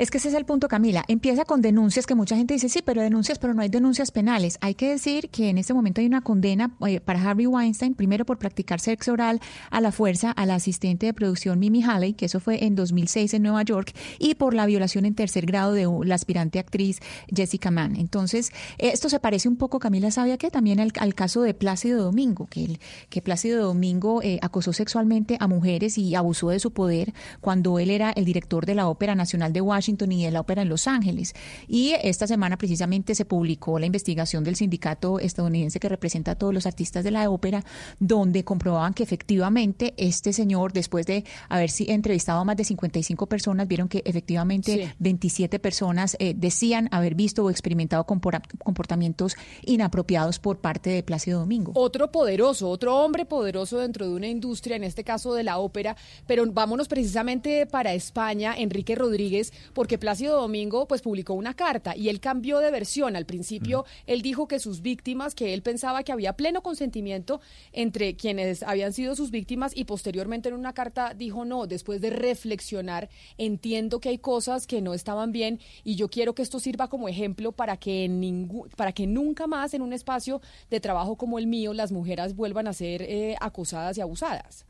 [0.00, 1.04] Es que ese es el punto, Camila.
[1.08, 4.56] Empieza con denuncias que mucha gente dice, sí, pero denuncias, pero no hay denuncias penales.
[4.62, 8.24] Hay que decir que en este momento hay una condena eh, para Harvey Weinstein, primero
[8.24, 9.40] por practicar sexo oral
[9.70, 13.34] a la fuerza a la asistente de producción Mimi Halley, que eso fue en 2006
[13.34, 17.70] en Nueva York, y por la violación en tercer grado de la aspirante actriz Jessica
[17.70, 17.94] Mann.
[17.96, 22.02] Entonces, esto se parece un poco, Camila Sabia, que también al, al caso de Plácido
[22.02, 26.70] Domingo, que, el- que Plácido Domingo eh, acosó sexualmente a mujeres y abusó de su
[26.70, 27.12] poder
[27.42, 30.62] cuando él era el director de la Ópera Nacional de Washington y de la Ópera
[30.62, 31.34] en Los Ángeles.
[31.68, 36.54] Y esta semana precisamente se publicó la investigación del sindicato estadounidense que representa a todos
[36.54, 37.64] los artistas de la ópera,
[37.98, 43.68] donde comprobaban que efectivamente este señor, después de haber entrevistado a más de 55 personas,
[43.68, 44.88] vieron que efectivamente Sí.
[44.98, 51.72] 27 personas eh, decían haber visto o experimentado comportamientos inapropiados por parte de Plácido Domingo.
[51.74, 55.96] Otro poderoso, otro hombre poderoso dentro de una industria, en este caso de la ópera,
[56.26, 62.08] pero vámonos precisamente para España, Enrique Rodríguez, porque Plácido Domingo pues publicó una carta y
[62.08, 63.16] él cambió de versión.
[63.16, 67.40] Al principio él dijo que sus víctimas, que él pensaba que había pleno consentimiento
[67.72, 72.10] entre quienes habían sido sus víctimas y posteriormente en una carta dijo no, después de
[72.10, 76.88] reflexionar, entiendo que hay cosas que no estaban bien y yo quiero que esto sirva
[76.88, 80.40] como ejemplo para que en ningú- para que nunca más en un espacio
[80.70, 84.66] de trabajo como el mío las mujeres vuelvan a ser eh, acosadas y abusadas.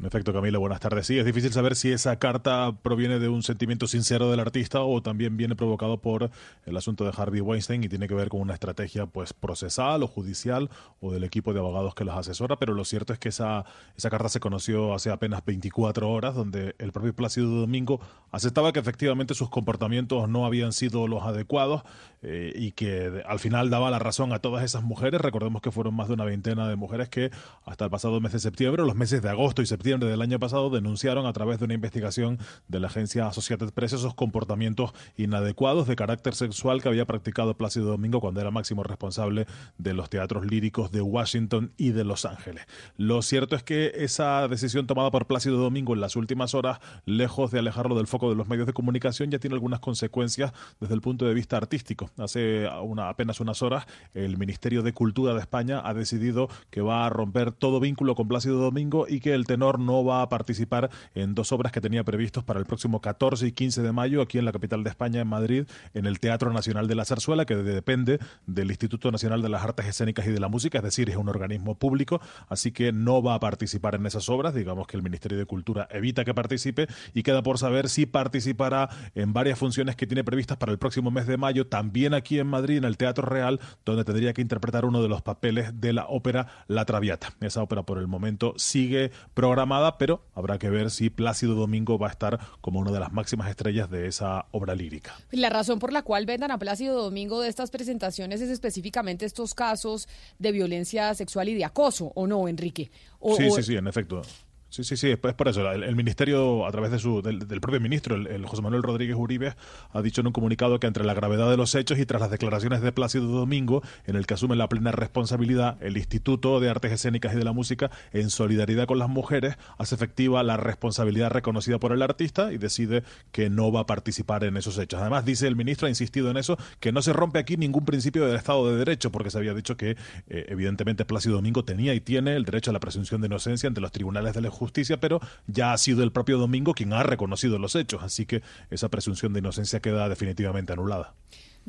[0.00, 1.08] En efecto, Camila, buenas tardes.
[1.08, 5.02] Sí, es difícil saber si esa carta proviene de un sentimiento sincero del artista o
[5.02, 6.30] también viene provocado por
[6.66, 10.06] el asunto de Harvey Weinstein y tiene que ver con una estrategia pues procesal o
[10.06, 10.70] judicial
[11.00, 13.64] o del equipo de abogados que los asesora, pero lo cierto es que esa,
[13.96, 18.00] esa carta se conoció hace apenas 24 horas, donde el propio Plácido Domingo
[18.30, 21.82] aceptaba que efectivamente sus comportamientos no habían sido los adecuados
[22.22, 25.20] eh, y que al final daba la razón a todas esas mujeres.
[25.20, 27.30] Recordemos que fueron más de una veintena de mujeres que
[27.64, 30.70] hasta el pasado mes de septiembre, los meses de agosto y septiembre del año pasado,
[30.70, 32.38] denunciaron a través de una investigación
[32.68, 37.86] de la agencia Associated Press esos comportamientos inadecuados de carácter sexual que había practicado Plácido
[37.86, 39.46] Domingo cuando era máximo responsable
[39.78, 42.66] de los teatros líricos de Washington y de Los Ángeles.
[42.96, 47.50] Lo cierto es que esa decisión tomada por Plácido Domingo en las últimas horas, lejos
[47.50, 51.00] de alejarlo del foco de los medios de comunicación, ya tiene algunas consecuencias desde el
[51.00, 52.07] punto de vista artístico.
[52.16, 57.06] Hace una, apenas unas horas, el Ministerio de Cultura de España ha decidido que va
[57.06, 60.90] a romper todo vínculo con Plácido Domingo y que el tenor no va a participar
[61.14, 64.38] en dos obras que tenía previstos para el próximo 14 y 15 de mayo aquí
[64.38, 67.56] en la capital de España, en Madrid, en el Teatro Nacional de la Zarzuela, que
[67.56, 71.16] depende del Instituto Nacional de las Artes Escénicas y de la Música, es decir, es
[71.16, 74.54] un organismo público, así que no va a participar en esas obras.
[74.54, 78.88] Digamos que el Ministerio de Cultura evita que participe y queda por saber si participará
[79.14, 82.38] en varias funciones que tiene previstas para el próximo mes de mayo, también también aquí
[82.38, 85.92] en Madrid, en el Teatro Real, donde tendría que interpretar uno de los papeles de
[85.92, 87.32] la ópera La Traviata.
[87.40, 92.06] Esa ópera por el momento sigue programada, pero habrá que ver si Plácido Domingo va
[92.06, 95.12] a estar como una de las máximas estrellas de esa obra lírica.
[95.32, 99.54] La razón por la cual vendan a Plácido Domingo de estas presentaciones es específicamente estos
[99.54, 100.08] casos
[100.38, 102.90] de violencia sexual y de acoso, ¿o no, Enrique?
[103.18, 104.22] O- sí, o- sí, sí, en efecto.
[104.70, 105.70] Sí, sí, sí, es por eso.
[105.70, 109.54] El, ministerio, a través de su, del, del propio ministro, el, José Manuel Rodríguez Uribe,
[109.92, 112.30] ha dicho en un comunicado que entre la gravedad de los hechos y tras las
[112.30, 116.92] declaraciones de Plácido Domingo, en el que asume la plena responsabilidad, el Instituto de Artes
[116.92, 121.78] Escénicas y de la Música, en solidaridad con las mujeres, hace efectiva la responsabilidad reconocida
[121.78, 125.00] por el artista y decide que no va a participar en esos hechos.
[125.00, 128.26] Además, dice el ministro, ha insistido en eso, que no se rompe aquí ningún principio
[128.26, 129.96] del Estado de Derecho, porque se había dicho que,
[130.28, 133.80] eh, evidentemente, Plácido Domingo tenía y tiene el derecho a la presunción de inocencia ante
[133.80, 137.58] los tribunales de la justicia, pero ya ha sido el propio Domingo quien ha reconocido
[137.58, 141.14] los hechos, así que esa presunción de inocencia queda definitivamente anulada.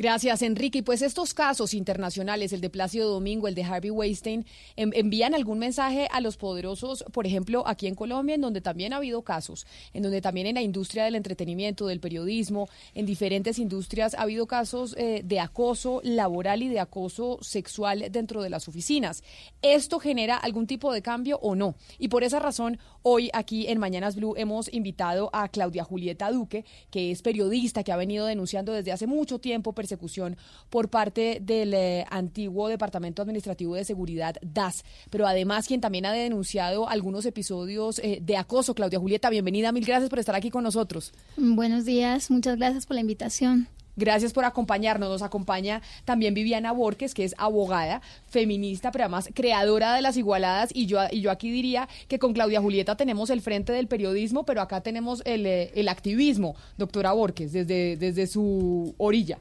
[0.01, 0.77] Gracias, Enrique.
[0.77, 4.45] Y pues estos casos internacionales, el de Plácido Domingo, el de Harvey Weinstein,
[4.77, 8.93] en- envían algún mensaje a los poderosos, por ejemplo, aquí en Colombia, en donde también
[8.93, 13.59] ha habido casos, en donde también en la industria del entretenimiento, del periodismo, en diferentes
[13.59, 18.69] industrias ha habido casos eh, de acoso laboral y de acoso sexual dentro de las
[18.69, 19.21] oficinas.
[19.61, 21.75] ¿Esto genera algún tipo de cambio o no?
[21.97, 26.63] Y por esa razón, hoy aquí en Mañanas Blue hemos invitado a Claudia Julieta Duque,
[26.89, 30.37] que es periodista, que ha venido denunciando desde hace mucho tiempo persecución
[30.69, 36.11] por parte del eh, antiguo Departamento Administrativo de Seguridad DAS, pero además quien también ha
[36.11, 38.75] denunciado algunos episodios eh, de acoso.
[38.75, 41.11] Claudia Julieta, bienvenida, mil gracias por estar aquí con nosotros.
[41.37, 43.67] Buenos días, muchas gracias por la invitación.
[43.99, 45.09] Gracias por acompañarnos.
[45.09, 50.69] Nos acompaña también Viviana Borges, que es abogada, feminista, pero además creadora de las igualadas.
[50.73, 54.45] Y yo, y yo aquí diría que con Claudia Julieta tenemos el frente del periodismo,
[54.45, 59.37] pero acá tenemos el, eh, el activismo, doctora Borges, desde, desde su orilla.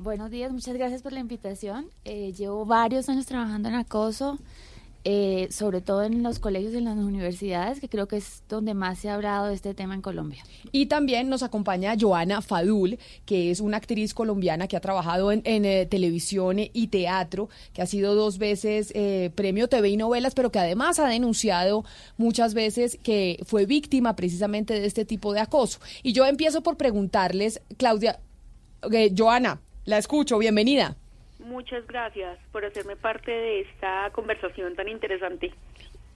[0.00, 1.86] Buenos días, muchas gracias por la invitación.
[2.04, 4.38] Eh, llevo varios años trabajando en acoso,
[5.02, 8.74] eh, sobre todo en los colegios y en las universidades, que creo que es donde
[8.74, 10.44] más se ha hablado de este tema en Colombia.
[10.70, 12.96] Y también nos acompaña Joana Fadul,
[13.26, 17.86] que es una actriz colombiana que ha trabajado en, eh, televisión y teatro, que ha
[17.86, 21.84] sido dos veces eh, premio TV y novelas, pero que además ha denunciado
[22.16, 25.80] muchas veces que fue víctima precisamente de este tipo de acoso.
[26.04, 28.20] Y yo empiezo por preguntarles, Claudia,
[28.92, 30.96] eh, Joana, la escucho, bienvenida.
[31.38, 35.50] Muchas gracias por hacerme parte de esta conversación tan interesante.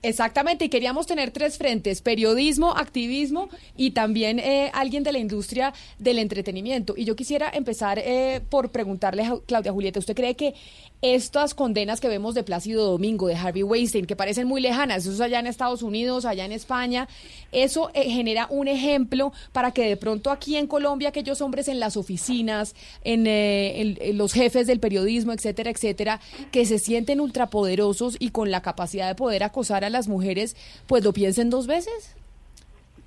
[0.03, 3.47] Exactamente, y queríamos tener tres frentes, periodismo, activismo
[3.77, 6.93] y también eh, alguien de la industria del entretenimiento.
[6.97, 10.55] Y yo quisiera empezar eh, por preguntarle a Claudia Julieta, ¿usted cree que
[11.01, 15.11] estas condenas que vemos de Plácido Domingo, de Harvey Weinstein, que parecen muy lejanas, eso
[15.11, 17.09] es allá en Estados Unidos, allá en España,
[17.51, 21.79] eso eh, genera un ejemplo para que de pronto aquí en Colombia aquellos hombres en
[21.79, 22.73] las oficinas,
[23.03, 26.21] en, eh, en los jefes del periodismo, etcétera, etcétera,
[26.51, 30.55] que se sienten ultrapoderosos y con la capacidad de poder acosar a las mujeres,
[30.87, 31.93] pues lo piensen dos veces?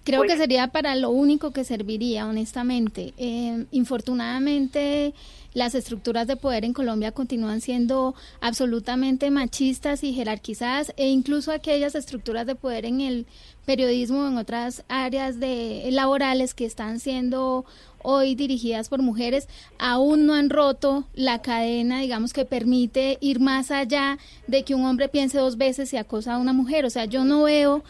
[0.04, 3.12] Creo Pues- que sería para lo único que serviría, honestamente.
[3.18, 5.12] Eh, infortunadamente,
[5.56, 11.94] las estructuras de poder en Colombia continúan siendo absolutamente machistas y jerarquizadas, e incluso aquellas
[11.94, 13.26] estructuras de poder en el
[13.64, 17.64] periodismo en otras áreas de laborales que están siendo
[18.02, 23.70] hoy dirigidas por mujeres aún no han roto la cadena, digamos, que permite ir más
[23.70, 26.84] allá de que un hombre piense dos veces si acosa a una mujer.
[26.84, 27.82] O sea, yo no veo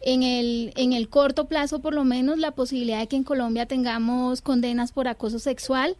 [0.00, 3.66] en el, en el corto plazo, por lo menos, la posibilidad de que en Colombia
[3.66, 5.96] tengamos condenas por acoso sexual.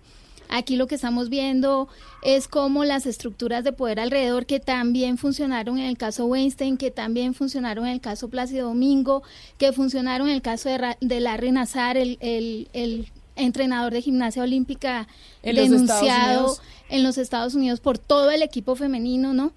[0.55, 1.89] Aquí lo que estamos viendo
[2.23, 6.91] es cómo las estructuras de poder alrededor que también funcionaron en el caso Weinstein, que
[6.91, 9.23] también funcionaron en el caso Plácido Domingo,
[9.57, 14.03] que funcionaron en el caso de, Ra- de Larry Nazar, el, el, el entrenador de
[14.03, 15.09] gimnasia olímpica
[15.43, 16.57] En denunciado
[16.91, 19.53] en los Estados Unidos por todo el equipo femenino, ¿no?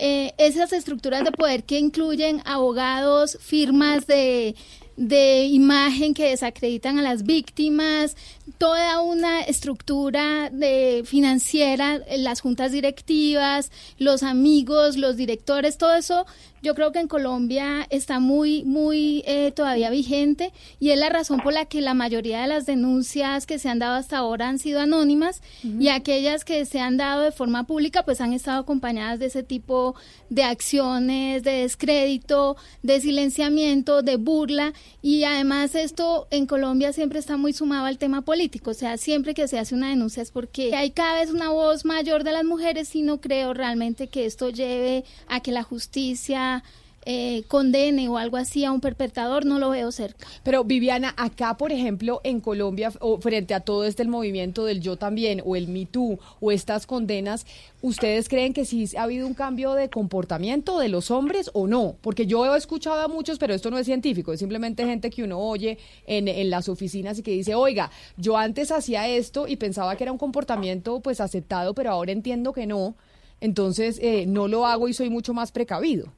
[0.00, 4.56] Eh, esas estructuras de poder que incluyen abogados, firmas de,
[4.96, 8.16] de imagen que desacreditan a las víctimas,
[8.58, 16.26] toda una estructura de financiera, eh, las juntas directivas, los amigos, los directores, todo eso
[16.62, 21.40] yo creo que en Colombia está muy, muy eh, todavía vigente y es la razón
[21.40, 24.60] por la que la mayoría de las denuncias que se han dado hasta ahora han
[24.60, 29.18] sido anónimas y aquellas que se han dado de forma pública pues han estado acompañadas
[29.18, 29.96] de ese tipo
[30.30, 37.36] de acciones, de descrédito, de silenciamiento, de burla y además esto en Colombia siempre está
[37.36, 40.74] muy sumado al tema político, o sea, siempre que se hace una denuncia es porque
[40.74, 44.50] hay cada vez una voz mayor de las mujeres y no creo realmente que esto
[44.50, 46.64] lleve a que la justicia
[47.04, 50.26] eh, condene o algo así a un perpetrador, no lo veo cerca.
[50.42, 54.96] Pero Viviana, acá, por ejemplo, en Colombia, o frente a todo este movimiento del yo
[54.96, 57.46] también, o el Me Too, o estas condenas,
[57.80, 61.96] ¿ustedes creen que sí ha habido un cambio de comportamiento de los hombres o no?
[62.00, 65.24] Porque yo he escuchado a muchos, pero esto no es científico, es simplemente gente que
[65.24, 69.56] uno oye en, en las oficinas y que dice, oiga, yo antes hacía esto y
[69.56, 72.94] pensaba que era un comportamiento pues aceptado, pero ahora entiendo que no,
[73.40, 76.12] entonces eh, no lo hago y soy mucho más precavido.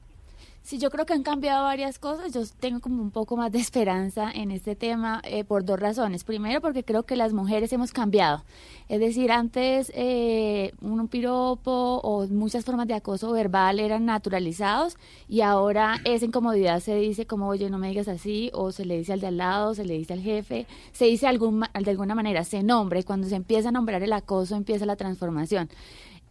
[0.65, 2.33] Sí, yo creo que han cambiado varias cosas.
[2.33, 6.23] Yo tengo como un poco más de esperanza en este tema eh, por dos razones.
[6.23, 8.43] Primero, porque creo que las mujeres hemos cambiado.
[8.89, 14.97] Es decir, antes eh, un piropo o muchas formas de acoso verbal eran naturalizados
[15.29, 18.97] y ahora esa incomodidad se dice como, oye, no me digas así, o se le
[18.97, 22.15] dice al de al lado, se le dice al jefe, se dice algún, de alguna
[22.15, 25.69] manera, se nombra y cuando se empieza a nombrar el acoso empieza la transformación.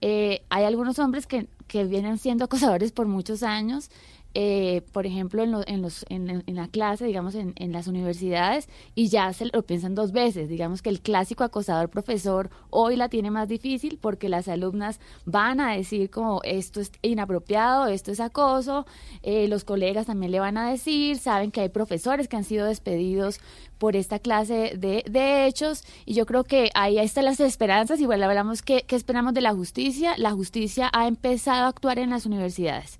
[0.00, 3.90] Eh, hay algunos hombres que, que vienen siendo acosadores por muchos años
[4.34, 7.86] eh, por ejemplo, en, lo- en, los, en, en la clase, digamos, en, en las
[7.86, 10.48] universidades, y ya se lo piensan dos veces.
[10.48, 15.60] Digamos que el clásico acosador profesor hoy la tiene más difícil porque las alumnas van
[15.60, 18.86] a decir como esto es inapropiado, esto es acoso,
[19.22, 22.66] eh, los colegas también le van a decir, saben que hay profesores que han sido
[22.66, 23.40] despedidos
[23.78, 28.00] por esta clase de, hechos y yo creo que ahí están las esperanzas.
[28.00, 30.14] Igual hablamos que, que esperamos de la justicia.
[30.16, 32.98] La justicia ha empezado a actuar en las universidades.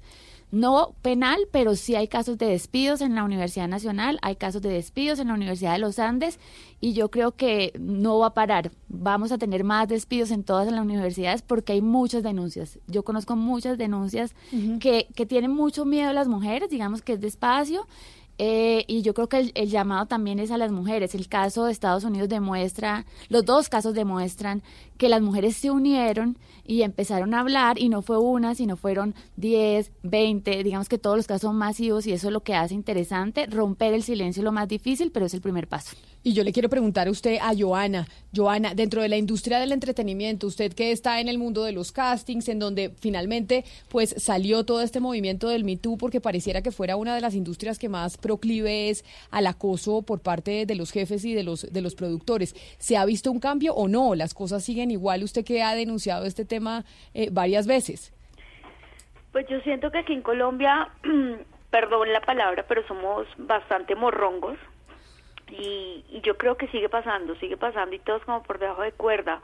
[0.55, 4.69] No penal, pero sí hay casos de despidos en la Universidad Nacional, hay casos de
[4.69, 6.39] despidos en la Universidad de los Andes
[6.81, 8.71] y yo creo que no va a parar.
[8.89, 12.79] Vamos a tener más despidos en todas las universidades porque hay muchas denuncias.
[12.87, 14.37] Yo conozco muchas denuncias
[14.79, 17.89] que, que tienen mucho miedo las mujeres, digamos que es despacio.
[18.39, 21.15] Eh, y yo creo que el, el llamado también es a las mujeres.
[21.15, 24.63] El caso de Estados Unidos demuestra, los dos casos demuestran
[24.99, 29.15] que las mujeres se unieron y empezaron a hablar y no fue una, sino fueron
[29.37, 32.75] 10, 20, digamos que todos los casos son masivos y eso es lo que hace
[32.75, 33.47] interesante.
[33.47, 35.97] Romper el silencio es lo más difícil, pero es el primer paso.
[36.27, 39.73] Y yo le quiero preguntar a usted, a Joana, Joana, dentro de la industria del
[39.73, 44.65] entretenimiento, usted que está en el mundo de los castings, en donde finalmente pues salió
[44.65, 47.91] todo este movimiento del Me Too, porque pareciera que fuera una de las industrias que
[47.91, 51.95] más proclive es al acoso por parte de los jefes y de los, de los
[51.95, 52.55] productores.
[52.79, 54.15] ¿Se ha visto un cambio o no?
[54.15, 55.25] ¿Las cosas siguen igual?
[55.25, 58.15] Usted que ha denunciado este tema eh, varias veces.
[59.31, 60.89] Pues yo siento que aquí en Colombia,
[61.71, 64.57] perdón la palabra, pero somos bastante morrongos
[65.51, 68.93] y, y yo creo que sigue pasando, sigue pasando y todos como por debajo de
[68.93, 69.41] cuerda.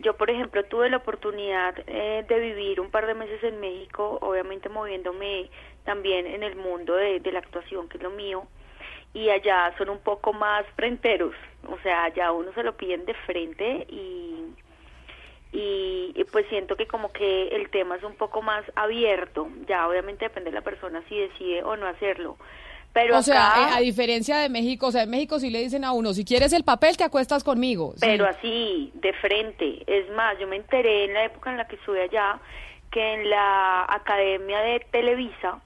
[0.00, 4.18] Yo, por ejemplo, tuve la oportunidad eh, de vivir un par de meses en México,
[4.22, 5.50] obviamente moviéndome
[5.84, 8.46] también en el mundo de, la actuación, que es lo mío,
[9.12, 11.34] y allá son un poco más frenteros,
[11.68, 14.54] o sea, allá uno se lo piden de frente y,
[15.52, 19.86] y, y pues siento que como que el tema es un poco más abierto, ya
[19.86, 22.38] obviamente depende de la persona si decide o no hacerlo.
[22.92, 25.60] Pero o sea, acá- eh, a diferencia de México, o sea, en México sí le
[25.60, 27.92] dicen a uno, si quieres el papel, te acuestas conmigo.
[27.94, 28.00] Sí.
[28.00, 29.82] pero así, de frente.
[29.86, 32.40] Es más, yo me enteré en la época en la que estuve allá
[32.90, 35.60] que en la Academia de Televisa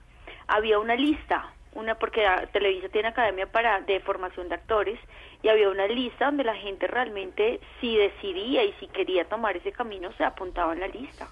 [0.46, 5.00] había una lista, una porque Televisa tiene academia para de formación de actores
[5.42, 9.72] y había una lista donde la gente realmente si decidía y si quería tomar ese
[9.72, 11.26] camino se apuntaba en la lista.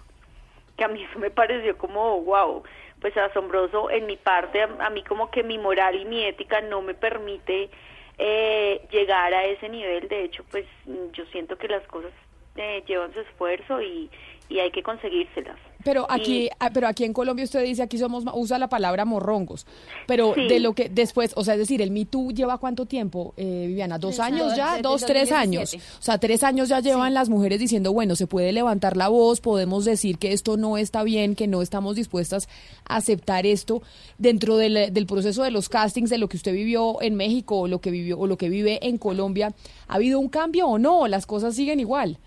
[0.78, 2.62] Que a mí eso me pareció como wow,
[3.02, 6.62] pues asombroso en mi parte, a, a mí como que mi moral y mi ética
[6.62, 7.68] no me permite
[8.16, 10.64] eh, llegar a ese nivel, de hecho pues
[11.12, 12.12] yo siento que las cosas
[12.56, 14.08] eh, llevan su esfuerzo y,
[14.48, 15.56] y hay que conseguírselas.
[15.84, 18.68] Pero aquí, Y- ah, pero aquí en Colombia usted dice, aquí somos, ma- usa la
[18.68, 19.66] palabra morrongos,
[20.06, 20.46] pero Sí.
[20.46, 23.64] de lo que después, o sea, es decir, el Me Too lleva cuánto tiempo, eh,
[23.66, 25.76] Viviana, dos años ya, desde dos, tres 2017.
[25.76, 29.08] años, o sea, tres años ya llevan las mujeres diciendo, bueno, se puede levantar la
[29.08, 32.48] voz, podemos decir que esto no está bien, que no estamos dispuestas
[32.84, 33.82] a aceptar esto
[34.18, 37.66] dentro del, del proceso de los castings, de lo que usted vivió en México o
[37.66, 39.52] lo que vivió o lo que vive en Colombia,
[39.88, 41.08] ¿ha habido un cambio o no?
[41.08, 42.18] Las cosas siguen igual.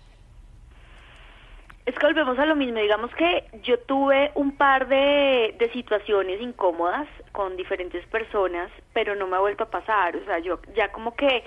[1.86, 6.40] Es que volvemos a lo mismo, digamos que yo tuve un par de, de situaciones
[6.40, 10.90] incómodas con diferentes personas, pero no me ha vuelto a pasar, o sea, yo ya
[10.90, 11.44] como que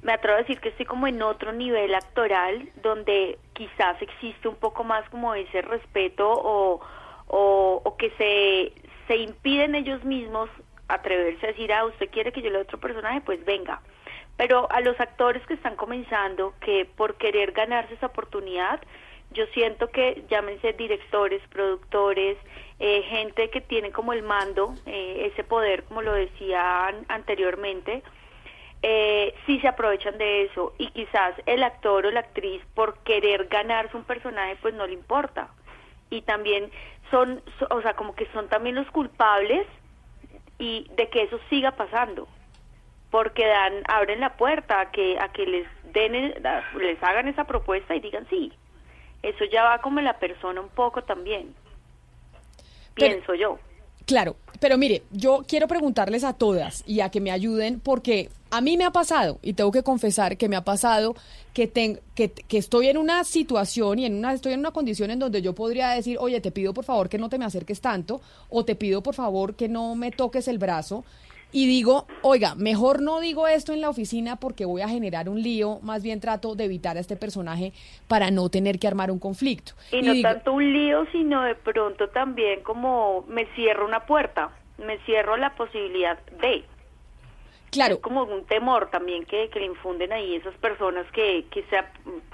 [0.00, 4.56] me atrevo a decir que estoy como en otro nivel actoral donde quizás existe un
[4.56, 6.80] poco más como ese respeto o,
[7.26, 8.72] o, o que se,
[9.06, 10.48] se impiden ellos mismos
[10.88, 13.80] atreverse a decir, ah, usted quiere que yo le otro personaje, pues venga.
[14.36, 18.80] Pero a los actores que están comenzando, que por querer ganarse esa oportunidad,
[19.32, 22.36] yo siento que llámense directores, productores,
[22.78, 28.02] eh, gente que tiene como el mando, eh, ese poder, como lo decían anteriormente,
[28.82, 30.74] eh, sí se aprovechan de eso.
[30.78, 34.94] Y quizás el actor o la actriz por querer ganarse un personaje pues no le
[34.94, 35.48] importa.
[36.10, 36.70] Y también
[37.10, 39.66] son, so- o sea, como que son también los culpables
[40.58, 42.28] y de que eso siga pasando.
[43.10, 46.34] Porque dan abren la puerta a que a que les den
[46.78, 48.52] les hagan esa propuesta y digan sí
[49.22, 51.54] eso ya va como en la persona un poco también
[52.94, 53.58] Pero- pienso yo.
[54.04, 58.60] Claro, pero mire, yo quiero preguntarles a todas y a que me ayuden porque a
[58.60, 61.14] mí me ha pasado, y tengo que confesar que me ha pasado
[61.54, 65.10] que, ten- que, que estoy en una situación y en una, estoy en una condición
[65.12, 67.80] en donde yo podría decir, oye, te pido por favor que no te me acerques
[67.80, 68.20] tanto,
[68.50, 71.04] o te pido por favor que no me toques el brazo,
[71.52, 75.42] y digo, oiga, mejor no digo esto en la oficina porque voy a generar un
[75.42, 77.72] lío, más bien trato de evitar a este personaje
[78.08, 79.72] para no tener que armar un conflicto.
[79.92, 84.50] y no digo, tanto un lío sino de pronto también como me cierro una puerta
[84.78, 86.64] me cierro la posibilidad de
[87.70, 87.94] Claro.
[87.94, 91.78] Es como un temor también que, que le infunden ahí esas personas que, que se
[91.78, 91.86] ap-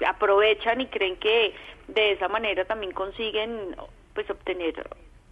[0.05, 1.53] aprovechan y creen que
[1.87, 3.73] de esa manera también consiguen
[4.13, 4.85] pues obtener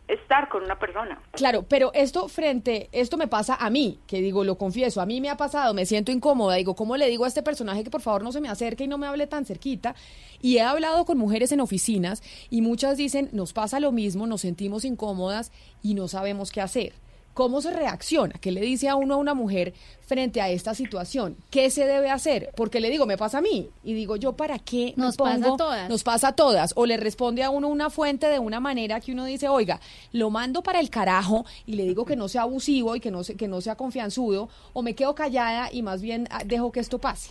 [0.08, 1.22] estar con una persona.
[1.32, 5.20] Claro, pero esto frente, esto me pasa a mí, que digo, lo confieso, a mí
[5.22, 8.02] me ha pasado, me siento incómoda, digo, ¿cómo le digo a este personaje que por
[8.02, 9.96] favor no se me acerque y no me hable tan cerquita?
[10.42, 14.42] Y he hablado con mujeres en oficinas y muchas dicen, nos pasa lo mismo, nos
[14.42, 15.52] sentimos incómodas
[15.82, 16.94] y no sabemos qué hacer.
[17.38, 18.34] ¿Cómo se reacciona?
[18.41, 19.76] ¿Qué le dice a uno a una mujer
[20.07, 21.38] frente a esta situación?
[21.51, 22.49] ¿Qué se debe hacer?
[22.55, 23.69] Porque le digo, me pasa a mí.
[23.84, 25.88] Y digo, ¿yo para qué me Nos pasa a todas.
[25.88, 26.73] Nos pasa a todas.
[26.76, 29.80] O le responde a uno una fuente de una manera que uno dice, oiga,
[30.14, 33.23] lo mando para el carajo y le digo que no sea abusivo y que no,
[33.23, 34.49] se- que no sea confianzudo.
[34.73, 37.30] O me quedo callada y más bien ah, dejo que esto pase.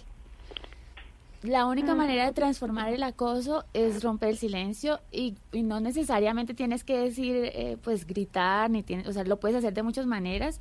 [1.42, 6.54] La única manera de transformar el acoso es romper el silencio y, y no necesariamente
[6.54, 10.06] tienes que decir, eh, pues gritar, ni tienes, o sea, lo puedes hacer de muchas
[10.06, 10.60] maneras.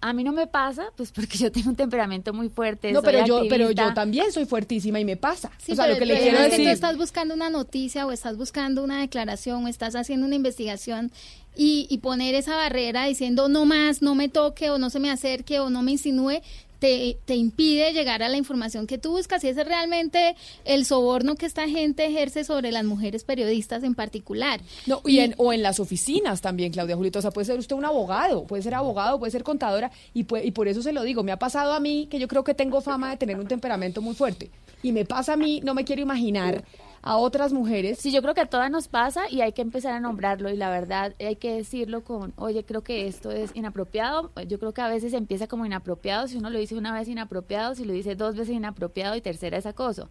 [0.00, 2.92] A mí no me pasa, pues porque yo tengo un temperamento muy fuerte.
[2.92, 5.50] No, soy pero yo, pero yo también soy fuertísima y me pasa.
[5.58, 6.66] Sí, o sea, pero lo que le quiero es que decir.
[6.66, 11.12] tú estás buscando una noticia o estás buscando una declaración o estás haciendo una investigación
[11.54, 15.10] y, y poner esa barrera diciendo no más, no me toque o no se me
[15.10, 16.40] acerque o no me insinúe,
[16.78, 20.84] te, te impide llegar a la información que tú buscas y ese es realmente el
[20.84, 24.60] soborno que esta gente ejerce sobre las mujeres periodistas en particular.
[24.86, 27.18] No, y en, o en las oficinas también, Claudia Julito.
[27.18, 30.44] O sea, puede ser usted un abogado, puede ser abogado, puede ser contadora, y, pue-
[30.44, 31.22] y por eso se lo digo.
[31.22, 34.02] Me ha pasado a mí que yo creo que tengo fama de tener un temperamento
[34.02, 34.50] muy fuerte.
[34.82, 36.62] Y me pasa a mí, no me quiero imaginar
[37.06, 37.98] a otras mujeres.
[38.00, 40.56] Sí, yo creo que a todas nos pasa y hay que empezar a nombrarlo y
[40.56, 44.32] la verdad hay que decirlo con, oye, creo que esto es inapropiado.
[44.48, 47.76] Yo creo que a veces empieza como inapropiado, si uno lo dice una vez inapropiado,
[47.76, 50.10] si lo dice dos veces inapropiado y tercera es acoso.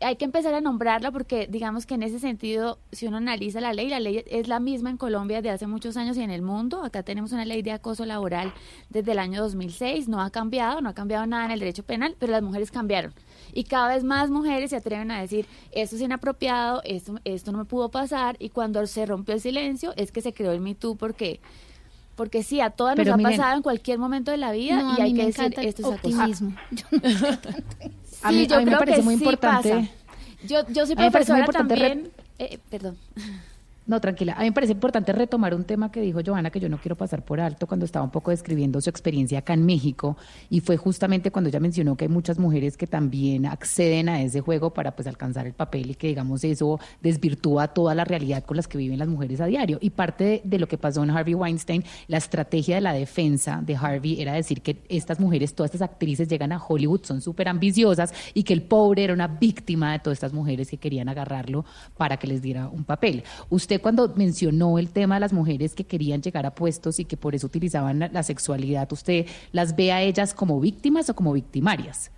[0.00, 3.72] Hay que empezar a nombrarlo porque digamos que en ese sentido, si uno analiza la
[3.72, 6.40] ley, la ley es la misma en Colombia de hace muchos años y en el
[6.40, 6.84] mundo.
[6.84, 8.52] Acá tenemos una ley de acoso laboral
[8.90, 12.14] desde el año 2006, no ha cambiado, no ha cambiado nada en el derecho penal,
[12.18, 13.12] pero las mujeres cambiaron.
[13.52, 17.58] Y cada vez más mujeres se atreven a decir, esto es inapropiado, esto, esto no
[17.58, 20.74] me pudo pasar, y cuando se rompió el silencio es que se creó el Me
[20.76, 21.40] Too porque...
[22.14, 24.82] Porque sí, a todas Pero nos ha miren- pasado en cualquier momento de la vida
[24.82, 26.52] No, y hay que decir esto es optimismo.
[28.22, 29.88] A mí- Sí, yo a mí me creo parece que muy sí importante- pasa.
[30.46, 32.10] Yo, yo soy me profesora también.
[32.38, 32.96] eh, perdón.
[33.88, 34.34] No, tranquila.
[34.34, 36.94] A mí me parece importante retomar un tema que dijo Johanna que yo no quiero
[36.94, 40.18] pasar por alto cuando estaba un poco describiendo su experiencia acá en México
[40.50, 44.42] y fue justamente cuando ella mencionó que hay muchas mujeres que también acceden a ese
[44.42, 48.58] juego para pues alcanzar el papel y que digamos eso desvirtúa toda la realidad con
[48.58, 49.78] las que viven las mujeres a diario.
[49.80, 53.62] Y parte de, de lo que pasó en Harvey Weinstein, la estrategia de la defensa
[53.64, 57.48] de Harvey era decir que estas mujeres, todas estas actrices llegan a Hollywood, son súper
[57.48, 61.64] ambiciosas y que el pobre era una víctima de todas estas mujeres que querían agarrarlo
[61.96, 63.24] para que les diera un papel.
[63.48, 67.16] Usted cuando mencionó el tema de las mujeres que querían llegar a puestos y que
[67.16, 72.12] por eso utilizaban la, sexualidad, ¿usted las ve a ellas como víctimas o como victimarias?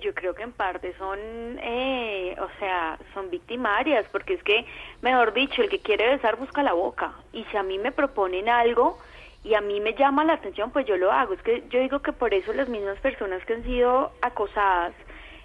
[0.00, 1.18] Yo creo que en parte son,
[1.60, 4.64] eh, o sea, son victimarias, porque es que,
[5.02, 7.12] mejor dicho, el que quiere besar busca la boca.
[7.34, 8.98] Y si a mí me proponen algo
[9.44, 11.34] y a mí me llama la atención, pues yo lo hago.
[11.34, 14.94] Es que yo digo que por eso las mismas personas que han sido acosadas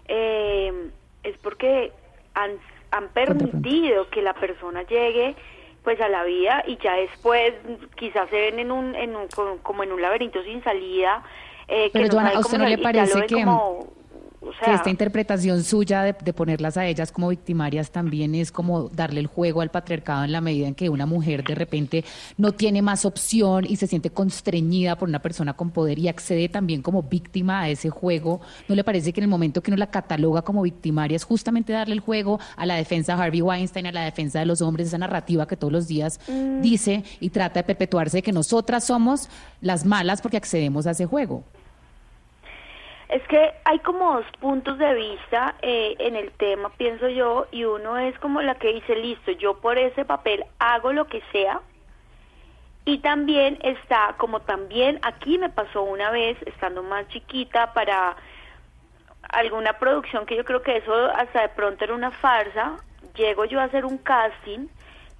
[0.08, 0.90] eh,
[1.24, 1.92] es porque
[2.34, 2.52] han,
[2.92, 5.36] han permitido que la persona llegue
[5.84, 7.54] pues a la vida y ya después
[7.96, 9.28] quizás se ven en un, en un
[9.64, 11.24] como- en un laberinto sin salida
[11.68, 13.88] eh, que Pero no Johanna, saben ¿a usted no le parece que, como,
[14.42, 18.90] o que esta interpretación suya de, de ponerlas a ellas como victimarias también es como
[18.90, 22.06] darle el juego al patriarcado en la medida en que una mujer de repente
[22.38, 26.50] no tiene más opción y se siente constreñida por una persona con poder y accede
[26.50, 28.42] también como víctima a ese juego?
[28.68, 31.74] ¿No le parece que en el momento que uno la cataloga como victimaria es justamente
[31.74, 34.88] darle el juego a la defensa de Harvey Weinstein, a la defensa de los hombres,
[34.88, 36.62] esa narrativa que todos los días Mm.
[36.62, 39.30] dice y trata de perpetuarse de que nosotras somos
[39.62, 41.44] las malas porque accedemos a ese juego?
[43.10, 47.64] Es que hay como dos puntos de vista eh, en el tema, pienso yo, y
[47.64, 51.62] uno es como la que dice, listo, yo por ese papel hago lo que sea,
[52.86, 58.16] Y también está, como también aquí me pasó una vez, estando más chiquita, para
[59.30, 62.78] alguna producción que yo creo que eso hasta de pronto era una farsa,
[63.16, 64.68] llego yo a hacer un casting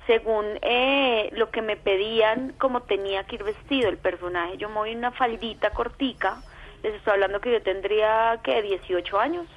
[0.08, 4.58] según eh, lo que me pedían, como tenía que ir vestido el personaje.
[4.58, 6.42] Yo en una faldita cortica,
[6.84, 9.48] les estoy hablando que yo tendría que 18 años.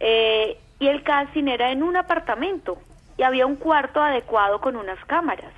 [0.00, 2.78] Eh, y el casting era en un apartamento
[3.16, 5.52] y había un cuarto adecuado con unas cámaras.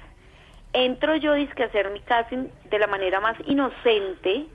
[0.72, 4.46] Entro yo dizque a hacer mi casting de la manera más inocente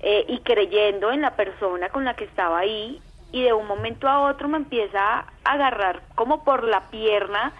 [0.00, 3.00] eh, y creyendo en la persona con la que estaba ahí
[3.32, 7.52] y de un momento a otro me empieza a agarrar como por la pierna.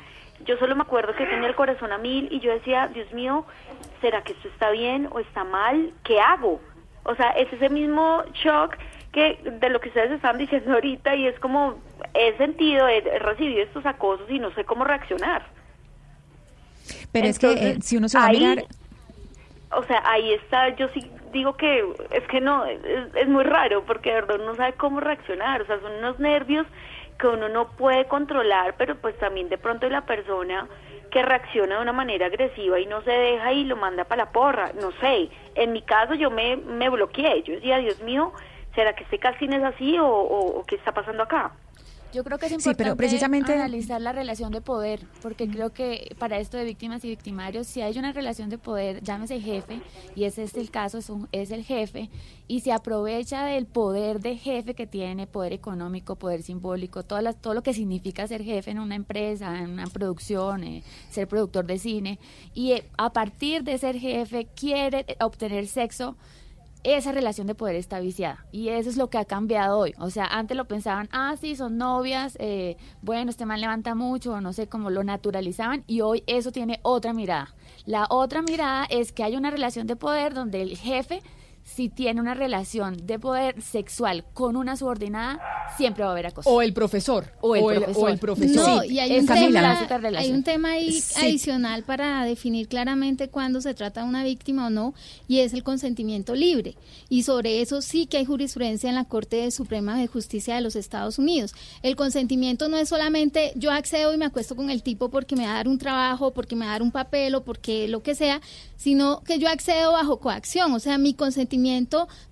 [0.44, 3.44] Yo solo me acuerdo que tenía el corazón a mil y yo decía, Dios mío,
[4.00, 5.92] ¿será que esto está bien o está mal?
[6.04, 6.60] ¿Qué hago?
[7.06, 8.76] O sea, es ese mismo shock
[9.12, 11.78] que de lo que ustedes están diciendo ahorita y es como
[12.14, 15.46] he sentido, he, recibido estos acosos y no sé cómo reaccionar.
[17.12, 18.64] Pero es que eh, si uno se va a mirar,
[19.70, 22.78] O sea, ahí está, yo sí digo que es que no, es,
[23.14, 26.18] es muy raro porque de verdad uno no sabe cómo reaccionar, o sea, son unos
[26.18, 26.66] nervios
[27.18, 30.68] que uno no puede controlar, pero pues también de pronto la persona
[31.10, 34.32] que reacciona de una manera agresiva y no se deja y lo manda para la
[34.32, 38.32] porra, no sé, en mi caso yo me, me bloqueé, yo decía, Dios mío,
[38.74, 41.52] ¿será que este casting es así o, o- o qué está pasando acá?
[42.14, 45.70] Yo creo que es Sí, importante pero precisamente- analizar la relación de poder, porque creo
[45.72, 49.80] que para esto de víctimas y victimarios, si hay una relación de poder, llámese jefe,
[50.14, 52.08] y ese es el caso, es, un- es el jefe,
[52.48, 57.36] y se aprovecha del poder de jefe que tiene, poder económico, poder simbólico, todas las-
[57.40, 61.66] todo lo que significa ser jefe en una empresa, en una producción, eh, ser productor
[61.66, 62.18] de cine,
[62.54, 66.16] y eh, a partir de ser jefe quiere obtener sexo
[66.94, 69.92] esa relación de poder está viciada y eso es lo que ha cambiado hoy.
[69.98, 74.34] O sea, antes lo pensaban, ah, sí, son novias, eh, bueno, este man levanta mucho,
[74.34, 77.54] o no sé cómo lo naturalizaban y hoy eso tiene otra mirada.
[77.86, 81.22] La otra mirada es que hay una relación de poder donde el jefe,
[81.66, 85.40] si tiene una relación de poder sexual con una subordinada,
[85.76, 86.48] siempre va a haber acoso.
[86.48, 87.32] O el profesor.
[87.40, 88.04] O el o el, profesor.
[88.04, 88.68] o el profesor.
[88.68, 89.78] No, y hay un, tema,
[90.16, 91.20] hay un tema ahí Sí.
[91.20, 94.94] adicional para definir claramente cuándo se trata de una víctima o no,
[95.26, 96.76] y es el consentimiento libre.
[97.08, 100.76] Y sobre eso sí que hay jurisprudencia en la Corte Suprema de Justicia de los
[100.76, 101.52] Estados Unidos.
[101.82, 105.46] El consentimiento no es solamente yo accedo y me acuesto con el tipo porque me
[105.46, 108.04] va a dar un trabajo, porque me va a dar un papel o porque lo
[108.04, 108.40] que sea,
[108.76, 110.72] sino que yo accedo bajo coacción.
[110.72, 111.55] O sea, mi consentimiento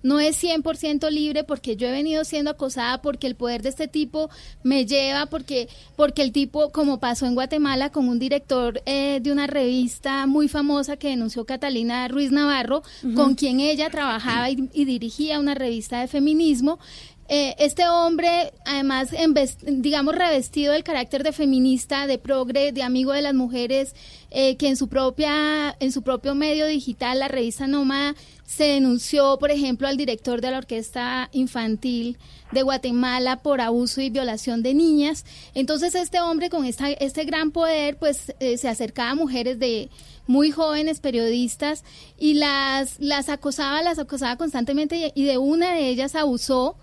[0.03, 3.87] no es 100% libre porque yo he venido siendo acosada, porque el poder de este
[3.87, 4.29] tipo
[4.63, 9.31] me lleva, porque, porque el tipo, como pasó en Guatemala con un director eh, de
[9.31, 12.83] una revista muy famosa que denunció Catalina Ruiz Navarro,
[13.15, 16.79] con quien ella trabajaba y, y dirigía una revista de feminismo.
[17.27, 22.83] Eh, este hombre, además, en vez- digamos, revestido del carácter de feminista, de progre, de
[22.83, 23.95] amigo de las mujeres,
[24.29, 28.13] eh, que en su propia, en su propio medio digital, la revista Nómada,
[28.45, 32.17] se denunció, por ejemplo, al director de la orquesta infantil
[32.51, 35.25] de Guatemala por abuso y violación de niñas.
[35.55, 39.89] Entonces, este hombre con esta, este gran poder, pues, eh, se acercaba a mujeres de
[40.27, 41.83] muy jóvenes periodistas
[42.19, 46.75] y las, las acosaba, las acosaba constantemente y de una de ellas abusó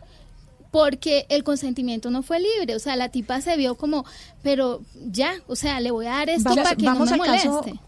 [0.72, 4.04] porque el consentimiento no fue libre, o sea, la tipa se vio como,
[4.42, 4.80] pero
[5.10, 7.80] ya, o sea, le voy a dar esto para que no me caso- moleste.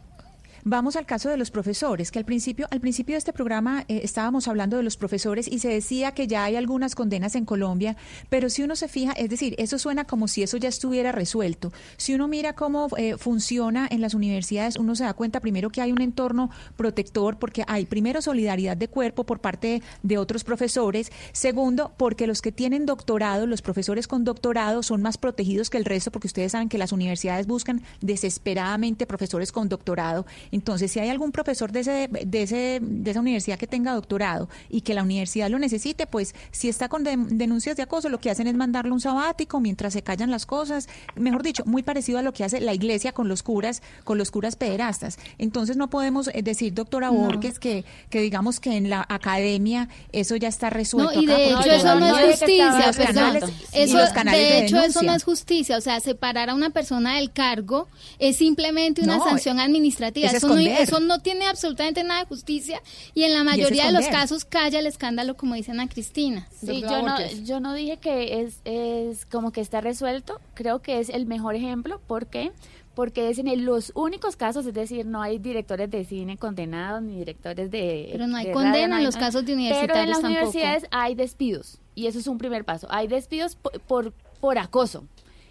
[0.66, 4.00] Vamos al caso de los profesores, que al principio, al principio de este programa eh,
[4.02, 7.98] estábamos hablando de los profesores y se decía que ya hay algunas condenas en Colombia,
[8.30, 11.70] pero si uno se fija, es decir, eso suena como si eso ya estuviera resuelto.
[11.98, 15.82] Si uno mira cómo eh, funciona en las universidades, uno se da cuenta primero que
[15.82, 21.12] hay un entorno protector, porque hay primero solidaridad de cuerpo por parte de otros profesores,
[21.32, 25.84] segundo, porque los que tienen doctorado, los profesores con doctorado son más protegidos que el
[25.84, 30.24] resto, porque ustedes saben que las universidades buscan desesperadamente profesores con doctorado.
[30.54, 34.48] Entonces, si hay algún profesor de, ese, de, ese, de esa universidad que tenga doctorado
[34.70, 38.20] y que la universidad lo necesite, pues si está con de- denuncias de acoso, lo
[38.20, 40.88] que hacen es mandarle un sabático mientras se callan las cosas.
[41.16, 44.30] Mejor dicho, muy parecido a lo que hace la iglesia con los curas, con los
[44.30, 45.18] curas pederastas.
[45.38, 47.14] Entonces, no podemos eh, decir, doctora No.
[47.14, 51.14] Borges, que, que digamos que en la academia eso ya está resuelto.
[51.14, 53.36] No, y de hecho eso no es justicia, perdón.
[53.72, 55.76] Eso, de hecho, eso no es justicia.
[55.76, 57.88] O sea, separar a una persona del cargo
[58.20, 60.28] es simplemente una No, sanción administrativa.
[60.30, 62.82] es Eso no, eso no tiene absolutamente nada de justicia
[63.14, 66.46] y en la mayoría de los casos calla el escándalo, como dice Ana Cristina.
[66.60, 70.98] Sí, yo no, yo no dije que es, es como que está resuelto, creo que
[71.00, 72.52] es el mejor ejemplo, ¿por qué?
[72.94, 77.02] Porque es en el- los únicos casos, es decir, no hay directores de cine condenados
[77.02, 78.08] ni directores de...
[78.12, 80.40] Pero no hay de condena en los casos de Pero en universitarios las tampoco.
[80.48, 82.86] universidades hay despidos y eso es un primer paso.
[82.90, 85.08] Hay despidos por, por, por acoso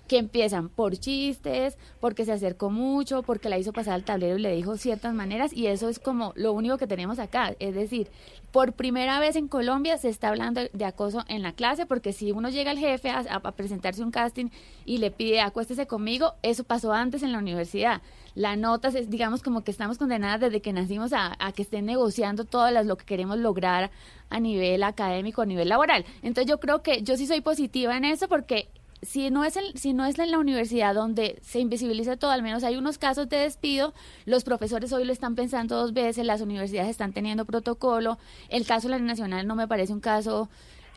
[0.07, 4.41] que empiezan por chistes, porque se acercó mucho, porque la hizo pasar al tablero y
[4.41, 7.55] le dijo ciertas maneras y eso es como lo único que tenemos acá.
[7.59, 8.09] Es decir,
[8.51, 12.31] por primera vez en Colombia se está hablando de acoso en la clase porque si
[12.31, 14.49] uno llega al jefe a, presentarse un casting
[14.85, 18.01] y le pide acuéstese conmigo, eso pasó antes en la universidad.
[18.35, 21.85] La nota, es, digamos como que estamos condenadas desde que nacimos a, a que estén
[21.85, 23.91] negociando todas las lo que queremos lograr
[24.30, 26.03] a nivel académico, a nivel laboral.
[26.23, 28.67] Entonces yo creo que yo sí soy positiva en eso porque
[29.05, 32.43] si no es el, si no es en la universidad donde se invisibiliza todo, al
[32.43, 33.93] menos hay unos casos de despido,
[34.25, 38.17] los profesores hoy lo están pensando dos veces, las universidades están teniendo protocolo,
[38.49, 40.49] el caso de la nacional no me parece un caso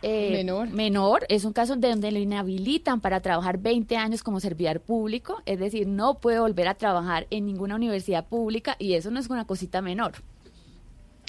[0.03, 0.69] eh, Menor.
[0.71, 5.43] menor, es un caso de donde lo inhabilitan para trabajar 20 años como servidor público,
[5.47, 9.29] es decir, no puede volver a trabajar en ninguna universidad pública y eso no es
[9.31, 10.13] una cosita menor.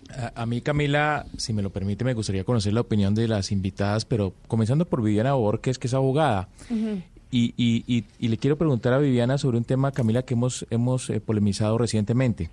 [0.09, 3.51] A, a mí, Camila, si me lo permite, me gustaría conocer la opinión de las
[3.51, 6.49] invitadas, pero comenzando por Viviana Borges, que es abogada.
[7.29, 10.65] Y, y, y, y le quiero preguntar a Viviana sobre un tema, Camila, que hemos,
[10.69, 12.49] hemos eh, polemizado recientemente.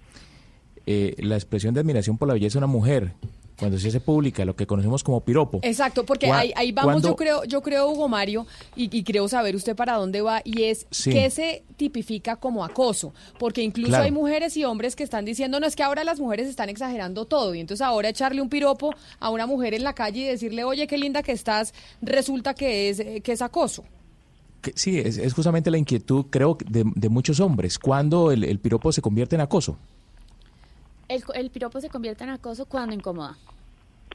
[0.86, 3.12] Eh, la expresión de admiración por la belleza de una mujer,
[3.58, 5.60] cuando se hace pública, lo que conocemos como piropo.
[5.62, 9.28] Exacto, porque ahí, ahí vamos, ¿cuándo- yo creo, yo creo, Hugo Mario, y, y creo
[9.28, 11.10] saber usted para dónde va, y es Sí.
[11.10, 14.04] qué se tipifica como acoso, porque incluso Claro.
[14.04, 17.24] hay mujeres y hombres que están diciendo, no, es que ahora las mujeres están exagerando
[17.26, 20.64] todo, y entonces ahora echarle un piropo a una mujer en la calle y decirle,
[20.64, 23.84] oye, qué linda que estás, resulta que es, eh, que es acoso.
[24.62, 27.78] Que- sí, es, es justamente la inquietud, creo, de, de muchos hombres.
[27.78, 29.76] cuando el, el piropo se convierte en acoso?
[31.14, 33.36] El, el piropo se convierte en acoso cuando incomoda.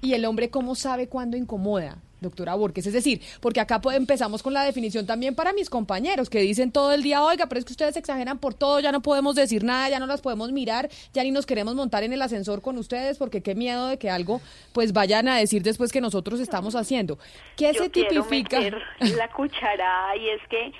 [0.02, 1.98] Y el hombre, ¿cómo sabe cuándo incomoda?
[2.22, 6.42] Doctora Borges, es decir, porque acá empezamos con la definición también para mis compañeros que
[6.42, 9.36] dicen todo el día, oiga, pero es que ustedes exageran por todo, ya no podemos
[9.36, 12.62] decir nada, ya no las podemos mirar, ya ni nos queremos montar en el ascensor
[12.62, 14.42] con ustedes porque qué miedo de que algo
[14.74, 17.18] pues vayan a decir después que nosotros estamos haciendo.
[17.56, 18.60] ¿Qué yo se quiero tipifica?
[18.60, 18.82] meter
[19.16, 20.74] la cucharada y es que,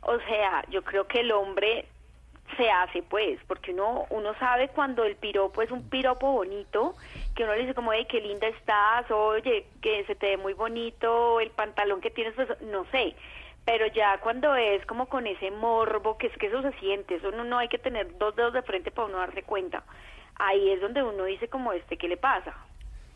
[0.00, 1.86] o sea, yo creo que el hombre
[2.56, 6.94] se hace pues, porque uno uno sabe cuando el piropo es un piropo bonito,
[7.34, 10.52] que uno le dice como, hey, qué linda estás, oye, que se te ve muy
[10.54, 13.14] bonito, el pantalón que tienes, pues no sé,
[13.64, 17.30] pero ya cuando es como con ese morbo, que es que eso se siente, eso
[17.32, 19.84] no, no hay que tener dos dedos de frente para uno darse cuenta,
[20.36, 22.54] ahí es donde uno dice como este, ¿qué le pasa?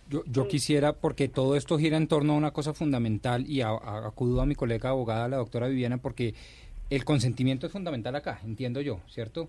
[0.08, 3.68] Yo, yo quisiera, porque todo esto gira en torno a una cosa fundamental, y a-
[3.68, 6.34] a- acudo a mi colega abogada, la doctora Viviana, porque
[6.90, 9.48] el consentimiento es fundamental acá, entiendo yo, ¿cierto?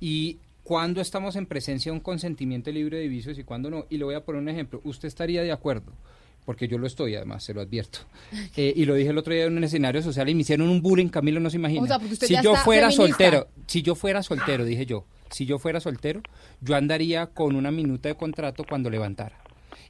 [0.00, 3.98] Y cuando estamos en presencia de un consentimiento libre de vicios y cuando no, y
[3.98, 5.92] le voy a poner un ejemplo, usted estaría de acuerdo,
[6.44, 8.00] porque yo lo estoy además, se lo advierto,
[8.56, 10.82] Eh, y lo dije el otro día en un escenario social y me hicieron un
[10.82, 11.82] bullying, Camilo no se imagina.
[11.82, 13.06] O sea, si yo está fuera feminista.
[13.06, 16.22] soltero, si yo fuera soltero, dije yo, si yo fuera soltero,
[16.60, 19.38] yo andaría con una minuta de contrato cuando levantara.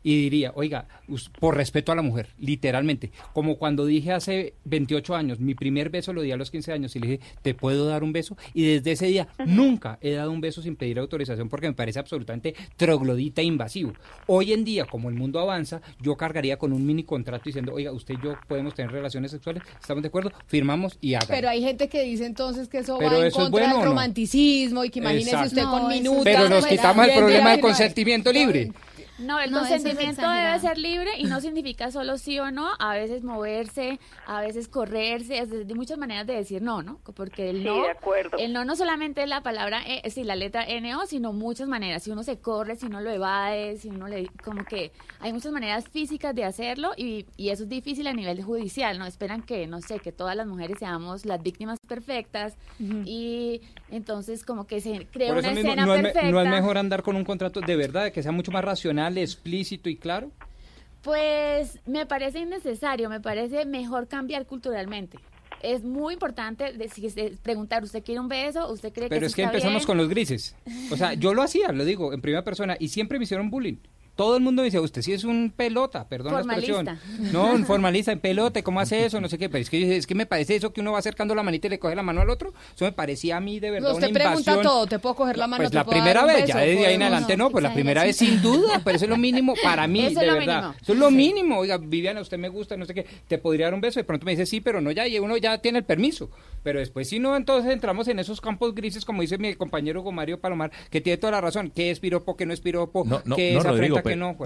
[0.02, 0.86] Y diría, oiga,
[1.40, 6.12] por respeto a la mujer, literalmente, como cuando dije hace 28 años, mi primer beso
[6.12, 8.36] lo di a los 15 años y le dije, ¿te puedo dar un beso?
[8.54, 11.98] Y desde ese día nunca he dado un beso sin pedir autorización porque me parece
[11.98, 13.92] absolutamente troglodita e invasivo.
[14.26, 17.92] Hoy en día, como el mundo avanza, yo cargaría con un mini contrato diciendo, oiga,
[17.92, 20.32] usted y yo podemos tener relaciones sexuales, ¿estamos de acuerdo?
[20.46, 21.28] Firmamos y hagan.
[21.28, 23.86] Pero hay gente que dice entonces que eso Pero va en eso contra bueno, del
[23.86, 25.48] romanticismo y que imagínese Exacto.
[25.48, 26.24] usted con No, minutos.
[26.24, 28.72] Pero nos quitamos el problema del consentimiento libre.
[29.18, 32.68] No, el No, es consentimiento debe ser libre y no significa solo sí o no,
[32.78, 36.98] a veces moverse, a veces correrse, es de, de muchas maneras de decir no, ¿no?
[37.14, 38.36] Porque el Sí, no, de acuerdo.
[38.38, 42.02] el no no solamente es la palabra, eh, sí, la letra NO, sino muchas maneras.
[42.04, 45.50] Si uno se corre, si uno lo evade, si uno le, como que hay muchas
[45.52, 49.06] maneras físicas de hacerlo y, y eso es difícil a nivel judicial, ¿no?
[49.06, 52.56] Esperan que, no sé, que todas las mujeres seamos las víctimas perfectas
[53.04, 56.30] y entonces como que se crea una mismo, escena no es, me- perfecta.
[56.30, 59.88] no es mejor andar con un contrato de verdad, que sea mucho más racional, explícito
[59.88, 60.30] y claro.
[61.02, 65.18] Pues me parece innecesario, me parece mejor cambiar culturalmente.
[65.62, 68.70] Es muy importante decir- preguntar, ¿usted quiere un beso?
[68.70, 69.86] ¿Usted cree que Pero es que empezamos bien?
[69.86, 70.54] con los grises.
[70.90, 73.76] O sea, yo lo hacía, lo digo, en primera persona, y siempre me hicieron bullying.
[74.18, 76.84] Todo el mundo me decía, usted sí es un pelota, perdón la expresión.
[76.86, 77.32] Formalista.
[77.32, 79.20] No, un formalista, en pelota, ¿cómo hace eso?
[79.20, 81.36] No sé qué, pero es que, es que me parece eso que uno va acercando
[81.36, 82.52] la manita y le coge la mano al otro.
[82.74, 84.62] Eso me parecía a mí de verdad usted una pregunta invasión.
[84.64, 86.58] todo, te puedo coger la mano, Pues te la puedo dar primera un vez, beso,
[86.58, 89.08] ya desde ahí en adelante no, pues la primera vez sin duda, pero eso es
[89.08, 90.40] lo mínimo para mí, Eso de verdad.
[90.40, 90.74] mínimo.
[90.82, 91.58] Eso es lo mínimo.
[91.58, 94.26] Oiga, Viviana, usted me gusta, no sé qué, te podría dar un beso, de pronto
[94.26, 96.28] me dice sí, pero no ya, y uno ya tiene el permiso.
[96.64, 100.10] Pero después si no, entonces entramos en esos campos grises, como dice mi compañero Hugo
[100.10, 103.22] Mario Palomar, que tiene toda la razón, qué es piropo, qué no es piropo, No,
[103.24, 104.36] no, qué no, es afrenta, qué pe- no,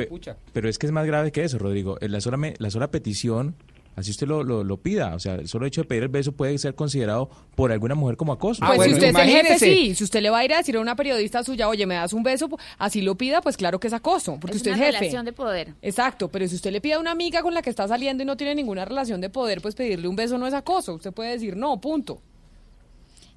[0.52, 1.98] pero es que es más grave que eso, Rodrigo.
[2.00, 3.54] Eh, La sola, me- la sola petición
[3.94, 5.14] así usted lo, lo, lo pida.
[5.14, 8.16] O sea, el solo hecho de pedir el beso puede ser considerado por alguna mujer
[8.16, 8.62] como acoso.
[8.74, 9.94] Pues si usted es el jefe, sí.
[9.94, 12.14] Si usted le va a ir a decir a una periodista suya, oye, me das
[12.14, 12.48] un beso,
[12.78, 14.98] así lo pida, pues claro que es acoso, porque Es usted una es jefe.
[15.00, 15.74] relación de poder.
[15.82, 18.26] Exacto, pero si usted le pide a una amiga con la que está saliendo y
[18.26, 20.94] no tiene ninguna relación de poder, pues pedirle un beso no es acoso.
[20.94, 22.22] Usted puede decir no, punto.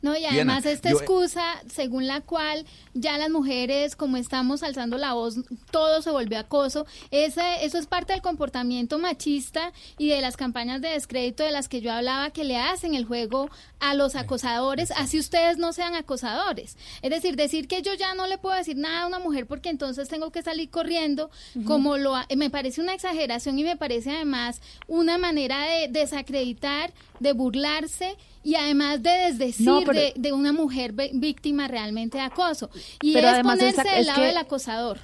[0.06, 4.62] No, y Diana, además esta yo- excusa según la cual ya las mujeres, como estamos
[4.62, 5.36] alzando la voz,
[5.72, 10.80] todo se volvió acoso, ese, eso es parte del comportamiento machista y de las campañas
[10.82, 13.50] de descrédito de las que yo hablaba que le hacen el juego
[13.80, 16.78] a los acosadores, así ustedes no sean acosadores.
[17.02, 19.70] Es decir, decir que yo ya no le puedo decir nada a una mujer porque
[19.70, 21.32] entonces tengo que salir corriendo,
[21.66, 26.94] como lo ha- me parece una exageración y me parece además una manera de desacreditar,
[27.20, 28.16] de burlarse
[28.46, 32.70] y además de desdecir No, pero- de, de una mujer víctima realmente de acoso.
[33.02, 35.00] Y Pero es además ponerse esa- del es lado que- del acosador.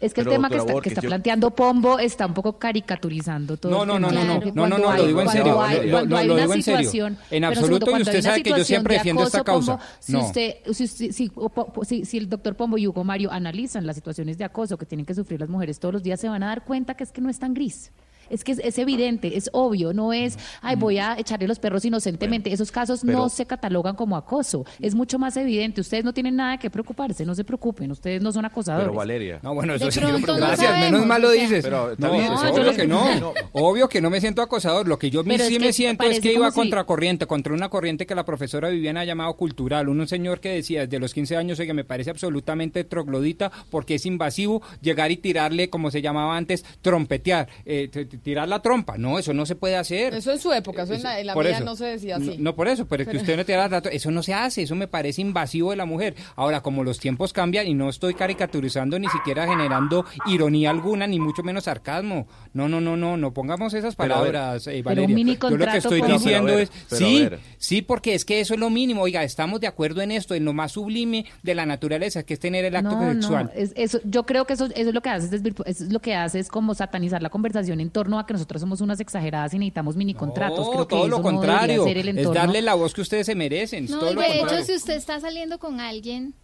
[0.00, 2.32] Es que Pero, el tema que está, que Borges, está yo- planteando Pombo está un
[2.32, 3.72] poco caricaturizando todo.
[3.72, 5.60] No, el no, no, no, no, Que no, no, no, lo digo en cuando serio,
[5.60, 7.06] hay- lo- cuando lo- hay lo una digo en serio.
[7.32, 9.72] En absoluto, segundo, y usted sabe que yo siempre de defiendo esta causa.
[9.78, 10.26] Pombo, Si, No.
[10.26, 13.32] usted, si, si- si- o po- po- si- si el doctor Pombo y Hugo Mario
[13.32, 16.28] analizan las situaciones de acoso que tienen que sufrir las mujeres todos los días, se
[16.28, 17.90] van a dar cuenta que es que no es tan gris.
[18.30, 21.84] Es que es, es evidente, es obvio, no es, ay, voy a echarle los perros
[21.84, 22.52] inocentemente.
[22.52, 24.64] Esos casos pero- no se catalogan como acoso.
[24.80, 25.80] Es mucho más evidente.
[25.80, 27.90] Ustedes no tienen nada que preocuparse, no se preocupen.
[27.90, 28.86] Ustedes no son acosadores.
[28.88, 29.40] Pero Valeria.
[29.42, 30.00] No, bueno, De eso sí.
[30.00, 31.64] no Gracias, sabemos, menos mal lo dices.
[31.64, 33.20] Pero está no, bien, pues obvio que no.
[33.20, 33.32] no.
[33.52, 34.86] Obvio que no me siento acosador.
[34.88, 37.52] Lo que yo Pero sí es me siento es que iba si- contra corriente, contra
[37.54, 39.88] una corriente que la profesora Viviana ha llamado cultural.
[39.88, 44.06] Un señor que decía desde los 15 años, que me parece absolutamente troglodita porque es
[44.06, 47.88] invasivo llegar y tirarle, como se llamaba antes, trompetear, eh,
[48.22, 48.96] tirar la trompa.
[48.98, 50.14] No, eso no se puede hacer.
[50.14, 51.64] Eso en su época, eso en la, en la Por mía eso.
[51.64, 52.36] no se decía así.
[52.38, 54.62] No, no por eso, pero es que usted no tira la eso no se hace,
[54.62, 56.14] eso me parece invasivo de la mujer.
[56.36, 61.18] Ahora, como los tiempos cambian y no estoy caricaturizando ni siquiera generando ironía alguna, ni
[61.18, 62.26] mucho menos sarcasmo.
[62.52, 64.32] No, no, no, no, no pongamos esas Pero a ver.
[64.32, 65.14] palabras, eh, Pero un Valeria.
[65.14, 67.28] mini Yo lo que contrato estoy con- diciendo ver, es, sí,
[67.58, 69.02] sí, porque es que eso es lo mínimo.
[69.02, 72.40] Oiga, estamos de acuerdo en esto, en lo más sublime de la naturaleza, que es
[72.40, 73.50] tener el acto No, sexual.
[73.54, 75.92] no, es- eso, yo creo que eso, eso es lo que hace es eso es
[75.92, 79.00] lo que hace es como satanizar la conversación en torno a que nosotros somos unas
[79.00, 80.60] exageradas y necesitamos mini contratos.
[80.66, 81.84] No, creo que todo eso lo no contrario.
[81.84, 83.86] el es darle la voz que ustedes se merecen.
[83.86, 84.64] No, todo y lo de hecho, contrario.
[84.66, 86.34] si usted está saliendo con alguien,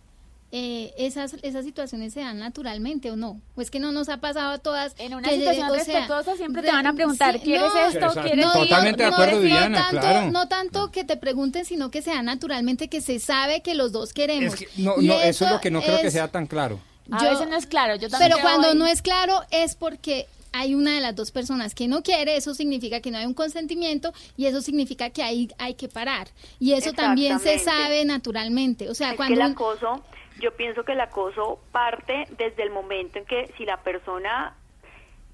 [0.57, 3.41] eh, esas, esas situaciones se dan naturalmente o no.
[3.57, 4.95] O es que no nos ha pasado a todas.
[4.99, 7.99] En una que, situación o sea, respetuosa siempre te van a preguntar, ¿quieres esto?
[7.99, 8.23] Exacto.
[8.23, 10.31] ¿Quieres Totalmente de no, acuerdo, no Viviana, tanto, claro.
[10.31, 13.91] no tanto que te pregunten, sino que se da naturalmente, que se sabe que los
[13.91, 14.55] dos queremos.
[14.55, 16.79] Es que no, no, eso es lo que no creo que sea tan claro.
[17.11, 20.27] A Yo- veces no es claro, yo también Pero cuando no es claro es porque
[20.55, 23.35] hay una de las dos personas que no quiere, eso significa que no hay un
[23.35, 26.29] consentimiento y eso significa que ahí hay que parar.
[26.61, 28.89] Y eso también se sabe naturalmente.
[28.89, 30.05] O sea, Es cuando que el acoso,
[30.41, 34.57] yo pienso que el acoso parte desde el momento en que si la persona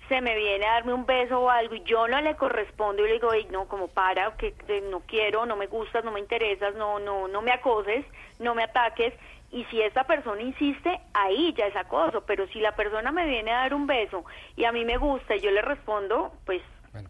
[0.09, 3.09] se me viene a darme un beso o algo y yo no le correspondo y
[3.09, 6.19] le digo, "Ey, no, como para, que que no quiero, no me gustas, no me
[6.19, 8.05] interesas, no, no, no me acoses,
[8.39, 9.15] no me ataques.
[9.53, 12.23] Y si esta persona insiste, ahí ya es acoso.
[12.27, 14.25] Pero si la persona me viene a dar un beso
[14.57, 16.63] y a mí me gusta y yo le respondo, pues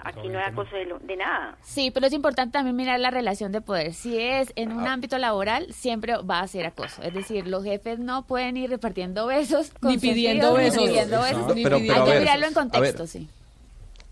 [0.05, 1.57] aquí no hay acoso de, lo- de nada.
[1.63, 3.93] Sí, pero es importante también mirar la relación de poder.
[3.95, 7.03] Si es en un ámbito laboral, siempre va a ser acoso.
[7.03, 9.73] Es decir, los jefes no pueden ir repartiendo besos.
[9.83, 10.83] Ni pidiendo besos.
[10.83, 11.53] Ni pidiendo besos.
[11.55, 13.09] Pero- pero Hay que mirarlo en contexto, ver.
[13.09, 13.29] sí.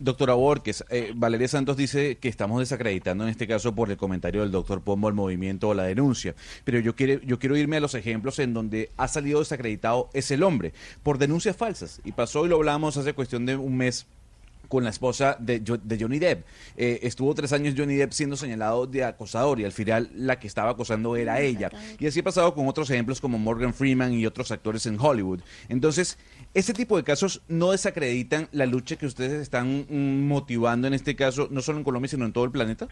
[0.00, 4.42] Doctora Borges, eh, Valeria Santos dice que estamos desacreditando en este caso por el comentario
[4.42, 7.80] del doctor Pombo el movimiento o la denuncia, pero yo quiero, yo quiero irme a
[7.80, 10.72] los ejemplos en donde ha salido desacreditado es el hombre
[11.02, 12.00] por denuncias falsas.
[12.04, 14.06] Y pasó y lo hablamos hace cuestión de un mes
[14.68, 16.44] con la esposa de, Jo- de Johnny Depp.
[16.76, 20.46] Eh, estuvo tres años Johnny Depp siendo señalado de acosador y al final la que
[20.46, 21.70] estaba acosando era ella.
[21.98, 25.40] Y así ha pasado con otros ejemplos como Morgan Freeman y otros actores en Hollywood.
[25.68, 26.18] Entonces,
[26.54, 31.16] ese tipo de casos no desacreditan la lucha que ustedes están mm, motivando en este
[31.16, 32.88] caso, no solo en Colombia, sino en todo el planeta.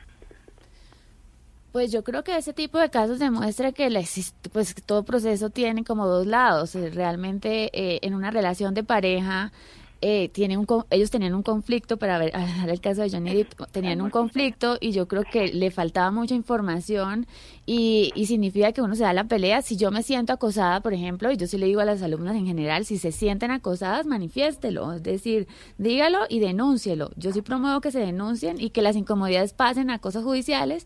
[1.73, 5.51] Pues yo creo que ese tipo de casos demuestra que la exist- pues todo proceso
[5.51, 6.75] tiene como dos lados.
[6.75, 9.53] Eh, Realmente eh, en una relación de pareja
[10.01, 12.33] eh, tienen un, ellos tenían un conflicto para ver,
[12.69, 16.35] el caso de Johnny Depp, tenían un conflicto y yo creo que le faltaba mucha
[16.35, 17.27] información
[17.65, 19.63] y, y significa que uno se da la pelea.
[19.63, 22.37] Si yo me siento acosada, por ejemplo, y yo sí le digo a las alumnas
[22.37, 25.49] en general, si se sienten acosadas, manifiéstelo, es decir,
[25.79, 27.11] dígalo y denúncielo.
[27.17, 30.85] Yo sí promuevo que se denuncien y que las incomodidades pasen a cosas judiciales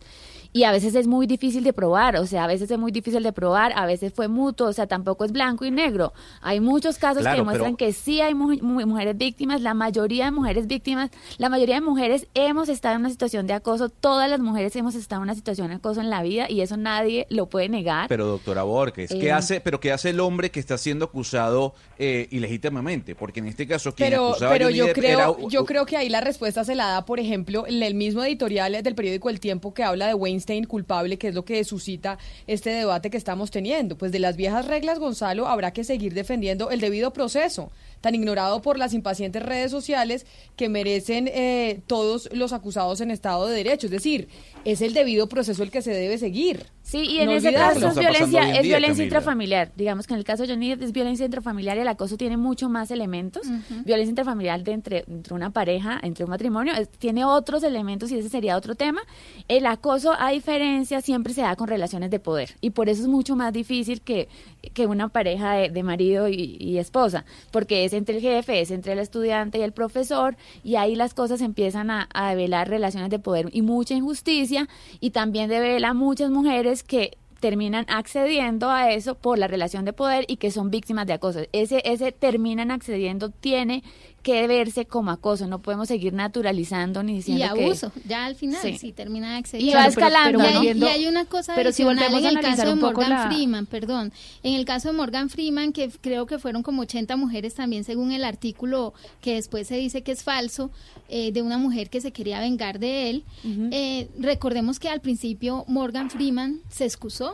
[0.53, 3.23] y a veces es muy difícil de probar, o sea, a veces es muy difícil
[3.23, 6.13] de probar, a veces fue mutuo, o sea, tampoco es blanco y negro.
[6.41, 9.73] Hay muchos casos Claro, que demuestran pero- que sí hay mu- mu- mujeres víctimas, la
[9.73, 13.89] mayoría de mujeres víctimas, la mayoría de mujeres hemos estado en una situación de acoso,
[13.89, 16.77] todas las mujeres hemos estado en una situación de acoso en la vida y eso
[16.77, 18.07] nadie lo puede negar.
[18.09, 19.31] Pero doctora Borges, ¿qué Eh.
[19.31, 21.73] hace, pero qué hace el hombre que está siendo acusado
[22.03, 23.15] eh, ilegítimamente?
[23.15, 26.09] Porque en este caso quien Pero, acusaba pero yo creo, era- yo creo que ahí
[26.09, 29.73] la respuesta se la da, por ejemplo, el el mismo editorial del periódico El Tiempo
[29.73, 33.97] que habla de Weinstein culpable, que es lo que suscita este debate que estamos teniendo.
[33.97, 38.61] Pues de las viejas reglas, Gonzalo, habrá que seguir defendiendo el debido proceso, tan ignorado
[38.61, 40.25] por las impacientes redes sociales
[40.55, 43.87] que merecen eh, todos los acusados en Estado de Derecho.
[43.87, 44.27] Es decir,
[44.65, 46.65] es el debido proceso el que se debe seguir.
[46.83, 47.73] Sí, y en No ese olvidarlo.
[47.79, 49.03] caso es violencia, es día, violencia Camila.
[49.03, 49.71] intrafamiliar.
[49.77, 52.37] Digamos que en el caso de Johnny Depp es violencia intrafamiliar y el acoso tiene
[52.37, 53.43] mucho más elementos.
[53.85, 58.17] Violencia intrafamiliar de entre, entre una pareja, entre un matrimonio, es- tiene otros elementos y
[58.17, 59.01] ese sería otro tema.
[59.47, 63.07] El acoso, a diferencia, siempre se da con relaciones de poder y por eso es
[63.07, 64.27] mucho más difícil que,
[64.73, 68.71] que una pareja de, de marido y, y esposa, porque es entre el jefe, es
[68.71, 73.09] entre el estudiante y el profesor y ahí las cosas empiezan a, a develar relaciones
[73.09, 74.67] de poder y mucha injusticia
[74.99, 80.23] y también devela muchas mujeres que terminan accediendo a eso por la relación de poder
[80.29, 81.41] y que son víctimas de acoso.
[81.51, 83.83] Ese, ese terminan accediendo tiene
[84.23, 85.47] que verse como acoso.
[85.47, 88.77] No podemos seguir naturalizando ni Y diciendo que- abuso, ya al final, Sí.
[88.77, 92.19] si termina de Y va escalando, y, hay, y hay una cosa pero si volvemos
[92.19, 94.13] en a el analizar caso de un poco Morgan la- Freeman, perdón.
[94.43, 98.11] En el caso de Morgan Freeman, que creo que fueron como 80 mujeres también, según
[98.11, 100.69] el artículo que después se dice que es falso,
[101.09, 103.23] eh, de una mujer que se quería vengar de él.
[103.71, 107.30] Eh, recordemos que al principio Morgan Freeman se excusó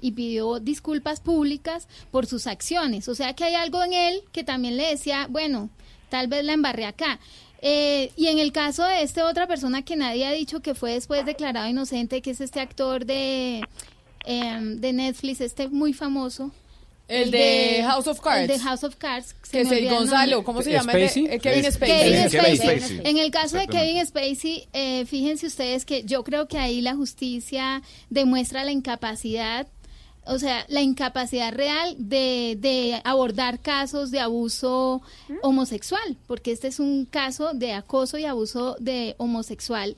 [0.00, 3.08] y pidió disculpas públicas por sus acciones.
[3.08, 5.70] O sea que hay algo en él que también le decía, bueno,
[6.08, 7.18] tal vez la embarré acá.
[7.62, 10.92] Eh, y en el caso de esta otra persona que nadie ha dicho que fue
[10.92, 13.62] después declarado inocente, que es este actor de,
[14.24, 16.50] em, de Netflix, este muy famoso.
[17.08, 18.40] El de House of Cards.
[18.42, 19.36] El de House of Cards.
[19.44, 20.42] se Que olvida el Gonzalo.
[20.42, 20.92] ¿cómo se llama?
[20.92, 21.26] Spacey?
[21.26, 22.00] eh, Kevin Es- Spacey.
[22.12, 23.00] Kevin Kevin Spacey.
[23.04, 23.68] En el caso de.
[23.68, 29.68] Kevin Spacey, eh, fíjense ustedes que yo creo que ahí la justicia demuestra la incapacidad,
[30.26, 35.02] o sea, la incapacidad real de, de abordar casos de abuso
[35.42, 39.96] homosexual, porque este es un caso de acoso y abuso de homosexual.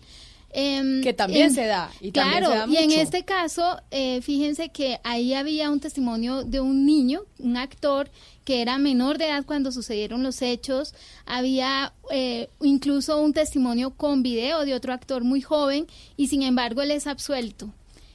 [0.50, 3.80] Em, Que también en- se da, y también claro, se da y en este caso,
[3.90, 8.10] eh, fíjense que ahí había un testimonio de un niño, un actor
[8.44, 10.94] que era menor de edad cuando sucedieron los hechos,
[11.26, 15.86] había eh, incluso un testimonio con video de otro actor muy joven
[16.16, 17.70] y sin embargo él es absuelto.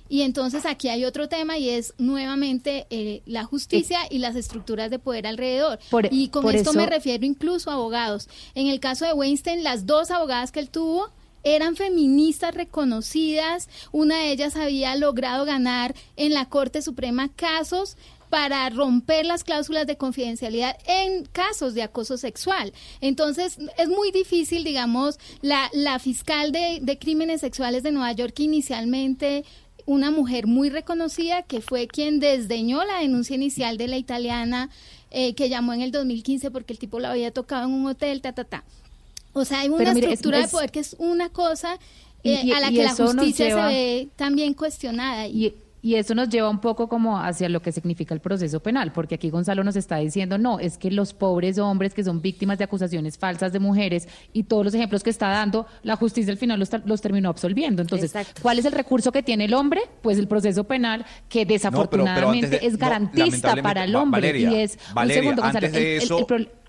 [0.09, 4.91] Y entonces aquí hay otro tema y es nuevamente eh, la justicia y las estructuras
[4.91, 5.79] de poder alrededor.
[5.89, 8.27] Por- y con esto eso- me refiero incluso a abogados.
[8.53, 11.09] En el caso de Weinstein, las dos abogadas que él tuvo
[11.43, 13.69] eran feministas reconocidas.
[13.91, 17.97] Una de ellas había logrado ganar en la Corte Suprema casos
[18.29, 22.73] para romper las cláusulas de confidencialidad en casos de acoso sexual.
[22.99, 28.33] Entonces, es muy difícil, digamos, la, la fiscal de, de crímenes sexuales de Nueva York,
[28.33, 29.45] que inicialmente
[29.85, 34.69] una mujer muy reconocida, que fue quien desdeñó la denuncia inicial de la italiana,
[35.11, 38.21] eh, que llamó en el 2015 porque el tipo la había tocado en un hotel,
[38.21, 38.63] ta, ta, ta.
[39.33, 41.77] O sea, hay una mire, estructura es- de poder que es una cosa
[42.23, 45.27] eh, y- a la y que la justicia lleva- se ve también cuestionada.
[45.27, 45.53] Y,
[45.83, 49.15] y eso nos lleva un poco como hacia lo que significa el proceso penal, porque
[49.15, 52.63] aquí Gonzalo nos está diciendo, no, es que los pobres hombres que son víctimas de
[52.63, 56.57] acusaciones falsas de mujeres y todos los ejemplos que está dando, la justicia al final
[56.57, 57.81] los, ter- los terminó absolviendo.
[57.81, 59.81] Entonces, ¿cuál es el recurso que tiene el hombre?
[60.01, 64.21] Pues el proceso penal, que desafortunadamente de- es garantista para el Va- hombre.
[64.21, 66.62] Valeria, y es, Valeria, un segundo, Gonzalo, antes de el- el- eso- el pro-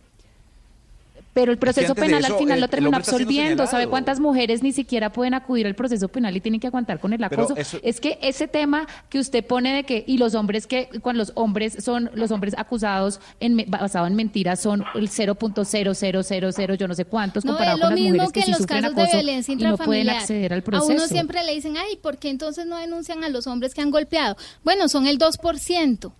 [1.35, 3.67] pero el proceso penal eso, al final el- lo termina absolviendo.
[3.67, 7.13] ¿Sabe cuántas mujeres ni siquiera pueden acudir al proceso penal y tienen que aguantar con
[7.13, 7.55] el acoso?
[7.57, 11.19] eso- Es que ese tema que usted pone de que, y los hombres que, cuando
[11.23, 16.95] los hombres son, los hombres acusados en, basado en mentiras son el 0.0000, yo no
[16.95, 18.59] sé cuántos, No, comparado es lo con las mismo mujeres que que, en sí los
[18.61, 20.17] sufren casos de violencia y no pueden intrafamiliar.
[20.19, 20.93] acceder al A proceso.
[20.93, 23.91] uno siempre le dicen, ay, ¿por qué entonces no denuncian a los hombres que han
[23.91, 24.37] golpeado?
[24.63, 26.13] Bueno, son el 2%.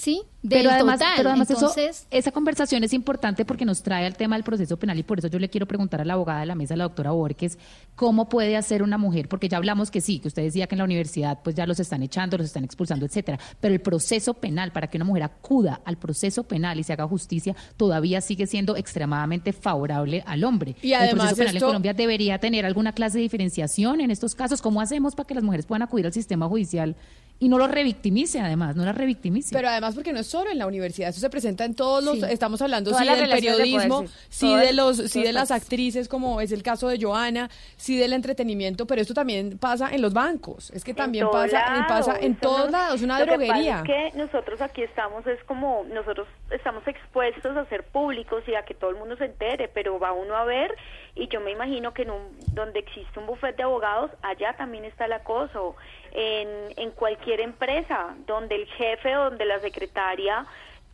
[0.00, 0.22] ¿Sí?
[0.40, 1.14] Del pero además, total.
[1.16, 1.66] pero además eso-
[2.12, 5.26] esa conversación es importante porque nos trae al tema del proceso penal y por eso
[5.26, 7.58] yo le quiero preguntar a la abogada de la mesa, la doctora Borges,
[7.96, 10.78] cómo puede hacer una mujer, porque ya hablamos que sí, que usted decía que en
[10.78, 14.70] la universidad pues ya los están echando, los están expulsando, etcétera, pero el proceso penal
[14.70, 18.76] para que una mujer acuda al proceso penal y se haga justicia todavía sigue siendo
[18.76, 20.76] extremadamente favorable al hombre.
[20.82, 24.12] Y el además proceso penal esto- en Colombia debería tener alguna clase de diferenciación en
[24.12, 24.62] estos casos.
[24.62, 26.94] ¿Cómo hacemos para que las mujeres puedan acudir al sistema judicial
[27.40, 29.54] y no lo revictimice además, no la revictimice.
[29.54, 32.18] Pero además porque no es solo en la universidad, eso se presenta en todos los,
[32.18, 32.24] Sí.
[32.30, 34.46] estamos hablando Todas sí del de periodismo, poder, sí.
[34.46, 38.12] Todas- de los, sí de las actrices, como es el caso de Joana, sí del
[38.12, 42.16] entretenimiento, pero esto también pasa en los bancos, es que también todo pasa, lado, pasa
[42.20, 43.76] en todos no- lados, una lo que pasa droguería.
[43.78, 48.64] es que nosotros aquí estamos, es como, nosotros estamos expuestos a ser públicos y a
[48.64, 50.74] que todo el mundo se entere, pero va uno a ver
[51.14, 54.84] y yo me imagino que en un, donde existe un bufete de abogados, allá también
[54.84, 55.76] está el acoso.
[56.12, 60.46] En, en cualquier empresa, donde el jefe o donde la secretaria,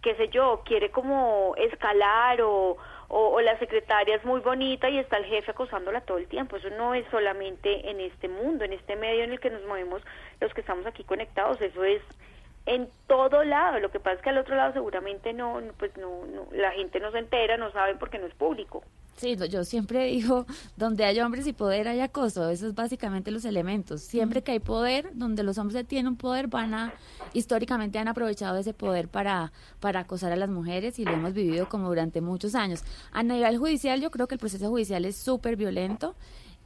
[0.03, 2.77] qué sé yo, quiere como escalar o,
[3.09, 6.57] o, o la secretaria es muy bonita y está el jefe acosándola todo el tiempo.
[6.57, 10.03] Eso no es solamente en este mundo, en este medio en el que nos movemos
[10.41, 12.03] los que estamos aquí conectados, eso es
[12.67, 13.79] en todo lado.
[13.81, 17.01] Lo que pasa es que al otro lado seguramente no, pues no, no, la gente
[17.01, 18.83] no se entera, no saben porque no es público.
[19.17, 20.47] Sí, yo siempre digo,
[20.77, 24.03] donde hay hombres y poder hay acoso, eso es básicamente los elementos.
[24.03, 26.95] Siempre que hay poder, donde los hombres tienen un poder, van a,
[27.33, 31.69] históricamente han aprovechado ese poder para, para acosar a las mujeres y lo hemos vivido
[31.69, 32.83] como durante muchos años.
[33.13, 36.15] A nivel judicial, yo creo que el proceso judicial es súper violento.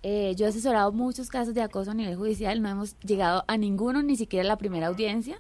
[0.05, 3.57] Eh, yo he asesorado muchos casos de acoso a nivel judicial, no hemos llegado a
[3.57, 5.39] ninguno, ni siquiera a la primera audiencia.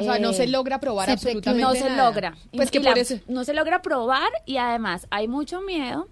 [0.00, 2.08] O sea, no Eh, se logra probar se- absolutamente No se nada.
[2.10, 2.36] logra.
[2.52, 5.60] Pues Y- que y por la- eso- No se logra probar y además hay mucho
[5.60, 6.08] miedo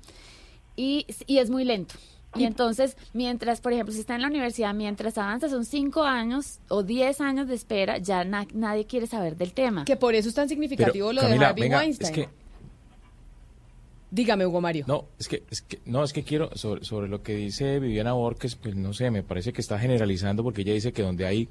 [0.76, 1.94] y, y es muy lento.
[2.36, 6.58] Y entonces, mientras, por ejemplo, si está en la universidad, mientras avanza, son cinco años
[6.68, 9.84] o diez años de espera, ya na- nadie quiere saber del tema.
[9.86, 12.10] Que por eso es tan significativo lo de Harvey venga, Weinstein.
[12.10, 12.28] es que
[14.10, 14.84] Dígame, Hugo Mario.
[14.88, 18.14] No, es que, es que, no, es que quiero, sobre, sobre lo que dice Viviana
[18.14, 21.48] Borges, pues no sé, me parece que está generalizando porque ella dice que donde hay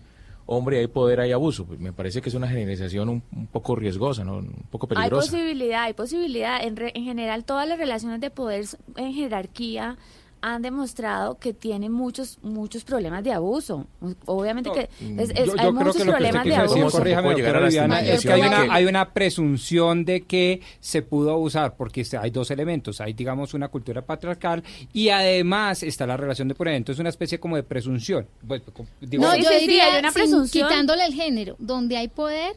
[0.48, 1.66] hombre hay poder hay abuso.
[1.66, 4.38] Pues me parece que es una generalización un, un poco riesgosa, ¿no?
[4.38, 5.30] Un poco Hay peligrosa.
[5.32, 6.64] posibilidad, hay posibilidad.
[6.64, 8.66] En, re- en general, todas las relaciones de poder
[8.96, 9.98] en jerarquía
[10.42, 13.86] han demostrado que tienen muchos muchos problemas de abuso.
[14.26, 14.82] Obviamente que
[15.22, 17.02] es, es- Yo, yo hay creo muchos que lo que problemas de abuso.
[17.04, 22.52] es que hay una, hay una presunción de que se pudo abusar, porque hay dos
[22.52, 23.02] elementos.
[23.02, 26.76] Hay, digamos, una cultura patriarcal y además está la relación de poder.
[26.76, 28.28] Entonces, es una especie como de presunción.
[28.48, 28.62] Pues,
[29.02, 30.68] digo, No, yo diría, hay una sin- presunción.
[30.68, 32.56] quitándole el género, donde hay poder,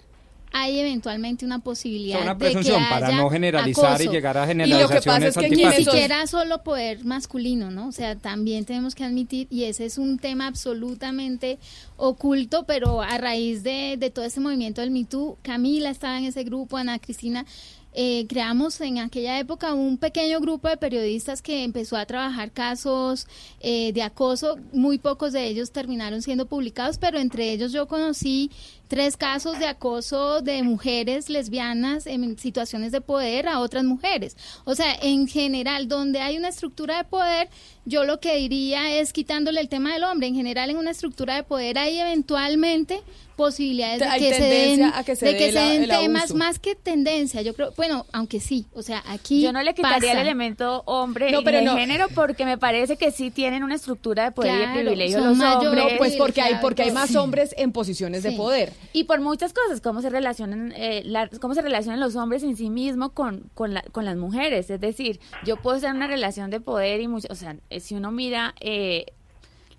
[0.53, 4.13] hay eventualmente una posibilidad una de que para haya no generalizar y acoso.
[4.13, 7.89] llegar a Y lo que generalizaciones pasa es que Ni siquiera solo poder masculino, ¿no?
[7.89, 11.59] O sea, también tenemos que admitir, y ese es un tema absolutamente
[11.97, 16.25] oculto, pero a raíz de, de todo ese movimiento del Me Too, Camila estaba en
[16.25, 17.47] ese grupo, Ana Cristina,
[17.93, 23.27] eh, creamos en aquella época un pequeño grupo de periodistas que empezó a trabajar casos
[23.61, 28.51] eh, de acoso, muy pocos de ellos terminaron siendo publicados, pero entre ellos yo conocí
[28.91, 34.37] tres casos de acoso de mujeres lesbianas en situaciones de poder a otras mujeres.
[34.65, 37.49] O sea, en general, donde hay una estructura de poder,
[37.85, 40.27] yo lo que diría es quitándole el tema del hombre.
[40.27, 43.01] En general, en una estructura de poder hay eventualmente
[43.41, 46.59] posibilidades de que se den, tendencia a que se de que se den temas más
[46.59, 47.41] que tendencia.
[47.43, 51.33] Yo creo, bueno, aunque sí, o sea, aquí Yo no le quitaría el elemento hombre
[51.33, 51.77] No, y pero de no.
[51.77, 55.19] género porque me parece que sí tienen una estructura de poder y Claro, de privilegio
[55.19, 55.67] son los mayores.
[55.69, 55.85] hombres.
[55.93, 56.95] No, pues porque hay, porque hay Sí.
[56.95, 58.73] más hombres en posiciones de poder.
[58.93, 62.57] Y por muchas cosas, cómo se relacionan, eh, la- cómo se relacionan los hombres en
[62.57, 64.69] sí mismos con, con, la- con las mujeres.
[64.71, 67.81] Es decir, yo puedo estar en una relación de poder y mucho, o sea, eh,
[67.81, 69.07] si uno mira eh,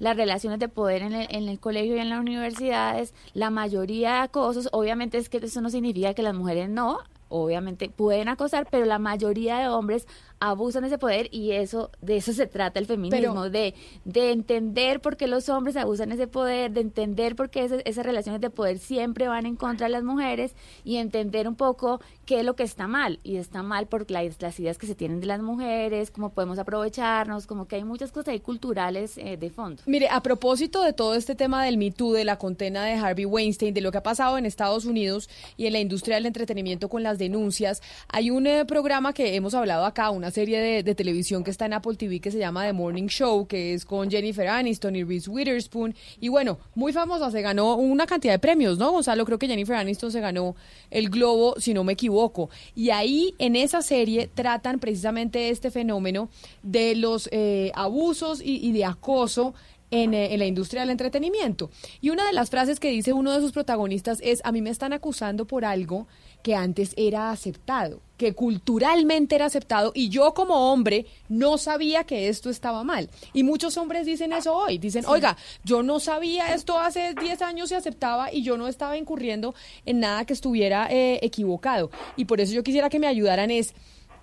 [0.01, 4.13] las relaciones de poder en el, en el colegio y en las universidades, la mayoría
[4.13, 6.97] de acosos, obviamente es que eso no significa que las mujeres no,
[7.29, 10.07] obviamente pueden acosar, pero la mayoría de hombres
[10.41, 13.73] abusan de ese poder y eso de eso se trata el feminismo, Pero- de,
[14.05, 18.05] de entender por qué los hombres abusan de ese poder, de entender por qué esas
[18.05, 20.53] relaciones de poder siempre van en contra de las mujeres
[20.83, 23.19] y entender un poco qué es lo que está mal.
[23.23, 26.57] Y está mal por la- las ideas que se tienen de las mujeres, cómo podemos
[26.57, 29.83] aprovecharnos, como que hay muchas cosas ahí culturales eh, de fondo.
[29.85, 33.25] Mire, a propósito de todo este tema del Me Too, de la condena de Harvey
[33.25, 36.89] Weinstein, de lo que ha pasado en Estados Unidos y en la industria del entretenimiento
[36.89, 41.43] con las denuncias, hay un eh, programa que hemos hablado acá, una serie de, televisión
[41.43, 44.47] que está en Apple TV que se llama The Morning Show, que es con Jennifer
[44.47, 45.95] Aniston y Reese Witherspoon.
[46.19, 49.25] Y bueno, muy famosa, se ganó una cantidad de premios, ¿no, Gonzalo?
[49.25, 50.55] Creo que Jennifer Aniston se ganó
[50.89, 52.49] el Globo, si no me equivoco.
[52.75, 56.29] Y ahí, en esa serie, tratan precisamente este fenómeno
[56.63, 59.53] de los eh, abusos y, y de acoso
[59.91, 61.69] en, eh, en la industria del entretenimiento.
[61.99, 64.69] Y una de las frases que dice uno de sus protagonistas es, a mí me
[64.69, 66.07] están acusando por algo
[66.41, 72.27] que antes era aceptado, que culturalmente era aceptado y yo como hombre no sabía que
[72.27, 73.09] esto estaba mal.
[73.33, 77.69] Y muchos hombres dicen eso hoy, dicen, oiga, yo no sabía esto hace 10 años
[77.69, 79.55] se aceptaba y yo no estaba incurriendo
[79.87, 81.89] en nada que estuviera eh, equivocado.
[82.15, 83.73] Y por eso yo quisiera que me ayudaran es...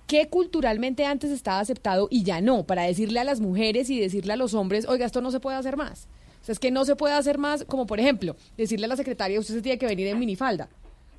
[0.07, 2.63] ¿Qué culturalmente antes estaba aceptado y ya no?
[2.63, 5.57] Para decirle a las mujeres y decirle a los hombres, oiga, esto no se puede
[5.57, 6.07] hacer más.
[6.41, 8.95] O sea, es que no se puede hacer más, como por ejemplo, decirle a la
[8.95, 10.67] secretaria, usted se tiene que venir en minifalda.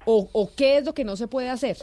[0.07, 1.77] O, o qué es lo que no se puede hacer.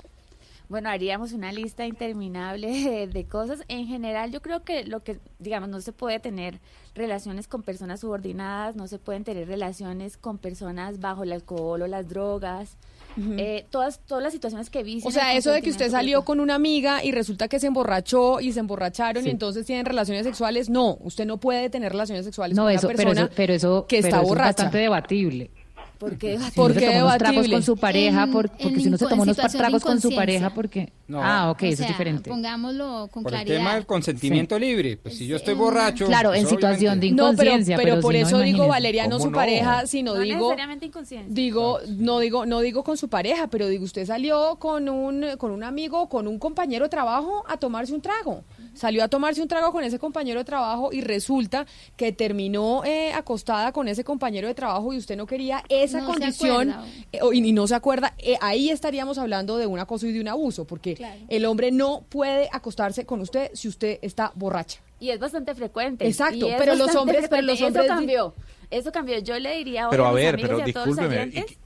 [0.70, 3.64] Bueno, haríamos una lista interminable de, de cosas.
[3.70, 6.60] En general, yo creo que lo que, digamos, no se puede tener
[6.94, 11.88] relaciones con personas subordinadas, no se pueden tener relaciones con personas bajo el alcohol o
[11.88, 12.78] las drogas.
[13.20, 16.40] Eh, todas, todas las situaciones que vician O sea, eso de que usted salió con
[16.40, 19.30] una amiga y resulta que se emborrachó y se emborracharon Sí.
[19.30, 22.88] y entonces tienen relaciones sexuales, no, usted no puede tener relaciones sexuales No, con eso,
[22.88, 24.48] una pero persona eso, pero eso, que pero está eso es borracha.
[24.50, 25.50] bastante debatible.
[25.98, 26.38] ¿Por qué?
[26.38, 28.80] Si ¿Por uno se qué toma unos tragos con su pareja, En- por- en porque
[28.82, 30.16] si uno se toma unos tragos con su inconsciencia.
[30.18, 30.94] pareja, porque...
[31.08, 31.24] No.
[31.24, 32.30] Ah, ok, O eso sea, es diferente.
[32.30, 33.58] Pongámoslo con Por el claridad.
[33.58, 34.98] tema del consentimiento libre.
[34.98, 36.06] Pues si yo estoy borracho.
[36.06, 38.40] Claro, en pues, situación de obviamente- No, pero, inconsciencia, pero pero por si no, eso
[38.42, 38.68] digo.
[38.68, 39.36] Valeria, no ¿Cómo su no?
[39.38, 41.34] pareja, sino No digo necesariamente inconsciencia.
[41.34, 45.52] digo no digo no digo con su pareja, pero digo usted salió con un con
[45.52, 48.44] un amigo, con un compañero de trabajo a tomarse un trago.
[48.78, 51.66] Salió a tomarse un trago con ese compañero de trabajo y resulta
[51.96, 56.06] que terminó eh, acostada con ese compañero de trabajo y usted no quería esa No
[56.08, 56.76] condición
[57.12, 60.12] eh, o- y, y no se acuerda, eh, ahí estaríamos hablando de un acoso y
[60.14, 61.20] de un abuso, porque Claro.
[61.28, 64.80] el hombre no puede acostarse con usted si usted está borracha.
[65.00, 66.08] Y es bastante frecuente.
[66.08, 68.34] Exacto, pero los hombres- pero los hombres- Eso cambió.
[68.70, 69.20] Eso cambió.
[69.20, 71.58] Yo le diría Pero a ver, pero discúlpeme, ¿y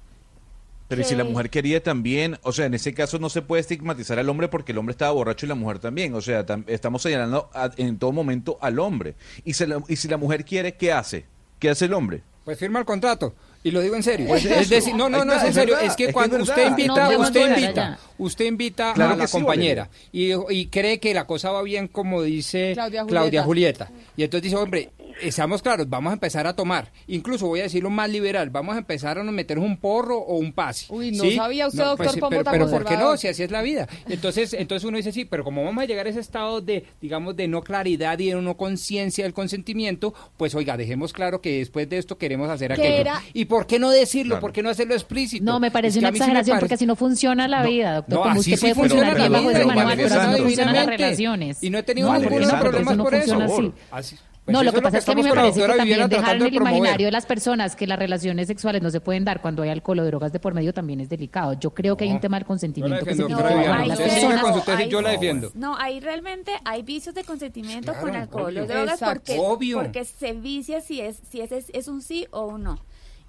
[0.91, 3.61] Pero ¿y si la mujer quería también, o sea, en ese caso no se puede
[3.61, 6.13] estigmatizar al hombre porque el hombre estaba borracho y la mujer también.
[6.13, 9.15] O sea, tam- estamos señalando a- en todo momento al hombre.
[9.45, 11.23] Y, se la- y si la mujer quiere, ¿qué hace?
[11.59, 12.23] ¿Qué hace el hombre?
[12.43, 13.33] Pues firma el contrato.
[13.63, 14.27] Y lo digo en serio.
[14.27, 14.73] Pues es eso.
[14.73, 15.77] decir, no, no, no, es en serio.
[15.77, 20.99] es que cuando usted invita, usted invita, usted invita a la compañera y, y cree
[20.99, 22.73] que la cosa va bien como dice
[23.07, 23.43] Claudia.
[23.43, 23.91] Julieta.
[24.17, 24.89] Y entonces dice, hombre,
[25.22, 26.91] estamos claros, vamos a empezar a tomar.
[27.08, 30.35] Incluso voy a decirlo más liberal, vamos a empezar a nos meter un porro o
[30.38, 30.85] un pase.
[30.90, 31.35] Uy, no ¿sí?
[31.35, 33.17] sabía usted, doctor pues, Pombo, pero, tan pero ¿por qué no?
[33.17, 33.88] Si así es la vida.
[34.08, 37.35] Entonces, entonces uno dice, sí, pero como vamos a llegar a ese estado de, digamos,
[37.35, 41.88] de no claridad y de no conciencia del consentimiento, pues oiga, dejemos claro que después
[41.90, 42.95] de esto queremos hacer ¿Qué aquello.
[43.01, 43.22] era?
[43.33, 44.32] ¿Y por qué no decirlo?
[44.35, 44.41] Claro.
[44.41, 45.43] ¿Por qué no hacerlo explícito?
[45.45, 47.69] No, me parece Es que una sí exageración parece- porque así no funciona la No,
[47.69, 48.14] vida, doctor.
[48.16, 50.16] no, Como así usted sí puede funciona funcionar la bajo vida, su pero manual, pero
[50.22, 51.64] así no funcionan las relaciones.
[51.64, 53.40] Y no he tenido No, ningún problema eso no por eso.
[53.40, 54.16] funciona así.
[54.43, 56.41] Pues No, lo que pasa es que a mí me parece que también dejar en
[56.41, 59.61] el de imaginario de las personas que las relaciones sexuales no se pueden dar cuando
[59.61, 61.53] hay alcohol o drogas de por medio también es delicado.
[61.53, 64.65] Yo creo que hay un tema del consentimiento que se a las personas.
[64.65, 65.51] tesis, yo la hay- defiendo.
[65.53, 70.81] No, ahí realmente hay vicios de consentimiento Claro, con alcohol o drogas porque, se vicia
[70.81, 72.79] si es si es, es, es un sí o un no.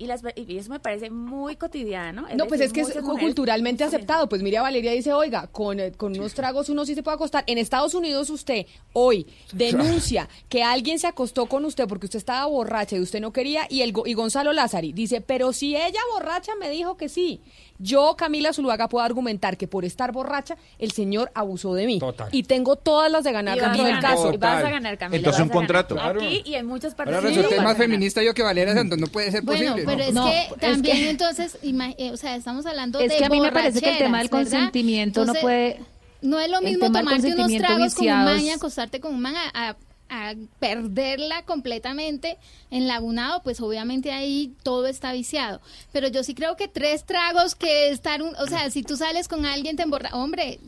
[0.03, 2.23] Y, las, y eso me parece muy cotidiano.
[2.37, 4.29] No, pues decir, es que es culturalmente aceptado.
[4.29, 7.45] Pues mira, Valeria dice, oiga, con, eh, con unos tragos uno sí se puede acostar.
[7.47, 12.47] En Estados Unidos usted hoy denuncia que alguien se acostó con usted porque usted estaba
[12.47, 16.01] borracha y usted no quería, y, el, Go- y Gonzalo Lázari dice, pero si ella
[16.13, 17.41] borracha me dijo que sí.
[17.79, 21.99] Yo, Camila Zuluaga, puedo argumentar que por estar borracha el señor abusó de mí.
[21.99, 22.29] Total.
[22.31, 24.33] Y tengo todas las de ganar del ganar, caso.
[24.33, 25.17] y vas a ganar, Camila.
[25.17, 25.97] Entonces, un contrato.
[25.97, 26.21] Claro.
[26.23, 29.09] Aquí y en muchas partes Ahora del resulté más feminista yo que Valeria Santos, no
[29.09, 29.85] puede ser Bueno, posible.
[29.97, 30.09] Pero ¿no?
[30.09, 33.25] es No, que es también que- entonces, eh, o sea, estamos hablando Es de que
[33.25, 35.81] a mí me parece que el tema del consentimiento no Entonces, puede...
[36.23, 39.21] No es lo mismo tomarte unos tragos con un man y viciados- acostarte con un
[39.21, 39.77] man a, a-
[40.15, 42.37] a perderla completamente
[42.71, 45.61] enlagunado, pues obviamente ahí todo está viciado.
[45.91, 49.27] Pero yo sí creo que tres tragos que estar, un, o sea, si tú sales
[49.27, 50.61] con alguien te emborra, hombre,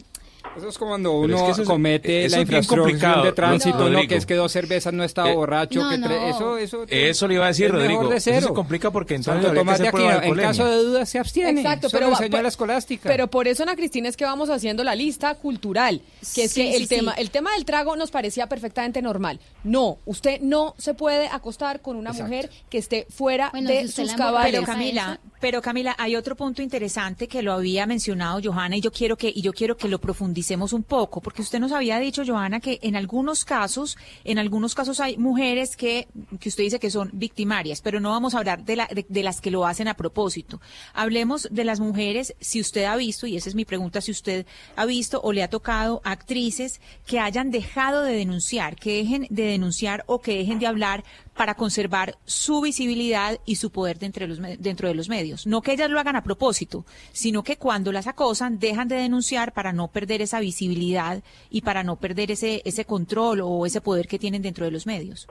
[0.56, 3.90] Eso es como cuando es uno que eso es- comete eso la infracción de tránsito.
[3.90, 4.06] ¿no?
[4.06, 5.82] Que es que dos cervezas no estaba Eh, borracho.
[5.82, 6.10] No, que no.
[6.10, 8.08] Eso, eso, Eso le iba a decir, es Rodrigo.
[8.08, 11.60] de Eso se complica porque entonces Tomás de Aquino, en caso de duda se abstiene.
[11.60, 12.10] Exacto, pero,
[12.42, 13.08] la escolástica.
[13.08, 16.00] pero por eso, Ana Cristina, es que vamos haciendo la lista cultural,
[16.34, 17.20] que es Sí, que el sí, tema, sí.
[17.22, 19.40] el tema del trago nos parecía perfectamente normal.
[19.64, 22.28] No, usted no se puede acostar con una Exacto.
[22.30, 24.52] mujer que esté fuera Bueno, de si sus cabales.
[24.52, 28.92] Pero Camila, pero Camila, hay otro punto interesante que lo había mencionado Johanna y yo
[28.92, 29.98] quiero que y yo quiero que lo
[30.34, 34.74] profundicemos un poco, porque usted nos había dicho Johanna que en algunos casos, en algunos
[34.74, 36.08] casos hay mujeres que
[36.40, 39.22] que usted dice que son victimarias, pero no vamos a hablar de, la, de, de
[39.22, 40.60] las que lo hacen a propósito.
[40.92, 44.44] Hablemos de las mujeres, si usted ha visto y esa es mi pregunta, si usted
[44.74, 49.44] ha visto o le ha tocado actrices que hayan dejado de denunciar, que dejen de
[49.44, 51.04] denunciar o que dejen de hablar
[51.34, 55.46] para conservar su visibilidad y su poder de, los, dentro de los medios.
[55.46, 59.52] No que ellas lo hagan a propósito, sino que cuando las acosan dejan de denunciar
[59.52, 64.06] para no perder esa visibilidad y para no perder ese, ese control o ese poder
[64.06, 65.28] que tienen dentro de los medios.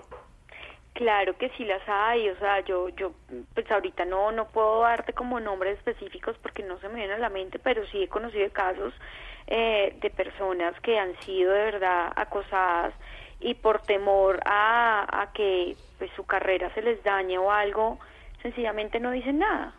[0.93, 3.13] Claro que sí las hay, o sea, yo, yo,
[3.55, 7.17] pues ahorita no, no puedo darte como nombres específicos porque no se me viene a
[7.17, 8.93] la mente, pero sí he conocido casos
[9.47, 12.93] eh, de personas que han sido de verdad acosadas
[13.39, 17.97] y por temor a que pues su carrera se les dañe o algo,
[18.41, 19.73] sencillamente no dicen nada.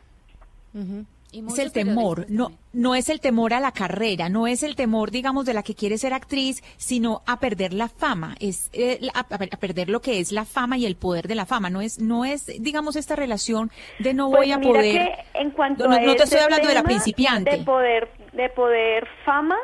[1.30, 4.74] Y es el temor, no, no es el temor a la carrera, no es el
[4.74, 9.00] temor, digamos, de la que quiere ser actriz, sino a perder la fama, es eh,
[9.12, 11.82] a, a perder lo que es la fama y el poder de la fama, no
[11.82, 14.94] es, no es, digamos, esta relación de no Pues voy a mira poder.
[14.94, 17.50] que en cuanto no, a no te estoy hablando de la principiante.
[17.58, 19.58] de poder de poder fama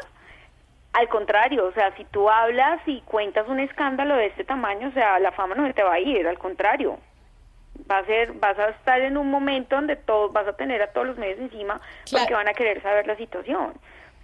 [0.93, 4.93] al contrario o sea si tú hablas y cuentas un escándalo de este tamaño o
[4.93, 6.99] sea la fama no se te va a ir al contrario.
[7.91, 10.89] Va a ser vas a estar en un momento donde todos vas a tener a
[10.89, 11.81] todos los medios encima
[12.19, 13.73] porque van a querer saber la situación.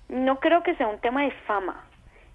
[0.09, 1.85] No creo que sea un tema de fama.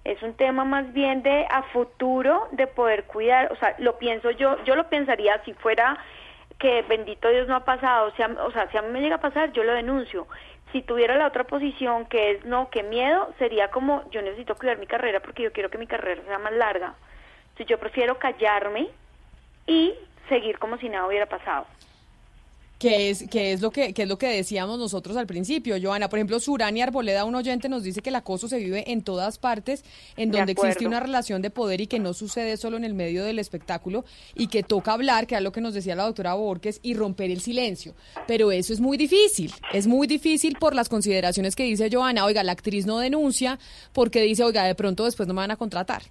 [0.03, 4.32] Es un tema más bien de a futuro de poder cuidar, o sea, lo pienso
[4.32, 5.98] yo, yo lo pensaría si fuera
[6.58, 9.16] que bendito Dios no ha pasado, si a- o sea, si a mí me llega
[9.18, 10.27] a pasar, yo lo denuncio.
[10.72, 14.77] Si tuviera la otra posición que es no, que miedo, sería como yo necesito cuidar
[14.77, 16.95] mi carrera porque yo quiero que mi carrera sea más larga.
[17.50, 18.90] Entonces yo prefiero callarme
[19.67, 19.93] y
[20.30, 21.67] seguir como si nada hubiera pasado.
[22.82, 26.10] Que es, que es lo que, que es lo que decíamos nosotros al principio, Joana.
[26.10, 29.38] Por ejemplo, Surani Arboleda, un oyente, nos dice que el acoso se vive en todas
[29.38, 29.85] partes,
[30.18, 32.95] en De donde existe una relación de poder y que no sucede solo en el
[32.95, 34.03] medio del espectáculo
[34.34, 37.30] y que toca hablar, que es lo que nos decía la doctora Borges, y romper
[37.30, 37.93] el silencio.
[38.26, 42.26] Pero eso es muy difícil, es muy difícil por las consideraciones que dice Joana.
[42.26, 43.60] Oiga, la actriz no denuncia
[43.93, 46.01] porque dice, oiga, de pronto después no me van a contratar.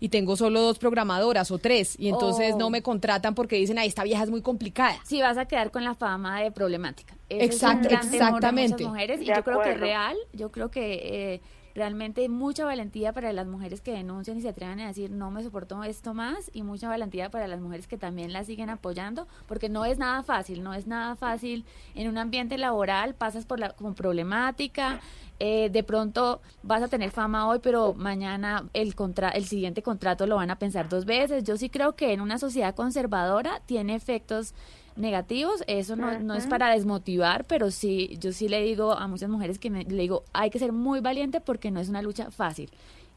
[0.00, 2.58] Y tengo solo dos programadoras o tres, y entonces Oh.
[2.58, 4.96] no me contratan porque dicen, ay, esta vieja es muy complicada.
[5.04, 7.16] Sí, vas a quedar con la fama de problemática.
[7.28, 8.72] Ese Exacto, es un gran temor de exactamente.
[8.74, 10.16] muchas mujeres y De yo creo que es real.
[10.32, 11.40] Yo creo que eh,
[11.76, 15.42] realmente mucha valentía para las mujeres que denuncian y se atreven a decir no me
[15.42, 19.68] soporto esto más y mucha valentía para las mujeres que también la siguen apoyando porque
[19.68, 23.70] no es nada fácil, no es nada fácil en un ambiente laboral, pasas por la
[23.70, 25.00] con problemática.
[25.38, 30.26] eh, de pronto vas a tener fama hoy, pero mañana el contra el siguiente contrato
[30.26, 31.44] lo van a pensar dos veces.
[31.44, 34.54] Yo sí creo que en una sociedad conservadora tiene efectos
[34.96, 39.28] negativos, eso no, no es para desmotivar, pero sí, yo sí le digo a muchas
[39.28, 42.30] mujeres que me, le digo, hay que ser muy valiente porque no es una lucha
[42.30, 42.70] fácil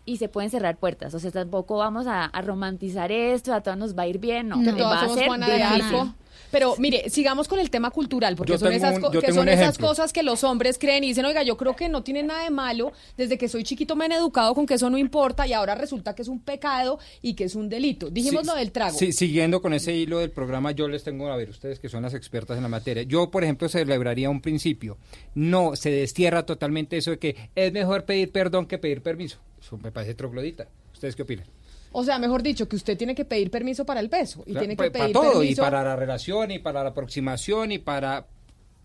[0.06, 3.78] y se pueden cerrar puertas, o sea, tampoco vamos a, a romantizar esto, a todas
[3.78, 6.12] nos va a ir bien, no, todas va a ser de.
[6.52, 9.78] Pero mire, sigamos con el tema cultural, porque Yo son, esas, un- que son esas
[9.78, 12.50] cosas que los hombres creen y dicen, oiga, yo creo que no tiene nada de
[12.50, 15.76] malo, desde que soy chiquito me han educado con que eso no importa y ahora
[15.76, 18.10] resulta que es un pecado y que es un delito.
[18.10, 18.98] Dijimos Sí, lo del trago.
[18.98, 22.04] Sí, siguiendo con ese hilo del programa, yo les tengo a ver, ustedes que son
[22.04, 23.04] las expertas en la materia.
[23.04, 24.98] Yo, por ejemplo, celebraría un principio.
[25.36, 29.38] No se destierra totalmente eso de que es mejor pedir perdón que pedir permiso.
[29.62, 30.68] Eso me parece troglodita.
[30.94, 31.46] ¿Ustedes qué opinan?
[31.92, 34.60] O sea, mejor dicho, que usted tiene que pedir permiso para el peso y Claro,
[34.60, 35.62] tiene que pues, pedir para todo, permiso.
[35.62, 38.28] y para la relación, y para la aproximación, y para,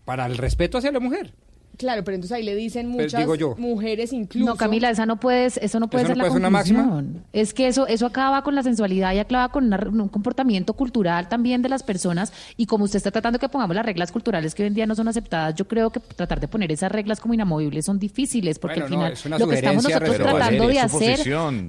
[0.05, 1.33] para el respeto hacia la mujer.
[1.77, 3.55] Claro, pero entonces ahí le dicen Pues, muchas digo yo.
[3.57, 4.45] mujeres incluso.
[4.45, 7.03] No, Camila, esa no puedes, eso no puede ¿Eso ser no la una máxima?
[7.33, 11.27] Es que eso, eso acaba con la sensualidad y acaba con una- un comportamiento cultural
[11.29, 12.31] también de las personas.
[12.57, 14.95] Y como usted está tratando que pongamos las reglas culturales que hoy en día no
[14.95, 18.79] son aceptadas, yo creo que tratar de poner esas reglas como inamovibles son difíciles, porque
[18.81, 21.19] Bueno, al no, final es una lo que estamos nosotros pero, tratando de hacer.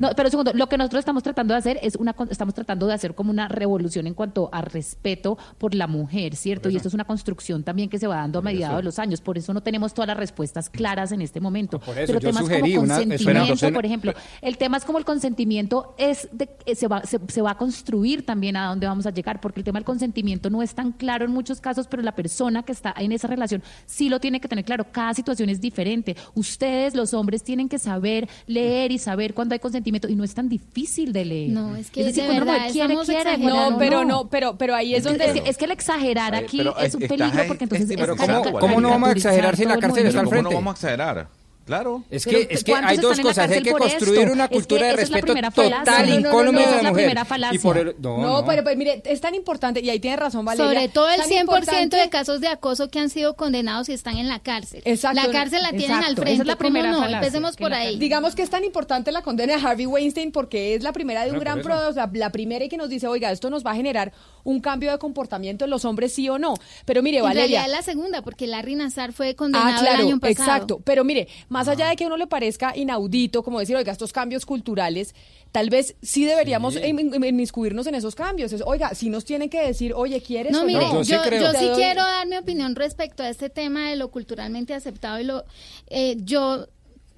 [0.00, 2.54] No, pero un segundo, lo que nosotros estamos tratando de hacer es una, con- estamos
[2.54, 6.68] tratando de hacer como una revolución en cuanto a respeto por la mujer, ¿cierto?
[6.70, 8.76] Y esto es una construcción también que se va dando a medida eso.
[8.76, 9.20] de los años.
[9.20, 11.80] Por eso no tenemos todas las respuestas claras en este momento.
[11.80, 15.04] Por eso, pero yo temas sugerí como consentimiento, por ejemplo, el tema es como el
[15.04, 19.06] consentimiento es de- eh, se, va, se, se va a construir también a dónde vamos
[19.06, 22.02] a llegar, porque el tema del consentimiento no es tan claro en muchos casos, pero
[22.02, 24.86] la persona que está en esa relación sí lo tiene que tener claro.
[24.92, 26.14] Cada situación es diferente.
[26.34, 30.34] Ustedes, los hombres, tienen que saber leer y saber cuándo hay consentimiento y no es
[30.34, 31.50] tan difícil de leer.
[31.50, 34.94] No, es que decir, de verdad mujer quiere, quiere, No, pero no, pero, pero ahí
[34.94, 35.24] es Es que- donde...
[35.24, 37.90] es que, es que el exagerar Eh, aquí pero es un estás peligro porque entonces
[37.90, 40.48] es pero ¿cómo- cómo no vamos a exagerar si la cárcel está al movimiento.
[40.50, 41.28] ¿Cómo no vamos a exagerar?
[41.66, 42.04] Claro.
[42.10, 43.50] Es que, es que ¿cuántos hay dos en cosas.
[43.50, 44.32] Hay que por construir esto?
[44.32, 46.82] una Es que cultura de esa es la respeto total, incólume de esa la es
[46.84, 47.18] la mujer.
[47.52, 48.46] Y por el- no, No, no.
[48.46, 50.64] pero pues mire, es tan importante, y ahí tiene razón Valeria.
[50.72, 53.92] Sobre todo el tan 100% importante- de casos de acoso que han sido condenados y
[53.94, 54.80] están en la cárcel.
[54.84, 55.20] Exacto.
[55.20, 56.42] La cárcel la tienen Exacto, al esa frente.
[56.42, 56.98] es la ¿Cómo primera no?
[56.98, 57.98] falacia, Empecemos por ahí.
[57.98, 61.30] Digamos que es tan importante la condena de Harvey Weinstein porque es la primera de
[61.32, 63.66] un Bueno, gran pro, o sea, la primera y que nos dice, oiga, esto nos
[63.66, 64.12] va a generar
[64.44, 66.54] un cambio de comportamiento en los hombres, sí o no.
[66.84, 67.42] Pero mire, en Valeria.
[67.62, 70.42] realidad es la segunda, porque Larry Nazar fue condenado Ah, claro, el año pasado.
[70.50, 70.80] exacto.
[70.84, 74.12] Pero mire, más allá de que a uno le parezca inaudito, como decir, oiga, estos
[74.12, 75.14] cambios culturales,
[75.52, 76.80] tal vez sí deberíamos Sí.
[76.84, 78.52] in- in- inmiscuirnos en esos cambios.
[78.52, 81.02] Es, oiga, si nos tienen que decir, oye, ¿quieres No, o mire, no?
[81.02, 84.10] yo, yo sí, Te doy- quiero dar mi opinión respecto a este tema de lo
[84.10, 85.44] culturalmente aceptado y lo
[85.88, 86.66] eh, yo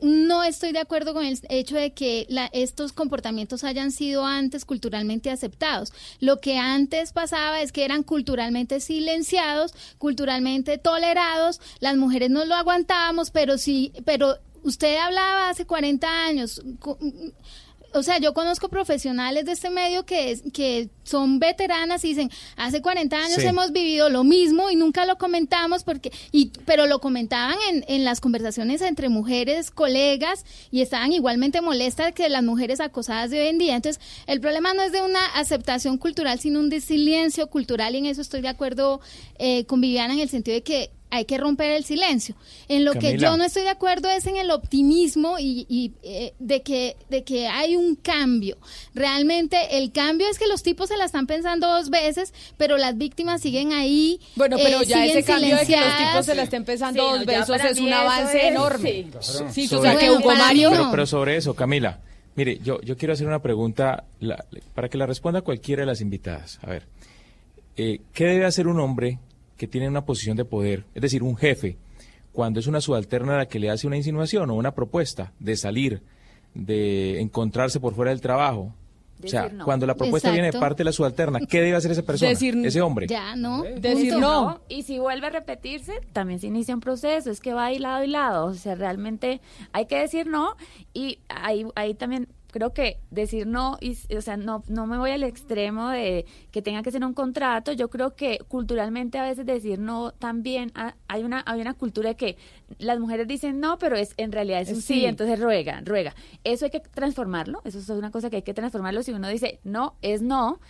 [0.01, 4.65] no estoy de acuerdo con el hecho de que la- estos comportamientos hayan sido antes
[4.65, 5.93] culturalmente aceptados.
[6.21, 12.55] Lo que antes pasaba es que eran culturalmente silenciados, culturalmente tolerados, las mujeres no lo
[12.55, 16.63] aguantábamos, pero sí, pero usted hablaba hace 40 años,
[17.95, 22.31] o sea, yo conozco profesionales de este medio que, es- que son veteranas y dicen,
[22.57, 23.47] hace 40 años Sí.
[23.47, 28.05] hemos vivido lo mismo y nunca lo comentamos porque, y, pero lo comentaban en, en
[28.05, 33.47] las conversaciones entre mujeres, colegas, y estaban igualmente molestas que las mujeres acosadas de hoy
[33.49, 33.77] en día.
[33.77, 37.99] Entonces, el problema no es de una aceptación cultural, sino un de silencio cultural, y
[37.99, 39.01] en eso estoy de acuerdo
[39.39, 42.35] eh, con Viviana en el sentido de que hay que romper el silencio.
[42.69, 46.35] En lo que yo no estoy de acuerdo es en el optimismo y, y, eh,
[46.39, 48.59] de que de que hay un cambio.
[48.95, 52.99] Realmente el cambio es que los tipos se la están pensando dos veces, pero las
[52.99, 54.21] víctimas siguen ahí.
[54.37, 57.09] Bueno, pero eh, ya ese cambio de que los tipos se la estén pensando Sí,
[57.09, 59.07] dos no, para es un avance es- enorme.
[59.21, 59.45] sí.
[59.51, 60.71] Sí, o Sobre- sea, que Hugo Mario...
[60.71, 62.01] Pero, pero sobre eso, Camila,
[62.35, 66.01] mire, yo, yo quiero hacer una pregunta la- para que la responda cualquiera de las
[66.01, 66.59] invitadas.
[66.63, 66.87] A ver,
[67.77, 69.19] eh, ¿qué debe hacer un hombre
[69.59, 71.77] que tiene una posición de poder, es decir, un jefe,
[72.33, 75.57] cuando es una subalterna a la que le hace una insinuación o una propuesta de
[75.57, 76.01] salir,
[76.55, 78.73] de encontrarse por fuera del trabajo?
[79.23, 79.65] O sea, no.
[79.65, 82.65] cuando la propuesta viene de parte de la subalterna, ¿qué debe hacer esa persona, Decir-
[82.65, 83.09] ese hombre?
[83.09, 83.65] Ya, ¿no?
[83.65, 84.21] Decir Punto.
[84.21, 84.61] no.
[84.69, 88.05] Y si vuelve a repetirse, también se inicia un proceso, es que va ahí lado
[88.05, 89.41] y lado, o sea, realmente
[89.73, 90.55] hay que decir no
[90.95, 95.11] y ahí, ahí también creo que decir no, y, o sea, no, no me voy
[95.11, 99.45] al extremo de que tenga que ser un contrato, yo creo que culturalmente a veces
[99.47, 100.73] decir no también
[101.09, 102.37] hay una, hay una cultura de que
[102.79, 105.05] las mujeres dicen no, pero es en realidad es un sí, Sí.
[105.07, 106.15] entonces ruega, ruega.
[106.45, 109.61] Eso hay que transformarlo, eso es una cosa que hay que transformarlo, si uno dice
[109.65, 110.61] no, es no,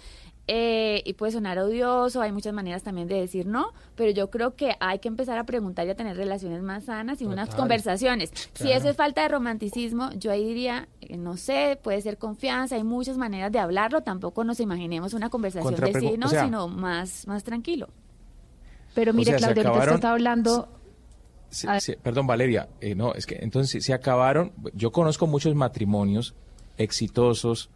[0.51, 4.57] eh, y puede sonar odioso, hay muchas maneras también de decir no, pero yo creo
[4.57, 8.33] que hay que empezar a preguntar y a tener relaciones más sanas y unas conversaciones.
[8.55, 12.77] Si eso es falta de romanticismo, yo ahí diría, eh, no sé, puede ser confianza,
[12.77, 16.45] hay muchas maneras de hablarlo, tampoco nos imaginemos una conversación de sí, no, o sea-
[16.47, 17.89] sino más, más tranquilo.
[18.95, 20.69] Pero O mire, sea, se Claudia, ahorita acabaron- está hablando...
[21.51, 24.53] Sí, sí, perdón, Valeria, eh, no, es que entonces se acabaron.
[24.75, 26.35] Yo conozco muchos matrimonios
[26.77, 27.71] exitosos,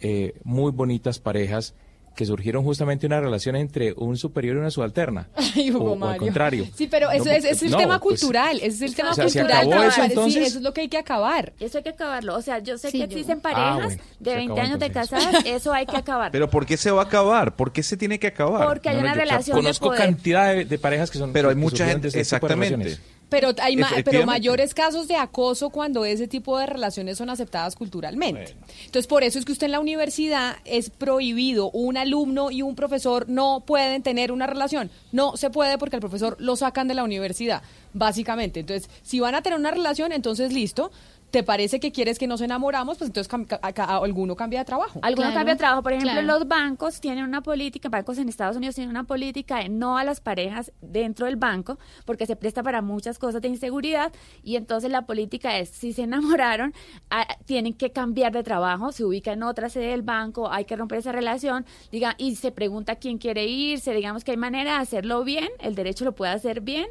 [0.00, 1.74] eh, muy bonitas parejas
[2.14, 5.28] que surgieron justamente una relación entre un superior y una subalterna.
[5.36, 6.66] Ay, Hugo o, o al contrario.
[6.74, 9.10] Sí, pero eso No, es, es el no, tema pues, cultural, ese es el tema
[9.10, 9.68] o sea, ¿se cultural.
[9.68, 11.52] me eso, es lo que hay que acabar.
[11.60, 12.36] Eso hay que acabarlo.
[12.36, 14.66] O sea, yo sé Sí, que yo- existen Ah, parejas bueno, de se 20 acabó
[14.66, 16.30] años de casadas, eso hay que acabar.
[16.32, 17.56] Pero ¿por qué se va a acabar?
[17.56, 18.66] ¿Por qué se tiene que acabar?
[18.68, 20.00] Porque hay No, una yo, o sea, relación de conozco poder.
[20.00, 22.98] cantidad de, de parejas que son Pero hay mucha gente, este tipo de exactamente.
[23.32, 27.74] Pero hay ma- pero mayores casos de acoso cuando ese tipo de relaciones son aceptadas
[27.74, 28.54] culturalmente.
[28.84, 32.74] Entonces, por eso es que usted en la universidad es prohibido, un alumno y un
[32.76, 34.90] profesor no pueden tener una relación.
[35.10, 37.62] No se puede porque el profesor lo sacan de la universidad,
[37.92, 38.60] básicamente.
[38.60, 40.90] Entonces, si van a tener una relación, entonces listo.
[41.32, 42.98] ¿Te parece que quieres que nos enamoramos?
[42.98, 45.00] Pues entonces cam- ca- ca- alguno cambia de trabajo.
[45.02, 46.26] Algunos Claro, cambios de trabajo, por ejemplo, claro.
[46.26, 50.04] los bancos tienen una política, bancos en Estados Unidos tienen una política de no a
[50.04, 54.12] las parejas dentro del banco, porque se presta para muchas cosas de inseguridad,
[54.44, 56.74] y entonces la política es, si se enamoraron,
[57.08, 60.76] ah, tienen que cambiar de trabajo, se ubica en otra sede del banco, hay que
[60.76, 64.82] romper esa relación, diga, y se pregunta quién quiere irse, digamos que hay manera de
[64.82, 66.88] hacerlo bien, el derecho lo puede hacer bien,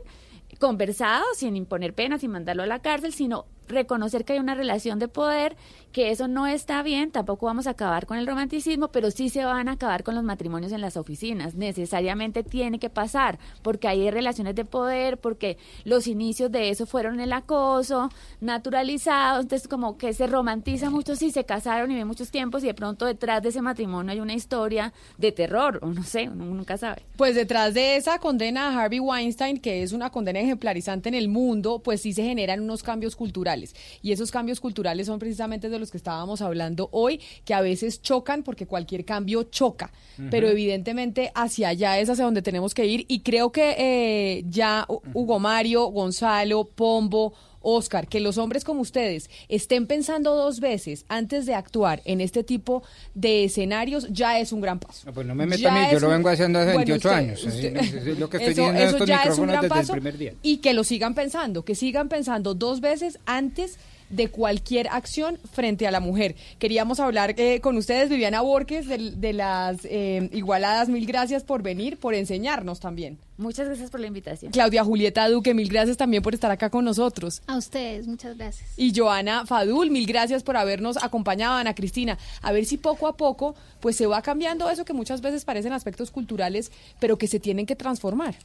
[0.60, 5.00] conversado, sin imponer pena, sin mandarlo a la cárcel, sino reconocer que hay una relación
[5.00, 5.56] de poder,
[5.92, 9.46] que eso no está bien, tampoco vamos a acabar con el romanticismo, pero sí se
[9.46, 11.56] van a acabar con los matrimonios en las oficinas.
[11.56, 17.20] Necesariamente tiene que pasar, porque hay relaciones de poder, porque los inicios de eso fueron
[17.20, 22.32] el acoso, naturalizado, entonces como que se romantiza mucho si se casaron y ven muchos
[22.32, 26.04] tiempos y de pronto detrás de ese matrimonio hay una historia de terror, o no
[26.04, 27.04] sé, uno nunca sabe.
[27.18, 31.28] Pues detrás de esa condena a Harvey Weinstein, que es una condena ejemplarizante en el
[31.28, 33.76] mundo, pues sí se generan unos cambios culturales.
[34.02, 38.02] Y esos cambios culturales son precisamente de los que estábamos hablando hoy, que a veces
[38.02, 39.92] chocan porque cualquier cambio choca.
[40.30, 43.06] Pero evidentemente hacia allá es hacia donde tenemos que ir.
[43.08, 48.82] Y creo que eh, ya Hu- Hugo Mario, Gonzalo, Pombo, Oscar, que los hombres como
[48.82, 52.82] ustedes estén pensando dos veces antes de actuar en este tipo
[53.14, 55.04] de escenarios ya es un gran paso.
[55.06, 57.20] No, pues no me meta a mí, yo lo vengo haciendo hace Bueno, 28 usted-
[57.20, 57.40] años.
[57.46, 60.00] así, usted- no, es lo que estoy eso, estos ya es un gran paso el
[60.02, 60.34] primer día.
[60.42, 63.78] y que lo sigan pensando, que sigan pensando dos veces antes
[64.12, 66.36] de cualquier acción frente a la mujer.
[66.60, 70.90] Queríamos hablar eh, con ustedes, Viviana Borges, del- de, las eh, Igualadas.
[70.90, 73.18] Mil gracias por venir, por enseñarnos también.
[73.38, 74.52] Muchas gracias por la invitación.
[74.52, 77.42] Claudia Julieta Duque, mil gracias también por estar acá con nosotros.
[77.48, 78.70] A ustedes, muchas gracias.
[78.78, 82.20] Y Joana Fadul, mil gracias por habernos acompañado, Ana Cristina.
[82.44, 85.74] A ver si poco a poco pues se va cambiando eso que muchas veces parecen
[85.74, 88.36] aspectos culturales, pero que se tienen que transformar.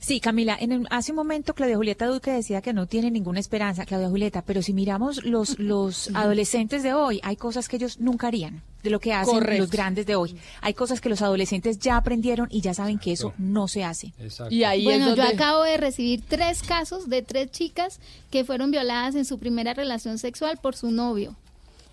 [0.00, 3.40] Sí, Camila, en el- hace un momento Claudia Julieta Duque decía que no tiene ninguna
[3.40, 7.98] esperanza, Claudia Julieta, pero si miramos los, los adolescentes de hoy, hay cosas que ellos
[8.00, 9.62] nunca harían de lo que hacen Correcto.
[9.62, 10.36] los grandes de hoy.
[10.60, 14.12] Hay cosas que los adolescentes ya aprendieron y ya saben que eso no se hace.
[14.50, 15.34] Y ahí bueno, es yo donde...
[15.34, 17.98] acabo de recibir tres casos de tres chicas
[18.30, 21.34] que fueron violadas en su primera relación sexual por su novio.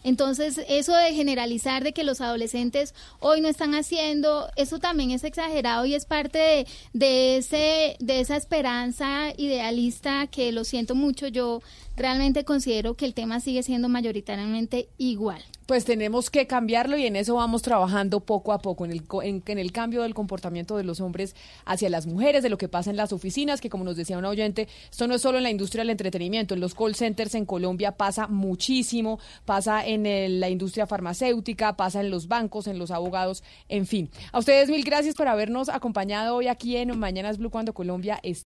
[0.05, 5.23] Entonces, eso de generalizar de que los adolescentes hoy no están haciendo, eso también es
[5.23, 11.27] exagerado y es parte de, de ese, de esa esperanza idealista que lo siento mucho.
[11.27, 11.63] Yo
[11.95, 15.41] realmente considero que el tema sigue siendo mayoritariamente igual.
[15.65, 19.41] Pues tenemos que cambiarlo y en eso vamos trabajando poco a poco, en el, en,
[19.47, 22.91] en el cambio del comportamiento de los hombres hacia las mujeres, de lo que pasa
[22.91, 25.49] en las oficinas, que como nos decía un oyente, esto no es solo en la
[25.49, 30.49] industria del entretenimiento, en los call centers en Colombia pasa muchísimo, pasa en el- la
[30.49, 34.11] industria farmacéutica, pasa en los bancos, en los abogados, en fin.
[34.33, 38.43] A ustedes mil gracias por habernos acompañado hoy aquí en Mañanas Blue cuando Colombia está